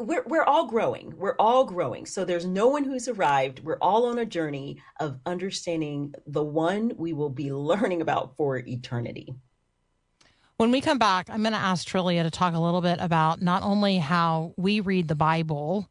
we're 0.00 0.24
we're 0.26 0.44
all 0.44 0.66
growing. 0.66 1.14
We're 1.16 1.36
all 1.38 1.64
growing. 1.64 2.06
So 2.06 2.24
there's 2.24 2.46
no 2.46 2.68
one 2.68 2.84
who's 2.84 3.08
arrived. 3.08 3.60
We're 3.60 3.78
all 3.80 4.06
on 4.06 4.18
a 4.18 4.24
journey 4.24 4.82
of 4.98 5.18
understanding 5.26 6.14
the 6.26 6.42
one 6.42 6.92
we 6.96 7.12
will 7.12 7.30
be 7.30 7.52
learning 7.52 8.00
about 8.02 8.36
for 8.36 8.58
eternity. 8.58 9.34
When 10.56 10.70
we 10.70 10.82
come 10.82 10.98
back, 10.98 11.30
I'm 11.30 11.42
going 11.42 11.54
to 11.54 11.58
ask 11.58 11.88
Trillia 11.88 12.22
to 12.22 12.30
talk 12.30 12.54
a 12.54 12.60
little 12.60 12.82
bit 12.82 12.98
about 13.00 13.40
not 13.40 13.62
only 13.62 13.96
how 13.96 14.52
we 14.58 14.80
read 14.80 15.08
the 15.08 15.14
Bible, 15.14 15.88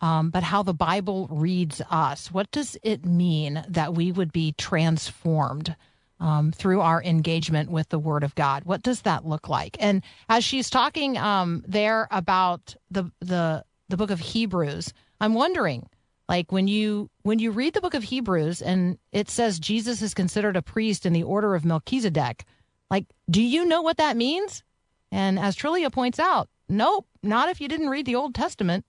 um, 0.00 0.30
but 0.30 0.44
how 0.44 0.62
the 0.62 0.74
Bible 0.74 1.26
reads 1.28 1.82
us. 1.90 2.30
What 2.30 2.48
does 2.52 2.76
it 2.84 3.04
mean 3.04 3.64
that 3.68 3.94
we 3.94 4.12
would 4.12 4.32
be 4.32 4.52
transformed 4.52 5.74
um, 6.22 6.52
through 6.52 6.80
our 6.80 7.02
engagement 7.02 7.70
with 7.70 7.88
the 7.88 7.98
Word 7.98 8.22
of 8.22 8.34
God? 8.34 8.64
What 8.64 8.82
does 8.82 9.02
that 9.02 9.26
look 9.26 9.48
like? 9.48 9.76
And 9.80 10.02
as 10.28 10.44
she's 10.44 10.70
talking 10.70 11.18
um, 11.18 11.64
there 11.66 12.08
about 12.10 12.76
the 12.90 13.10
the 13.20 13.64
the 13.88 13.96
book 13.96 14.10
of 14.10 14.20
Hebrews, 14.20 14.92
I'm 15.20 15.34
wondering, 15.34 15.88
like 16.28 16.52
when 16.52 16.68
you 16.68 17.10
when 17.22 17.40
you 17.40 17.50
read 17.50 17.74
the 17.74 17.80
book 17.80 17.94
of 17.94 18.04
Hebrews 18.04 18.62
and 18.62 18.98
it 19.10 19.28
says 19.28 19.58
Jesus 19.58 20.00
is 20.00 20.14
considered 20.14 20.56
a 20.56 20.62
priest 20.62 21.04
in 21.04 21.12
the 21.12 21.24
order 21.24 21.54
of 21.54 21.64
Melchizedek, 21.64 22.44
like, 22.88 23.06
do 23.28 23.42
you 23.42 23.64
know 23.64 23.82
what 23.82 23.96
that 23.96 24.16
means? 24.16 24.62
And 25.10 25.38
as 25.38 25.56
Trillia 25.56 25.92
points 25.92 26.18
out, 26.18 26.48
nope, 26.68 27.06
not 27.22 27.48
if 27.48 27.60
you 27.60 27.68
didn't 27.68 27.90
read 27.90 28.06
the 28.06 28.14
Old 28.14 28.34
Testament. 28.34 28.86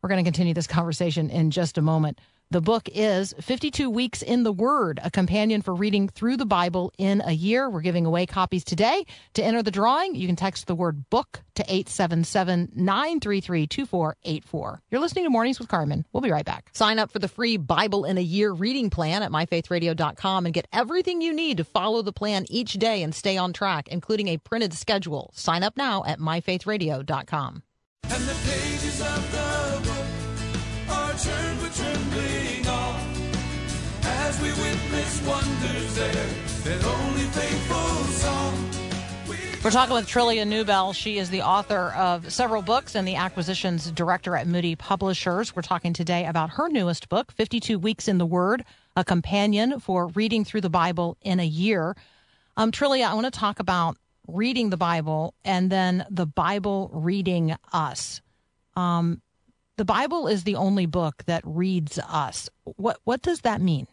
We're 0.00 0.08
going 0.08 0.24
to 0.24 0.28
continue 0.28 0.54
this 0.54 0.68
conversation 0.68 1.28
in 1.28 1.50
just 1.50 1.76
a 1.76 1.82
moment. 1.82 2.20
The 2.50 2.62
book 2.62 2.88
is 2.94 3.34
52 3.42 3.90
Weeks 3.90 4.22
in 4.22 4.42
the 4.42 4.52
Word, 4.52 5.00
a 5.04 5.10
companion 5.10 5.60
for 5.60 5.74
reading 5.74 6.08
through 6.08 6.38
the 6.38 6.46
Bible 6.46 6.90
in 6.96 7.20
a 7.22 7.32
year. 7.32 7.68
We're 7.68 7.82
giving 7.82 8.06
away 8.06 8.24
copies 8.24 8.64
today. 8.64 9.04
To 9.34 9.44
enter 9.44 9.62
the 9.62 9.70
drawing, 9.70 10.14
you 10.14 10.26
can 10.26 10.34
text 10.34 10.66
the 10.66 10.74
word 10.74 11.10
book 11.10 11.42
to 11.56 11.62
877 11.64 12.72
933 12.74 13.66
2484. 13.66 14.82
You're 14.90 15.00
listening 15.02 15.24
to 15.24 15.30
Mornings 15.30 15.58
with 15.58 15.68
Carmen. 15.68 16.06
We'll 16.10 16.22
be 16.22 16.30
right 16.30 16.46
back. 16.46 16.70
Sign 16.72 16.98
up 16.98 17.10
for 17.10 17.18
the 17.18 17.28
free 17.28 17.58
Bible 17.58 18.06
in 18.06 18.16
a 18.16 18.22
Year 18.22 18.50
reading 18.50 18.88
plan 18.88 19.22
at 19.22 19.30
myfaithradio.com 19.30 20.46
and 20.46 20.54
get 20.54 20.68
everything 20.72 21.20
you 21.20 21.34
need 21.34 21.58
to 21.58 21.64
follow 21.64 22.00
the 22.00 22.14
plan 22.14 22.46
each 22.48 22.72
day 22.74 23.02
and 23.02 23.14
stay 23.14 23.36
on 23.36 23.52
track, 23.52 23.88
including 23.88 24.28
a 24.28 24.38
printed 24.38 24.72
schedule. 24.72 25.30
Sign 25.34 25.62
up 25.62 25.76
now 25.76 26.02
at 26.06 26.18
myfaithradio.com. 26.18 27.62
We're 39.64 39.72
talking 39.72 39.94
with 39.94 40.06
Trillia 40.06 40.46
Newbell. 40.46 40.94
She 40.94 41.18
is 41.18 41.30
the 41.30 41.42
author 41.42 41.92
of 41.96 42.32
several 42.32 42.62
books 42.62 42.94
and 42.94 43.06
the 43.06 43.16
acquisitions 43.16 43.90
director 43.90 44.36
at 44.36 44.46
Moody 44.46 44.76
Publishers. 44.76 45.54
We're 45.54 45.62
talking 45.62 45.92
today 45.92 46.26
about 46.26 46.50
her 46.50 46.68
newest 46.68 47.08
book, 47.08 47.32
52 47.32 47.76
Weeks 47.76 48.06
in 48.06 48.18
the 48.18 48.24
Word, 48.24 48.64
a 48.94 49.04
companion 49.04 49.80
for 49.80 50.06
reading 50.08 50.44
through 50.44 50.60
the 50.60 50.70
Bible 50.70 51.16
in 51.22 51.40
a 51.40 51.44
year. 51.44 51.96
Um, 52.56 52.70
Trillia, 52.70 53.10
I 53.10 53.14
want 53.14 53.26
to 53.26 53.36
talk 53.36 53.58
about 53.58 53.96
reading 54.28 54.70
the 54.70 54.76
Bible 54.76 55.34
and 55.44 55.70
then 55.70 56.06
the 56.08 56.26
Bible 56.26 56.88
reading 56.92 57.56
us. 57.72 58.22
Um, 58.76 59.22
the 59.76 59.84
Bible 59.84 60.28
is 60.28 60.44
the 60.44 60.54
only 60.54 60.86
book 60.86 61.24
that 61.26 61.42
reads 61.44 61.98
us. 61.98 62.48
What 62.64 63.00
what 63.02 63.22
does 63.22 63.40
that 63.40 63.60
mean? 63.60 63.88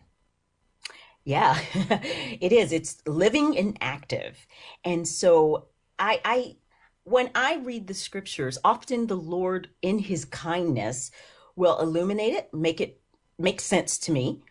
Yeah, 1.25 1.59
it 1.73 2.51
is. 2.51 2.71
It's 2.71 3.01
living 3.07 3.57
and 3.57 3.77
active. 3.81 4.45
And 4.83 5.07
so 5.07 5.67
I 5.99 6.21
I 6.23 6.57
when 7.03 7.31
I 7.35 7.55
read 7.57 7.87
the 7.87 7.93
scriptures, 7.95 8.57
often 8.63 9.07
the 9.07 9.17
Lord 9.17 9.69
in 9.81 9.99
his 9.99 10.25
kindness 10.25 11.11
will 11.55 11.79
illuminate 11.79 12.33
it, 12.33 12.53
make 12.53 12.79
it 12.81 13.01
make 13.39 13.59
sense 13.61 13.97
to 13.99 14.11
me, 14.11 14.41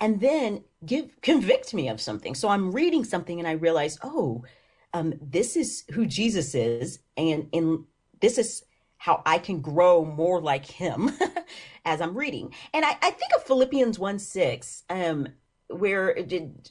and 0.00 0.20
then 0.20 0.64
give 0.84 1.20
convict 1.22 1.72
me 1.74 1.88
of 1.88 2.00
something. 2.00 2.34
So 2.34 2.48
I'm 2.48 2.72
reading 2.72 3.04
something 3.04 3.38
and 3.38 3.48
I 3.48 3.52
realize, 3.52 3.98
"Oh, 4.02 4.44
um 4.92 5.14
this 5.22 5.56
is 5.56 5.84
who 5.92 6.06
Jesus 6.06 6.54
is 6.54 6.98
and 7.16 7.48
in 7.52 7.84
this 8.20 8.38
is 8.38 8.64
how 8.98 9.22
I 9.26 9.38
can 9.38 9.60
grow 9.60 10.04
more 10.04 10.40
like 10.40 10.64
him 10.66 11.10
as 11.84 12.00
I'm 12.00 12.16
reading. 12.16 12.54
And 12.72 12.84
I, 12.84 12.90
I 13.02 13.10
think 13.10 13.32
of 13.36 13.42
Philippians 13.44 13.98
1 13.98 14.18
6, 14.18 14.84
um, 14.88 15.28
where 15.68 16.10
it, 16.10 16.28
did- 16.28 16.70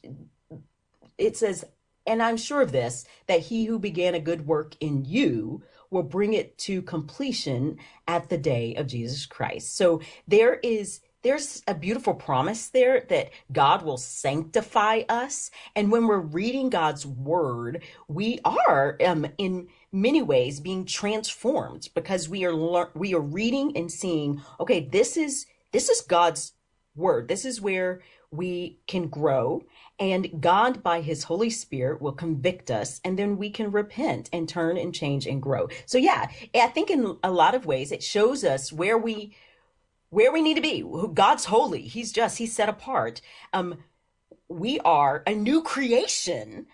it 1.18 1.38
says, 1.38 1.66
And 2.06 2.22
I'm 2.22 2.38
sure 2.38 2.62
of 2.62 2.72
this, 2.72 3.06
that 3.28 3.42
he 3.42 3.66
who 3.66 3.80
began 3.80 4.16
a 4.16 4.20
good 4.20 4.46
work 4.48 4.76
in 4.80 5.06
you 5.06 5.64
will 5.90 6.04
bring 6.04 6.34
it 6.34 6.58
to 6.58 6.82
completion 6.82 7.78
at 8.08 8.30
the 8.30 8.38
day 8.38 8.76
of 8.76 8.88
Jesus 8.88 9.26
Christ. 9.26 9.76
So 9.78 10.02
there 10.28 10.56
is 10.56 11.02
there's 11.24 11.64
a 11.68 11.74
beautiful 11.74 12.14
promise 12.14 12.68
there 12.68 13.06
that 13.10 13.32
God 13.52 13.84
will 13.84 13.98
sanctify 13.98 15.04
us. 15.10 15.52
And 15.76 15.92
when 15.92 16.06
we're 16.06 16.20
reading 16.20 16.70
God's 16.70 17.06
word, 17.06 17.82
we 18.10 18.40
are 18.46 18.98
um, 19.06 19.28
in 19.38 19.68
many 19.92 20.22
ways 20.22 20.60
being 20.60 20.86
transformed 20.86 21.90
because 21.96 22.30
we 22.30 22.46
are 22.46 22.54
lear- 22.54 22.92
we 22.94 23.16
are 23.16 23.22
reading 23.22 23.76
and 23.78 23.92
seeing, 23.92 24.42
okay, 24.60 24.82
this 24.82 25.18
is 25.18 25.46
this 25.72 25.90
is 25.90 26.02
God's 26.02 26.54
word. 26.96 27.28
This 27.30 27.46
is 27.46 27.62
where 27.62 28.02
we 28.34 28.80
can 28.88 29.08
grow 29.08 29.63
and 30.00 30.41
God 30.41 30.82
by 30.82 31.02
his 31.02 31.24
Holy 31.24 31.50
Spirit 31.50 32.02
will 32.02 32.13
convict 32.13 32.72
us 32.72 33.00
and 33.06 33.17
then 33.17 33.38
we 33.38 33.50
can 33.50 33.72
repent 33.72 34.30
and 34.34 34.50
turn 34.50 34.78
and 34.78 34.93
change 34.93 35.28
and 35.28 35.41
grow. 35.41 35.69
So 35.86 35.98
yeah, 35.98 36.30
I 36.56 36.67
think 36.67 36.89
in 36.89 37.17
a 37.24 37.32
lot 37.32 37.54
of 37.54 37.65
ways 37.65 37.91
it 37.91 38.02
shows 38.02 38.43
us 38.43 38.74
where 38.74 38.98
we 38.98 39.36
where 40.10 40.32
we 40.32 40.43
need 40.43 40.56
to 40.56 40.62
be. 40.62 40.84
God's 41.13 41.46
holy. 41.46 41.82
He's 41.82 42.12
just, 42.12 42.38
he's 42.38 42.54
set 42.54 42.69
apart. 42.69 43.19
Um, 43.52 43.80
we 44.48 44.80
are 44.82 45.24
a 45.26 45.34
new 45.34 45.63
creation, 45.63 46.67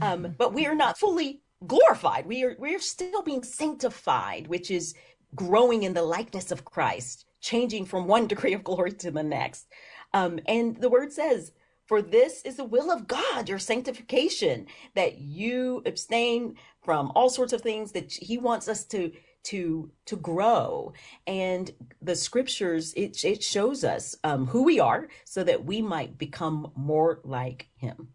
um, 0.00 0.36
but 0.38 0.54
we 0.54 0.64
are 0.66 0.76
not 0.76 0.96
fully 0.96 1.40
glorified. 1.66 2.26
We 2.26 2.44
are, 2.44 2.56
we 2.56 2.76
are 2.76 2.80
still 2.80 3.22
being 3.22 3.42
sanctified, 3.42 4.46
which 4.46 4.70
is 4.70 4.94
growing 5.34 5.82
in 5.82 5.94
the 5.94 6.02
likeness 6.02 6.52
of 6.52 6.64
Christ, 6.64 7.24
changing 7.40 7.84
from 7.84 8.06
one 8.06 8.26
degree 8.32 8.54
of 8.54 8.62
glory 8.62 8.92
to 8.92 9.10
the 9.10 9.24
next. 9.24 9.66
Um, 10.12 10.40
and 10.46 10.80
the 10.80 10.88
word 10.88 11.12
says, 11.12 11.52
for 11.86 12.02
this 12.02 12.42
is 12.42 12.56
the 12.56 12.64
will 12.64 12.90
of 12.90 13.08
God, 13.08 13.48
your 13.48 13.58
sanctification, 13.58 14.66
that 14.94 15.18
you 15.18 15.82
abstain 15.86 16.56
from 16.82 17.10
all 17.14 17.30
sorts 17.30 17.54
of 17.54 17.62
things 17.62 17.92
that 17.92 18.12
he 18.12 18.36
wants 18.36 18.68
us 18.68 18.84
to 18.86 19.12
to 19.44 19.90
to 20.04 20.16
grow. 20.16 20.92
And 21.26 21.70
the 22.02 22.14
scriptures 22.14 22.92
it, 22.94 23.24
it 23.24 23.42
shows 23.42 23.84
us 23.84 24.16
um, 24.22 24.46
who 24.46 24.64
we 24.64 24.78
are 24.80 25.08
so 25.24 25.42
that 25.44 25.64
we 25.64 25.80
might 25.80 26.18
become 26.18 26.72
more 26.76 27.20
like 27.24 27.68
him. 27.76 28.08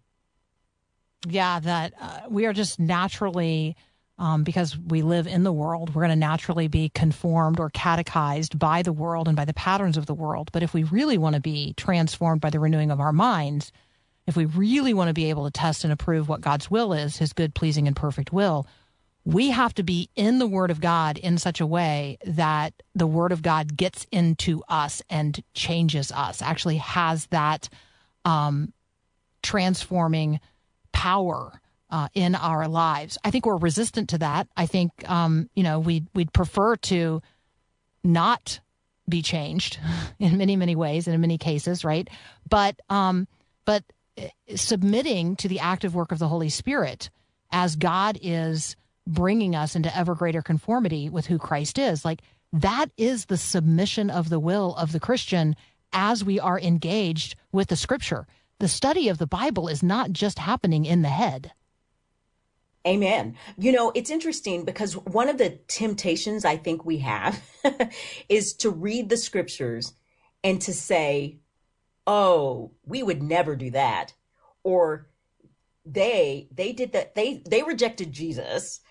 Yeah, 1.28 1.60
that 1.62 1.94
uh, 2.00 2.20
we 2.30 2.46
are 2.46 2.54
just 2.54 2.80
naturally, 2.80 3.76
um, 4.18 4.43
because 4.43 4.78
we 4.78 5.01
live 5.01 5.26
in 5.28 5.43
the 5.43 5.51
world, 5.51 5.93
we're 5.93 6.03
going 6.03 6.09
to 6.09 6.16
naturally 6.16 6.68
be 6.68 6.89
conformed 6.89 7.59
or 7.59 7.70
catechized 7.70 8.59
by 8.59 8.82
the 8.82 8.93
world 8.93 9.28
and 9.28 9.36
by 9.36 9.45
the 9.45 9.53
patterns 9.53 9.97
of 9.97 10.05
the 10.05 10.14
world. 10.14 10.49
But 10.51 10.64
if 10.64 10.74
we 10.74 10.84
really 10.84 11.18
want 11.18 11.36
to 11.36 11.41
be 11.41 11.74
transformed 11.76 12.41
by 12.41 12.51
the 12.51 12.59
renewing 12.59 12.91
of 12.91 12.99
our 12.99 13.14
minds, 13.14 13.72
if 14.28 14.38
we 14.38 14.45
really 14.45 14.93
want 14.93 15.09
to 15.09 15.14
be 15.14 15.30
able 15.30 15.45
to 15.45 15.51
test 15.51 15.84
and 15.84 15.91
approve 15.91 16.30
what 16.30 16.41
God's 16.41 16.70
will 16.70 16.93
is, 16.93 17.18
his 17.18 17.34
good, 17.34 17.55
pleasing, 17.55 17.88
and 17.88 17.95
perfect 17.95 18.32
will, 18.32 18.68
we 19.26 19.49
have 19.49 19.74
to 19.76 19.84
be 19.84 20.09
in 20.16 20.39
the 20.39 20.47
Word 20.47 20.70
of 20.70 20.82
God 20.82 21.18
in 21.18 21.38
such 21.38 21.59
a 21.59 21.66
way 21.66 22.18
that 22.26 22.74
the 22.93 23.07
Word 23.07 23.32
of 23.32 23.41
God 23.41 23.76
gets 23.76 24.05
into 24.11 24.61
us 24.68 25.01
and 25.09 25.41
changes 25.53 26.11
us, 26.11 26.41
actually 26.41 26.78
has 26.78 27.26
that 27.28 27.70
um, 28.26 28.74
transforming 29.41 30.39
power 30.91 31.59
uh, 31.94 32.08
in 32.16 32.34
our 32.34 32.68
lives. 32.68 33.20
I 33.24 33.30
think 33.30 33.46
we're 33.46 33.56
resistant 33.56 34.10
to 34.10 34.18
that. 34.18 34.48
I 34.58 34.66
think, 34.66 35.08
um, 35.08 35.48
you 35.54 35.62
know, 35.62 35.80
we'd, 35.80 36.08
we'd 36.16 36.34
prefer 36.34 36.76
to 36.76 37.22
not 38.04 38.60
be 39.08 39.22
changed 39.22 39.80
in 40.20 40.39
many, 40.39 40.56
many 40.56 40.76
ways 40.76 41.08
and 41.08 41.14
in 41.14 41.22
many 41.22 41.38
cases, 41.38 41.86
right? 41.86 42.10
But, 42.50 42.82
um, 42.89 43.28
but 43.64 43.84
uh, 44.18 44.24
submitting 44.56 45.36
to 45.36 45.48
the 45.48 45.60
active 45.60 45.94
work 45.94 46.12
of 46.12 46.18
the 46.18 46.28
Holy 46.28 46.50
Spirit 46.50 47.12
as 47.52 47.76
God 47.76 48.18
is 48.24 48.76
bringing 49.06 49.56
us 49.56 49.76
into 49.76 49.96
ever 49.96 50.16
greater 50.16 50.41
conformity 50.41 51.10
with 51.10 51.28
who 51.28 51.38
Christ 51.38 51.78
is. 51.78 52.04
Like 52.04 52.24
that 52.52 52.88
is 52.98 53.26
the 53.26 53.38
submission 53.38 54.10
of 54.10 54.30
the 54.30 54.39
will 54.39 54.76
of 54.78 54.94
the 54.94 55.00
Christian 55.00 55.56
as 55.91 56.24
we 56.24 56.39
are 56.39 56.60
engaged 56.60 57.36
with 57.52 57.68
the 57.68 57.76
scripture. 57.76 58.26
The 58.58 58.68
study 58.68 59.10
of 59.10 59.20
the 59.20 59.28
Bible 59.28 59.68
is 59.68 59.84
not 59.84 60.12
just 60.12 60.39
happening 60.39 60.86
in 60.86 61.04
the 61.04 61.10
head. 61.10 61.52
Amen. 62.86 63.38
You 63.58 63.72
know, 63.72 63.92
it's 63.96 64.10
interesting 64.10 64.66
because 64.66 64.98
one 64.98 65.30
of 65.30 65.38
the 65.38 65.60
temptations 65.68 66.44
I 66.44 66.58
think 66.58 66.84
we 66.84 66.98
have 66.98 67.42
is 68.30 68.54
to 68.56 68.70
read 68.70 69.10
the 69.10 69.16
scriptures 69.16 69.94
and 70.44 70.62
to 70.62 70.74
say, 70.74 71.40
oh, 72.06 72.72
we 72.86 73.02
would 73.02 73.24
never 73.24 73.56
do 73.56 73.72
that. 73.72 74.14
Or 74.64 75.08
they, 75.86 76.50
they 76.54 76.74
did 76.74 76.92
that. 76.92 77.16
They, 77.16 77.42
they 77.50 77.64
rejected 77.64 78.12
Jesus. 78.12 78.82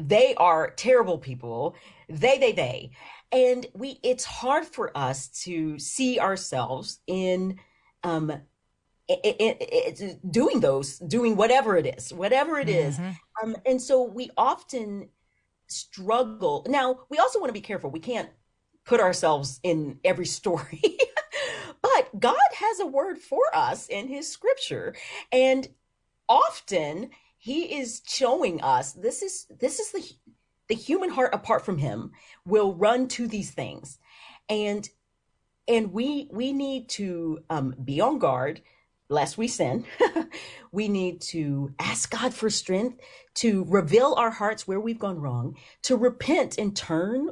They 0.00 0.36
are 0.36 0.70
terrible 0.70 1.18
people. 1.18 1.74
They, 2.08 2.38
they, 2.38 2.52
they. 2.52 2.92
And 3.32 3.66
we, 3.74 3.98
it's 4.04 4.24
hard 4.24 4.66
for 4.66 4.96
us 4.96 5.26
to 5.44 5.80
see 5.80 6.20
ourselves 6.20 7.00
in, 7.08 7.58
um, 8.04 8.32
it, 9.24 10.00
it, 10.00 10.30
doing 10.30 10.60
those, 10.60 10.98
doing 10.98 11.36
whatever 11.36 11.76
it 11.76 11.86
is, 11.98 12.12
whatever 12.12 12.58
it 12.58 12.68
is. 12.68 12.98
Um, 13.42 13.56
and 13.66 13.80
so 13.80 14.02
we 14.02 14.30
often 14.36 15.08
struggle. 15.66 16.64
Now, 16.68 17.00
we 17.08 17.18
also 17.18 17.40
want 17.40 17.48
to 17.48 17.54
be 17.54 17.60
careful. 17.60 17.90
We 17.90 18.00
can't 18.00 18.28
put 18.84 19.00
ourselves 19.00 19.60
in 19.62 19.98
every 20.04 20.26
story. 20.26 20.80
but 21.82 22.08
God 22.18 22.36
has 22.54 22.80
a 22.80 22.86
word 22.86 23.18
for 23.18 23.42
us 23.54 23.88
in 23.88 24.08
his 24.08 24.28
scripture. 24.28 24.94
And 25.30 25.68
often 26.28 27.10
he 27.38 27.78
is 27.78 28.02
showing 28.06 28.62
us 28.62 28.92
this 28.92 29.22
is 29.22 29.46
this 29.58 29.80
is 29.80 29.90
the 29.92 30.08
the 30.68 30.74
human 30.74 31.10
heart 31.10 31.34
apart 31.34 31.64
from 31.64 31.78
him 31.78 32.12
will 32.46 32.74
run 32.74 33.08
to 33.08 33.26
these 33.26 33.50
things. 33.50 33.98
And 34.48 34.88
and 35.68 35.92
we 35.92 36.28
we 36.30 36.52
need 36.52 36.88
to 36.90 37.40
um, 37.50 37.74
be 37.84 38.00
on 38.00 38.18
guard 38.18 38.62
lest 39.12 39.38
we 39.38 39.46
sin. 39.46 39.84
we 40.72 40.88
need 40.88 41.20
to 41.20 41.72
ask 41.78 42.10
God 42.10 42.34
for 42.34 42.50
strength 42.50 42.98
to 43.34 43.64
reveal 43.68 44.14
our 44.16 44.30
hearts 44.30 44.66
where 44.66 44.80
we've 44.80 44.98
gone 44.98 45.20
wrong, 45.20 45.56
to 45.82 45.96
repent 45.96 46.58
and 46.58 46.76
turn 46.76 47.30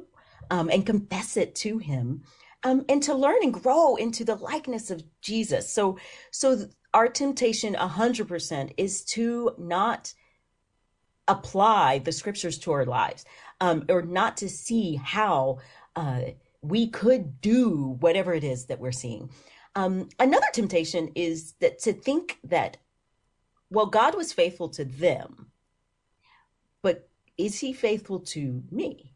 um, 0.51 0.69
and 0.71 0.87
confess 0.87 1.37
it 1.37 1.55
to 1.57 1.79
Him, 1.79 2.23
um, 2.65 2.85
and 2.89 3.03
to 3.03 3.15
learn 3.15 3.39
and 3.43 3.55
grow 3.55 3.97
into 3.97 4.25
the 4.25 4.35
likeness 4.35 4.91
of 4.91 5.03
Jesus. 5.21 5.73
So, 5.73 5.99
so 6.31 6.67
our 6.93 7.09
temptation, 7.09 7.75
a 7.75 7.89
hundred 7.89 8.29
percent, 8.29 8.73
is 8.77 9.05
to 9.07 9.53
not 9.59 10.13
apply 11.29 11.99
the 12.01 12.13
scriptures 12.13 12.59
to 12.59 12.73
our 12.73 12.85
lives, 12.85 13.25
um, 13.61 13.85
or 13.89 14.03
not 14.03 14.37
to 14.39 14.49
see 14.49 14.97
how 14.97 15.59
uh, 15.97 16.23
we 16.63 16.89
could 16.89 17.41
do 17.41 17.97
whatever 18.01 18.35
it 18.35 18.45
is 18.45 18.67
that 18.67 18.81
we're 18.81 18.93
seeing. 18.93 19.31
Um, 19.75 20.09
another 20.19 20.47
temptation 20.53 21.11
is 21.15 21.55
that 21.61 21.79
to 21.81 21.93
think 21.93 22.39
that, 22.45 22.79
well, 23.71 23.87
God 23.87 24.17
was 24.17 24.33
faithful 24.33 24.69
to 24.71 24.85
them, 24.85 25.53
but 26.83 27.09
is 27.39 27.59
he 27.61 27.73
faithful 27.73 28.21
to 28.21 28.63
me? 28.71 29.15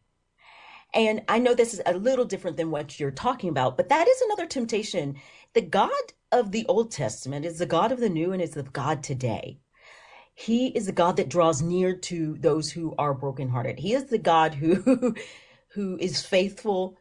And 0.95 1.23
I 1.27 1.41
know 1.41 1.55
this 1.55 1.75
is 1.75 1.83
a 1.85 1.95
little 1.95 2.25
different 2.25 2.57
than 2.57 2.71
what 2.71 3.01
you're 3.01 3.11
talking 3.11 3.51
about, 3.51 3.77
but 3.77 3.89
that 3.89 4.07
is 4.07 4.21
another 4.23 4.47
temptation. 4.47 5.17
The 5.53 5.61
God 5.61 5.91
of 6.31 6.53
the 6.53 6.65
Old 6.67 6.93
Testament 6.93 7.45
is 7.45 7.59
the 7.59 7.67
God 7.67 7.91
of 7.91 7.99
the 7.99 8.09
New 8.09 8.33
and 8.33 8.41
is 8.41 8.53
the 8.53 8.63
God 8.63 9.03
today. 9.03 9.59
He 10.35 10.69
is 10.69 10.87
the 10.87 10.93
God 10.93 11.17
that 11.17 11.29
draws 11.29 11.63
near 11.63 11.97
to 11.97 12.37
those 12.39 12.71
who 12.71 12.95
are 12.97 13.15
brokenhearted. 13.15 13.79
He 13.79 13.93
is 13.93 14.05
the 14.05 14.19
God 14.19 14.55
who, 14.55 15.15
who 15.69 15.97
is 15.99 16.25
faithful, 16.25 16.97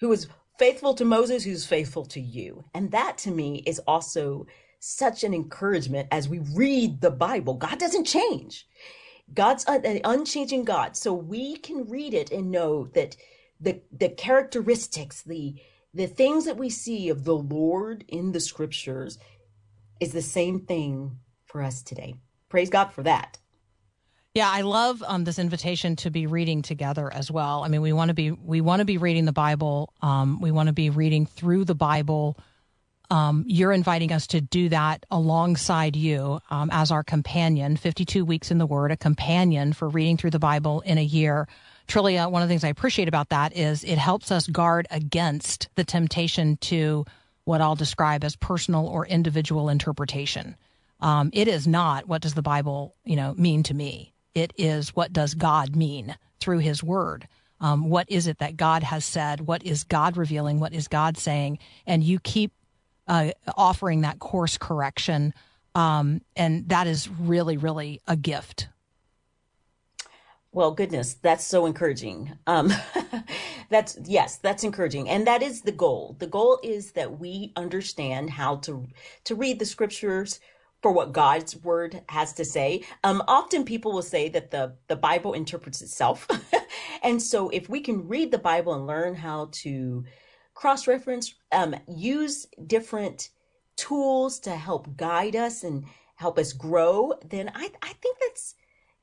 who 0.00 0.12
is 0.12 0.28
faithful 0.58 0.94
to 0.94 1.04
Moses, 1.04 1.44
who's 1.44 1.66
faithful 1.66 2.04
to 2.06 2.20
you. 2.20 2.64
And 2.74 2.90
that 2.90 3.18
to 3.18 3.30
me 3.30 3.62
is 3.66 3.80
also 3.80 4.46
such 4.78 5.24
an 5.24 5.34
encouragement 5.34 6.08
as 6.10 6.28
we 6.28 6.38
read 6.38 7.00
the 7.00 7.10
Bible. 7.10 7.54
God 7.54 7.78
doesn't 7.78 8.04
change. 8.04 8.66
God's 9.32 9.64
an 9.64 10.00
unchanging 10.04 10.64
God. 10.64 10.96
So 10.96 11.12
we 11.14 11.56
can 11.56 11.88
read 11.88 12.12
it 12.14 12.30
and 12.30 12.50
know 12.50 12.86
that 12.94 13.16
the 13.60 13.80
the 13.90 14.10
characteristics, 14.10 15.22
the 15.22 15.54
the 15.94 16.06
things 16.06 16.44
that 16.44 16.58
we 16.58 16.68
see 16.68 17.08
of 17.08 17.24
the 17.24 17.36
Lord 17.36 18.04
in 18.08 18.32
the 18.32 18.40
scriptures 18.40 19.18
is 20.00 20.12
the 20.12 20.22
same 20.22 20.60
thing 20.60 21.18
for 21.46 21.62
us 21.62 21.82
today. 21.82 22.16
Praise 22.48 22.68
God 22.68 22.92
for 22.92 23.02
that. 23.04 23.38
Yeah, 24.34 24.50
I 24.50 24.62
love 24.62 25.00
um, 25.06 25.22
this 25.22 25.38
invitation 25.38 25.94
to 25.96 26.10
be 26.10 26.26
reading 26.26 26.62
together 26.62 27.08
as 27.12 27.30
well. 27.30 27.62
I 27.62 27.68
mean, 27.68 27.82
we 27.82 27.92
want 27.92 28.08
to 28.08 28.14
be 28.14 28.32
we 28.32 28.60
want 28.60 28.80
to 28.80 28.84
be 28.84 28.98
reading 28.98 29.26
the 29.26 29.32
Bible. 29.32 29.92
Um, 30.02 30.40
we 30.40 30.50
want 30.50 30.66
to 30.66 30.72
be 30.72 30.90
reading 30.90 31.24
through 31.24 31.66
the 31.66 31.76
Bible. 31.76 32.36
Um, 33.10 33.44
you're 33.46 33.70
inviting 33.70 34.10
us 34.10 34.26
to 34.28 34.40
do 34.40 34.70
that 34.70 35.06
alongside 35.08 35.94
you 35.94 36.40
um, 36.50 36.68
as 36.72 36.90
our 36.90 37.04
companion. 37.04 37.76
52 37.76 38.24
weeks 38.24 38.50
in 38.50 38.58
the 38.58 38.66
Word, 38.66 38.90
a 38.90 38.96
companion 38.96 39.72
for 39.72 39.88
reading 39.88 40.16
through 40.16 40.30
the 40.30 40.40
Bible 40.40 40.80
in 40.80 40.98
a 40.98 41.04
year. 41.04 41.46
Trillia, 41.86 42.28
one 42.28 42.42
of 42.42 42.48
the 42.48 42.52
things 42.52 42.64
I 42.64 42.68
appreciate 42.68 43.06
about 43.06 43.28
that 43.28 43.56
is 43.56 43.84
it 43.84 43.98
helps 43.98 44.32
us 44.32 44.48
guard 44.48 44.88
against 44.90 45.68
the 45.76 45.84
temptation 45.84 46.56
to 46.62 47.04
what 47.44 47.60
I'll 47.60 47.76
describe 47.76 48.24
as 48.24 48.34
personal 48.34 48.88
or 48.88 49.06
individual 49.06 49.68
interpretation. 49.68 50.56
Um, 50.98 51.30
it 51.32 51.46
is 51.46 51.68
not 51.68 52.08
what 52.08 52.22
does 52.22 52.34
the 52.34 52.42
Bible, 52.42 52.96
you 53.04 53.14
know, 53.14 53.34
mean 53.34 53.62
to 53.64 53.74
me. 53.74 54.13
It 54.34 54.52
is 54.56 54.96
what 54.96 55.12
does 55.12 55.34
God 55.34 55.76
mean 55.76 56.16
through 56.40 56.58
His 56.58 56.82
Word. 56.82 57.28
Um, 57.60 57.88
what 57.88 58.10
is 58.10 58.26
it 58.26 58.38
that 58.38 58.56
God 58.56 58.82
has 58.82 59.04
said? 59.04 59.42
What 59.42 59.64
is 59.64 59.84
God 59.84 60.16
revealing? 60.16 60.60
What 60.60 60.72
is 60.72 60.88
God 60.88 61.16
saying? 61.16 61.58
And 61.86 62.02
you 62.02 62.18
keep 62.20 62.52
uh, 63.06 63.30
offering 63.56 64.02
that 64.02 64.18
course 64.18 64.58
correction, 64.58 65.32
um, 65.74 66.20
and 66.36 66.68
that 66.68 66.86
is 66.86 67.08
really, 67.08 67.56
really 67.56 68.00
a 68.06 68.16
gift. 68.16 68.68
Well, 70.52 70.70
goodness, 70.70 71.14
that's 71.14 71.44
so 71.44 71.66
encouraging. 71.66 72.32
Um, 72.46 72.72
that's 73.70 73.98
yes, 74.04 74.36
that's 74.36 74.62
encouraging, 74.62 75.08
and 75.08 75.26
that 75.26 75.42
is 75.42 75.62
the 75.62 75.72
goal. 75.72 76.16
The 76.20 76.28
goal 76.28 76.60
is 76.62 76.92
that 76.92 77.18
we 77.18 77.52
understand 77.56 78.30
how 78.30 78.56
to 78.58 78.86
to 79.24 79.34
read 79.34 79.58
the 79.58 79.66
scriptures 79.66 80.40
for 80.84 80.92
what 80.92 81.14
God's 81.14 81.56
word 81.56 82.02
has 82.10 82.34
to 82.34 82.44
say. 82.44 82.84
Um, 83.04 83.22
often 83.26 83.64
people 83.64 83.90
will 83.90 84.02
say 84.02 84.28
that 84.28 84.50
the 84.50 84.74
the 84.86 84.96
Bible 84.96 85.32
interprets 85.32 85.80
itself, 85.80 86.28
and 87.02 87.22
so 87.22 87.48
if 87.48 87.70
we 87.70 87.80
can 87.80 88.06
read 88.06 88.30
the 88.30 88.36
Bible 88.52 88.74
and 88.74 88.86
learn 88.86 89.14
how 89.14 89.48
to 89.64 90.04
cross 90.52 90.86
reference, 90.86 91.36
um, 91.52 91.74
use 91.88 92.46
different 92.66 93.30
tools 93.76 94.38
to 94.40 94.50
help 94.50 94.94
guide 94.98 95.36
us 95.36 95.64
and 95.64 95.86
help 96.16 96.38
us 96.38 96.52
grow, 96.52 97.14
then 97.26 97.50
I 97.54 97.70
I 97.82 97.92
think 98.02 98.18
that's 98.20 98.54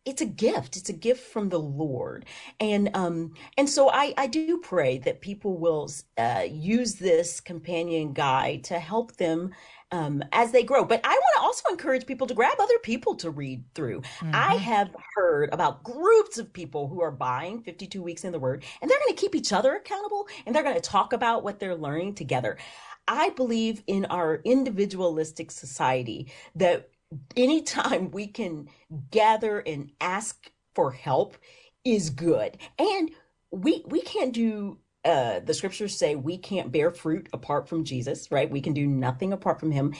it's 0.05 0.21
a 0.21 0.25
gift. 0.25 0.77
It's 0.77 0.89
a 0.89 0.93
gift 0.93 1.31
from 1.33 1.49
the 1.49 1.59
lord. 1.59 2.25
And 2.59 2.91
um 2.95 3.33
and 3.57 3.67
so 3.67 3.89
i 3.89 4.13
i 4.17 4.27
do 4.27 4.59
pray 4.59 4.99
that 4.99 5.21
people 5.21 5.57
will 5.57 5.89
uh 6.17 6.45
use 6.47 6.95
this 6.95 7.41
companion 7.41 8.13
guide 8.13 8.63
to 8.65 8.79
help 8.79 9.17
them 9.17 9.51
um 9.91 10.23
as 10.31 10.51
they 10.51 10.63
grow. 10.63 10.83
But 10.85 11.01
i 11.03 11.09
want 11.09 11.35
to 11.35 11.41
also 11.41 11.63
encourage 11.69 12.05
people 12.05 12.27
to 12.27 12.33
grab 12.33 12.57
other 12.59 12.79
people 12.79 13.15
to 13.15 13.29
read 13.29 13.63
through. 13.75 14.01
I 14.33 14.55
have 14.55 14.95
heard 15.15 15.49
about 15.53 15.83
groups 15.83 16.37
of 16.37 16.51
people 16.53 16.87
who 16.87 17.01
are 17.01 17.11
buying 17.11 17.61
52 17.61 18.01
weeks 18.01 18.23
in 18.23 18.31
the 18.31 18.39
word 18.39 18.63
and 18.81 18.89
they're 18.89 18.99
going 18.99 19.15
to 19.15 19.21
keep 19.21 19.35
each 19.35 19.53
other 19.53 19.75
accountable 19.75 20.27
and 20.45 20.55
they're 20.55 20.63
going 20.63 20.75
to 20.75 20.81
talk 20.81 21.13
about 21.13 21.43
what 21.43 21.59
they're 21.59 21.75
learning 21.75 22.15
together. 22.15 22.57
I 23.07 23.29
believe 23.31 23.83
in 23.87 24.05
our 24.05 24.41
individualistic 24.45 25.51
society 25.51 26.31
that 26.55 26.89
anytime 27.35 28.11
we 28.11 28.27
can 28.27 28.69
gather 29.09 29.59
and 29.59 29.91
ask 29.99 30.51
for 30.75 30.91
help 30.91 31.37
is 31.83 32.09
good. 32.09 32.57
And 32.79 33.11
we 33.51 33.83
we 33.87 34.01
can't 34.01 34.33
do 34.33 34.77
uh 35.05 35.39
the 35.39 35.53
scriptures 35.53 35.97
say 35.97 36.15
we 36.15 36.37
can't 36.37 36.71
bear 36.71 36.91
fruit 36.91 37.27
apart 37.33 37.67
from 37.67 37.83
jesus 37.83 38.31
right 38.31 38.51
we 38.51 38.61
can 38.61 38.73
do 38.73 38.87
nothing 38.87 39.33
apart 39.33 39.59
from 39.59 39.71
him 39.71 39.93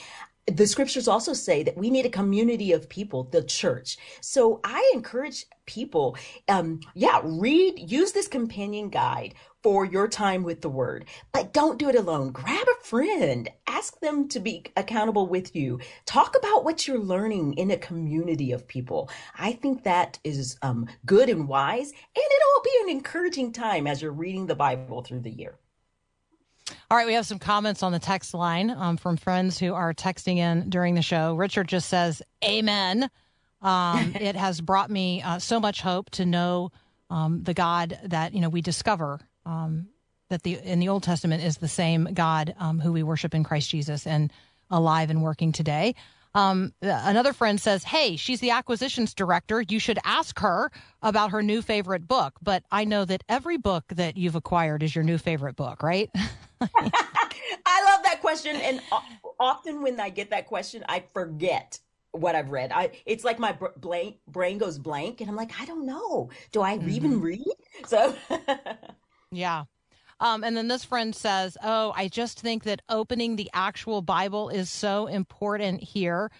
the 0.47 0.67
scriptures 0.67 1.07
also 1.07 1.33
say 1.33 1.63
that 1.63 1.77
we 1.77 1.89
need 1.89 2.05
a 2.05 2.09
community 2.09 2.71
of 2.71 2.89
people, 2.89 3.25
the 3.25 3.43
church. 3.43 3.97
So 4.21 4.59
I 4.63 4.91
encourage 4.93 5.45
people, 5.65 6.17
um, 6.47 6.79
yeah, 6.95 7.21
read, 7.23 7.79
use 7.91 8.11
this 8.11 8.27
companion 8.27 8.89
guide 8.89 9.35
for 9.63 9.85
your 9.85 10.07
time 10.07 10.43
with 10.43 10.61
the 10.61 10.69
word, 10.69 11.05
but 11.31 11.53
don't 11.53 11.77
do 11.77 11.89
it 11.89 11.95
alone. 11.95 12.31
Grab 12.31 12.67
a 12.67 12.83
friend, 12.83 13.49
ask 13.67 13.99
them 13.99 14.27
to 14.29 14.39
be 14.39 14.65
accountable 14.75 15.27
with 15.27 15.55
you. 15.55 15.79
Talk 16.05 16.35
about 16.37 16.63
what 16.63 16.87
you're 16.87 16.99
learning 16.99 17.53
in 17.53 17.71
a 17.71 17.77
community 17.77 18.51
of 18.51 18.67
people. 18.67 19.09
I 19.37 19.53
think 19.53 19.83
that 19.83 20.19
is 20.23 20.57
um, 20.61 20.87
good 21.05 21.29
and 21.29 21.47
wise, 21.47 21.91
and 21.91 21.97
it'll 22.15 22.63
be 22.63 22.79
an 22.83 22.89
encouraging 22.89 23.53
time 23.53 23.87
as 23.87 24.01
you're 24.01 24.11
reading 24.11 24.47
the 24.47 24.55
Bible 24.55 25.01
through 25.01 25.21
the 25.21 25.31
year. 25.31 25.55
All 26.89 26.97
right, 26.97 27.07
we 27.07 27.13
have 27.13 27.25
some 27.25 27.39
comments 27.39 27.83
on 27.83 27.91
the 27.91 27.99
text 27.99 28.33
line 28.33 28.69
um, 28.69 28.97
from 28.97 29.17
friends 29.17 29.59
who 29.59 29.73
are 29.73 29.93
texting 29.93 30.37
in 30.37 30.69
during 30.69 30.95
the 30.95 31.01
show. 31.01 31.35
Richard 31.35 31.67
just 31.67 31.89
says, 31.89 32.21
Amen. 32.43 33.09
Um, 33.61 34.13
it 34.19 34.35
has 34.35 34.59
brought 34.59 34.89
me 34.89 35.21
uh, 35.21 35.39
so 35.39 35.59
much 35.59 35.81
hope 35.81 36.09
to 36.11 36.25
know 36.25 36.71
um, 37.09 37.43
the 37.43 37.53
God 37.53 37.99
that 38.05 38.33
you 38.33 38.39
know 38.39 38.49
we 38.49 38.61
discover 38.61 39.19
um, 39.45 39.87
that 40.29 40.43
the 40.43 40.57
in 40.59 40.79
the 40.79 40.89
Old 40.89 41.03
Testament 41.03 41.43
is 41.43 41.57
the 41.57 41.67
same 41.67 42.09
God 42.13 42.55
um, 42.57 42.79
who 42.79 42.91
we 42.91 43.03
worship 43.03 43.33
in 43.33 43.43
Christ 43.43 43.69
Jesus 43.69 44.07
and 44.07 44.31
alive 44.69 45.09
and 45.09 45.21
working 45.21 45.51
today. 45.51 45.95
Um, 46.33 46.73
another 46.81 47.33
friend 47.33 47.59
says, 47.59 47.83
"Hey, 47.83 48.15
she's 48.15 48.39
the 48.39 48.51
acquisitions 48.51 49.13
director. 49.13 49.61
You 49.61 49.79
should 49.79 49.99
ask 50.05 50.39
her 50.39 50.71
about 51.01 51.31
her 51.31 51.43
new 51.43 51.61
favorite 51.61 52.07
book." 52.07 52.33
But 52.41 52.63
I 52.71 52.85
know 52.85 53.03
that 53.05 53.23
every 53.27 53.57
book 53.57 53.83
that 53.89 54.15
you've 54.15 54.35
acquired 54.35 54.81
is 54.81 54.95
your 54.95 55.03
new 55.03 55.17
favorite 55.17 55.57
book, 55.57 55.83
right? 55.83 56.09
I 56.15 57.83
love 57.85 58.03
that 58.03 58.19
question, 58.21 58.55
and 58.55 58.81
often 59.39 59.81
when 59.81 59.99
I 59.99 60.09
get 60.09 60.29
that 60.29 60.47
question, 60.47 60.85
I 60.87 61.03
forget 61.13 61.79
what 62.11 62.35
I've 62.35 62.49
read. 62.49 62.71
I 62.73 62.91
it's 63.05 63.23
like 63.23 63.39
my 63.39 63.51
br- 63.51 63.67
blank 63.77 64.17
brain 64.27 64.57
goes 64.57 64.77
blank, 64.77 65.19
and 65.19 65.29
I'm 65.29 65.35
like, 65.35 65.59
I 65.59 65.65
don't 65.65 65.85
know. 65.85 66.29
Do 66.51 66.61
I 66.61 66.79
even 66.87 67.19
read? 67.19 67.43
So 67.87 68.15
Yeah. 69.31 69.65
Um, 70.19 70.43
and 70.43 70.55
then 70.55 70.67
this 70.67 70.83
friend 70.83 71.15
says, 71.15 71.57
Oh, 71.63 71.93
I 71.95 72.07
just 72.07 72.39
think 72.39 72.63
that 72.63 72.81
opening 72.89 73.35
the 73.35 73.49
actual 73.53 74.01
Bible 74.01 74.49
is 74.49 74.69
so 74.69 75.07
important 75.07 75.81
here. 75.81 76.31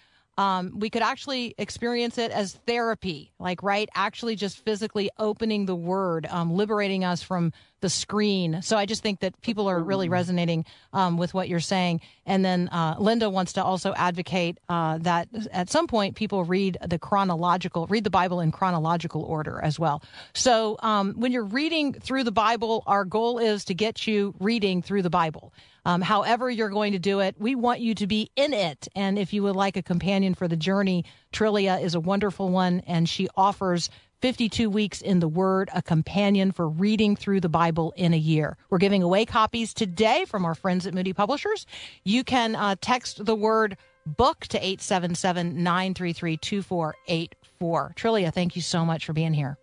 Um, 0.42 0.80
we 0.80 0.90
could 0.90 1.04
actually 1.04 1.54
experience 1.58 2.18
it 2.18 2.32
as 2.32 2.54
therapy, 2.66 3.32
like, 3.38 3.62
right? 3.62 3.88
Actually, 3.94 4.36
just 4.36 4.66
physically 4.66 5.10
opening 5.20 5.68
the 5.68 5.76
word, 5.76 6.26
um, 6.26 6.56
liberating 6.56 7.04
us 7.04 7.22
from 7.22 7.54
the 7.82 7.90
screen. 7.90 8.62
So 8.62 8.78
I 8.78 8.86
just 8.86 9.04
think 9.04 9.20
that 9.20 9.40
people 9.42 9.68
are 9.68 9.80
really 9.80 10.10
resonating 10.10 10.66
um, 10.94 11.18
with 11.18 11.34
what 11.34 11.50
you're 11.50 11.60
saying. 11.60 12.02
And 12.26 12.46
then 12.46 12.70
uh, 12.70 12.96
Linda 13.00 13.30
wants 13.30 13.54
to 13.54 13.64
also 13.64 13.94
advocate 13.94 14.60
uh, 14.70 15.00
that 15.00 15.28
at 15.52 15.70
some 15.70 15.88
point 15.88 16.16
people 16.16 16.44
read 16.44 16.78
the 16.88 17.00
chronological, 17.00 17.88
read 17.88 18.04
the 18.04 18.10
Bible 18.10 18.40
in 18.40 18.52
chronological 18.52 19.24
order 19.24 19.60
as 19.62 19.80
well. 19.80 20.02
So 20.34 20.78
um, 20.80 21.14
when 21.14 21.32
you're 21.32 21.44
reading 21.44 21.94
through 21.94 22.24
the 22.24 22.32
Bible, 22.32 22.84
our 22.88 23.06
goal 23.06 23.40
is 23.40 23.66
to 23.66 23.74
get 23.74 24.08
you 24.08 24.34
reading 24.40 24.82
through 24.82 25.02
the 25.02 25.10
Bible. 25.10 25.54
Um, 25.86 26.02
however, 26.02 26.50
you're 26.50 26.70
going 26.70 26.94
to 26.94 27.00
do 27.00 27.20
it, 27.20 27.36
we 27.40 27.56
want 27.56 27.80
you 27.80 27.96
to 27.96 28.08
be 28.08 28.30
in 28.36 28.54
it. 28.54 28.88
And 28.96 29.18
if 29.18 29.34
you 29.34 29.44
would 29.44 29.56
like 29.56 29.78
a 29.78 29.82
companion 29.82 30.36
for 30.36 30.48
the 30.48 30.56
journey, 30.56 31.06
Trillia 31.34 31.82
is 31.82 31.96
a 31.96 32.00
wonderful 32.00 32.50
one, 32.50 32.82
and 32.86 33.10
she 33.10 33.28
offers 33.36 33.90
52 34.22 34.70
weeks 34.70 35.02
in 35.02 35.20
the 35.20 35.28
Word, 35.28 35.70
a 35.74 35.82
companion 35.82 36.52
for 36.52 36.70
reading 36.70 37.16
through 37.16 37.42
the 37.42 37.50
Bible 37.50 37.92
in 37.96 38.14
a 38.14 38.18
year. 38.18 38.56
We're 38.70 38.78
giving 38.78 39.02
away 39.02 39.26
copies 39.26 39.74
today 39.74 40.26
from 40.26 40.46
our 40.46 40.54
friends 40.54 40.86
at 40.86 40.94
Moody 40.94 41.14
Publishers. 41.14 41.66
You 42.04 42.24
can 42.24 42.56
uh, 42.56 42.76
text 42.82 43.26
the 43.26 43.36
word 43.36 43.78
book 44.06 44.42
to 44.48 44.58
877 44.60 45.64
933 45.64 46.38
2484. 46.38 47.94
Trillia, 47.96 48.32
thank 48.32 48.56
you 48.56 48.62
so 48.62 48.86
much 48.86 49.06
for 49.06 49.14
being 49.14 49.34
here. 49.34 49.58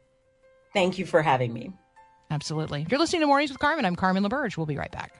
thank 0.75 0.99
you 0.99 1.07
for 1.07 1.23
having 1.23 1.53
me. 1.53 1.73
Absolutely. 2.31 2.87
You're 2.91 3.01
listening 3.01 3.21
to 3.21 3.27
Mornings 3.27 3.51
with 3.51 3.59
Carmen. 3.61 3.85
I'm 3.85 3.97
Carmen 3.97 4.23
LaBerge. 4.25 4.57
We'll 4.57 4.67
be 4.67 4.77
right 4.77 4.93
back. 4.93 5.15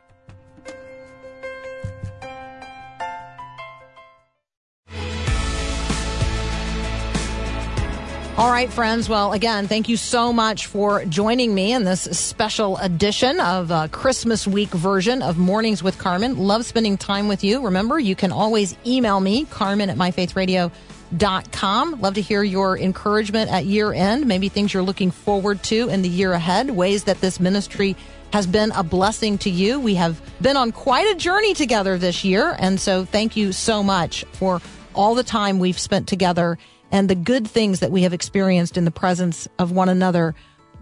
All 8.39 8.53
right, 8.53 8.73
friends. 8.73 9.09
Well, 9.09 9.33
again, 9.33 9.67
thank 9.67 9.89
you 9.89 9.97
so 9.97 10.33
much 10.33 10.67
for 10.67 11.05
joining 11.07 11.53
me 11.53 11.73
in 11.73 11.83
this 11.83 12.03
special 12.03 12.77
edition 12.77 13.41
of 13.41 13.73
uh, 13.73 13.89
Christmas 13.89 14.47
week 14.47 14.69
version 14.69 15.23
of 15.23 15.39
Mornings 15.39 15.83
with 15.83 15.99
Carmen. 15.99 16.39
Love 16.39 16.65
spending 16.65 16.97
time 16.97 17.27
with 17.27 17.43
you. 17.43 17.65
Remember, 17.65 17.99
you 17.99 18.15
can 18.15 18.31
always 18.31 18.77
email 18.87 19.19
me, 19.19 19.45
carmen 19.47 19.91
at 19.91 19.97
myfaithradio.com. 19.97 22.01
Love 22.01 22.15
to 22.15 22.21
hear 22.21 22.45
your 22.45 22.79
encouragement 22.79 23.51
at 23.51 23.65
year 23.65 23.93
end, 23.93 24.27
maybe 24.27 24.49
things 24.49 24.73
you're 24.73 24.85
looking 24.85 25.11
forward 25.11 25.61
to 25.65 25.89
in 25.89 26.03
the 26.03 26.09
year 26.09 26.33
ahead, 26.33 26.71
ways 26.71 27.03
that 27.05 27.21
this 27.21 27.41
ministry 27.41 27.97
has 28.33 28.47
been 28.47 28.71
a 28.71 28.85
blessing 28.85 29.37
to 29.39 29.51
you. 29.51 29.81
We 29.81 29.97
have 29.97 30.23
been 30.41 30.57
on 30.57 30.71
quite 30.71 31.13
a 31.13 31.17
journey 31.17 31.55
together 31.55 31.99
this 31.99 32.23
year. 32.23 32.55
And 32.61 32.79
so 32.79 33.05
thank 33.05 33.37
you 33.37 33.51
so 33.51 33.83
much 33.83 34.25
for 34.35 34.61
all 34.95 35.17
the 35.17 35.25
time 35.25 35.59
we've 35.59 35.79
spent 35.79 36.07
together 36.07 36.57
and 36.91 37.09
the 37.09 37.15
good 37.15 37.47
things 37.47 37.81
that 37.81 37.91
we 37.91 38.03
have 38.03 38.13
experienced 38.13 38.77
in 38.77 38.85
the 38.85 38.91
presence 38.91 39.49
of 39.59 39.73
one 39.73 39.89
another 39.89 40.35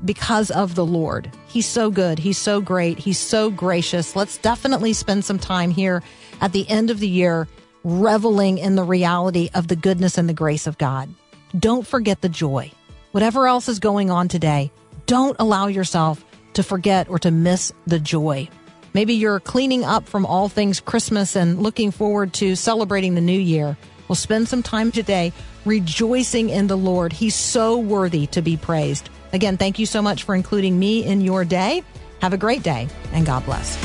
because 0.05 0.51
of 0.51 0.75
the 0.75 0.85
Lord. 0.85 1.31
He's 1.49 1.67
so 1.67 1.91
good. 1.91 2.19
He's 2.19 2.39
so 2.39 2.61
great. 2.61 2.99
He's 2.99 3.19
so 3.19 3.51
gracious. 3.51 4.15
Let's 4.15 4.39
definitely 4.39 4.93
spend 4.93 5.25
some 5.25 5.39
time 5.39 5.71
here 5.71 6.03
at 6.41 6.53
the 6.53 6.69
end 6.69 6.91
of 6.91 7.01
the 7.01 7.09
year 7.09 7.49
reveling 7.83 8.59
in 8.59 8.75
the 8.75 8.85
reality 8.85 9.49
of 9.55 9.69
the 9.69 9.77
goodness 9.77 10.19
and 10.19 10.29
the 10.29 10.35
grace 10.35 10.67
of 10.67 10.77
God. 10.77 11.09
Don't 11.59 11.87
forget 11.87 12.21
the 12.21 12.29
joy. 12.29 12.71
Whatever 13.13 13.47
else 13.47 13.69
is 13.69 13.79
going 13.79 14.11
on 14.11 14.29
today, 14.29 14.71
don't 15.07 15.37
allow 15.39 15.69
yourself 15.69 16.25
to 16.55 16.63
forget 16.63 17.09
or 17.09 17.19
to 17.21 17.31
miss 17.31 17.73
the 17.87 17.99
joy. 17.99 18.49
Maybe 18.93 19.15
you're 19.15 19.41
cleaning 19.41 19.85
up 19.85 20.09
from 20.09 20.27
all 20.27 20.49
things 20.49 20.81
Christmas 20.81 21.37
and 21.37 21.63
looking 21.63 21.91
forward 21.91 22.33
to 22.35 22.57
celebrating 22.57 23.15
the 23.15 23.21
new 23.21 23.39
year. 23.39 23.77
We'll 24.09 24.17
spend 24.17 24.49
some 24.49 24.63
time 24.63 24.91
today 24.91 25.33
rejoicing 25.67 26.49
in 26.51 26.69
the 26.69 26.77
Lord. 26.77 27.13
He's 27.13 27.35
so 27.35 27.77
worthy 27.77 28.27
to 28.29 28.41
be 28.41 28.57
praised. 28.57 29.11
Again, 29.33 29.57
thank 29.57 29.79
you 29.79 29.87
so 29.87 30.01
much 30.01 30.23
for 30.23 30.35
including 30.35 30.79
me 30.79 31.05
in 31.05 31.21
your 31.21 31.45
day. 31.45 31.83
Have 32.23 32.33
a 32.33 32.39
great 32.39 32.63
day 32.63 32.89
and 33.13 33.27
God 33.27 33.45
bless. 33.45 33.77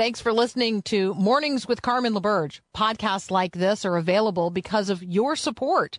Thanks 0.00 0.18
for 0.22 0.32
listening 0.32 0.80
to 0.84 1.12
Mornings 1.12 1.68
with 1.68 1.82
Carmen 1.82 2.14
LaBerge. 2.14 2.60
Podcasts 2.74 3.30
like 3.30 3.52
this 3.52 3.84
are 3.84 3.98
available 3.98 4.48
because 4.48 4.88
of 4.88 5.02
your 5.02 5.36
support. 5.36 5.98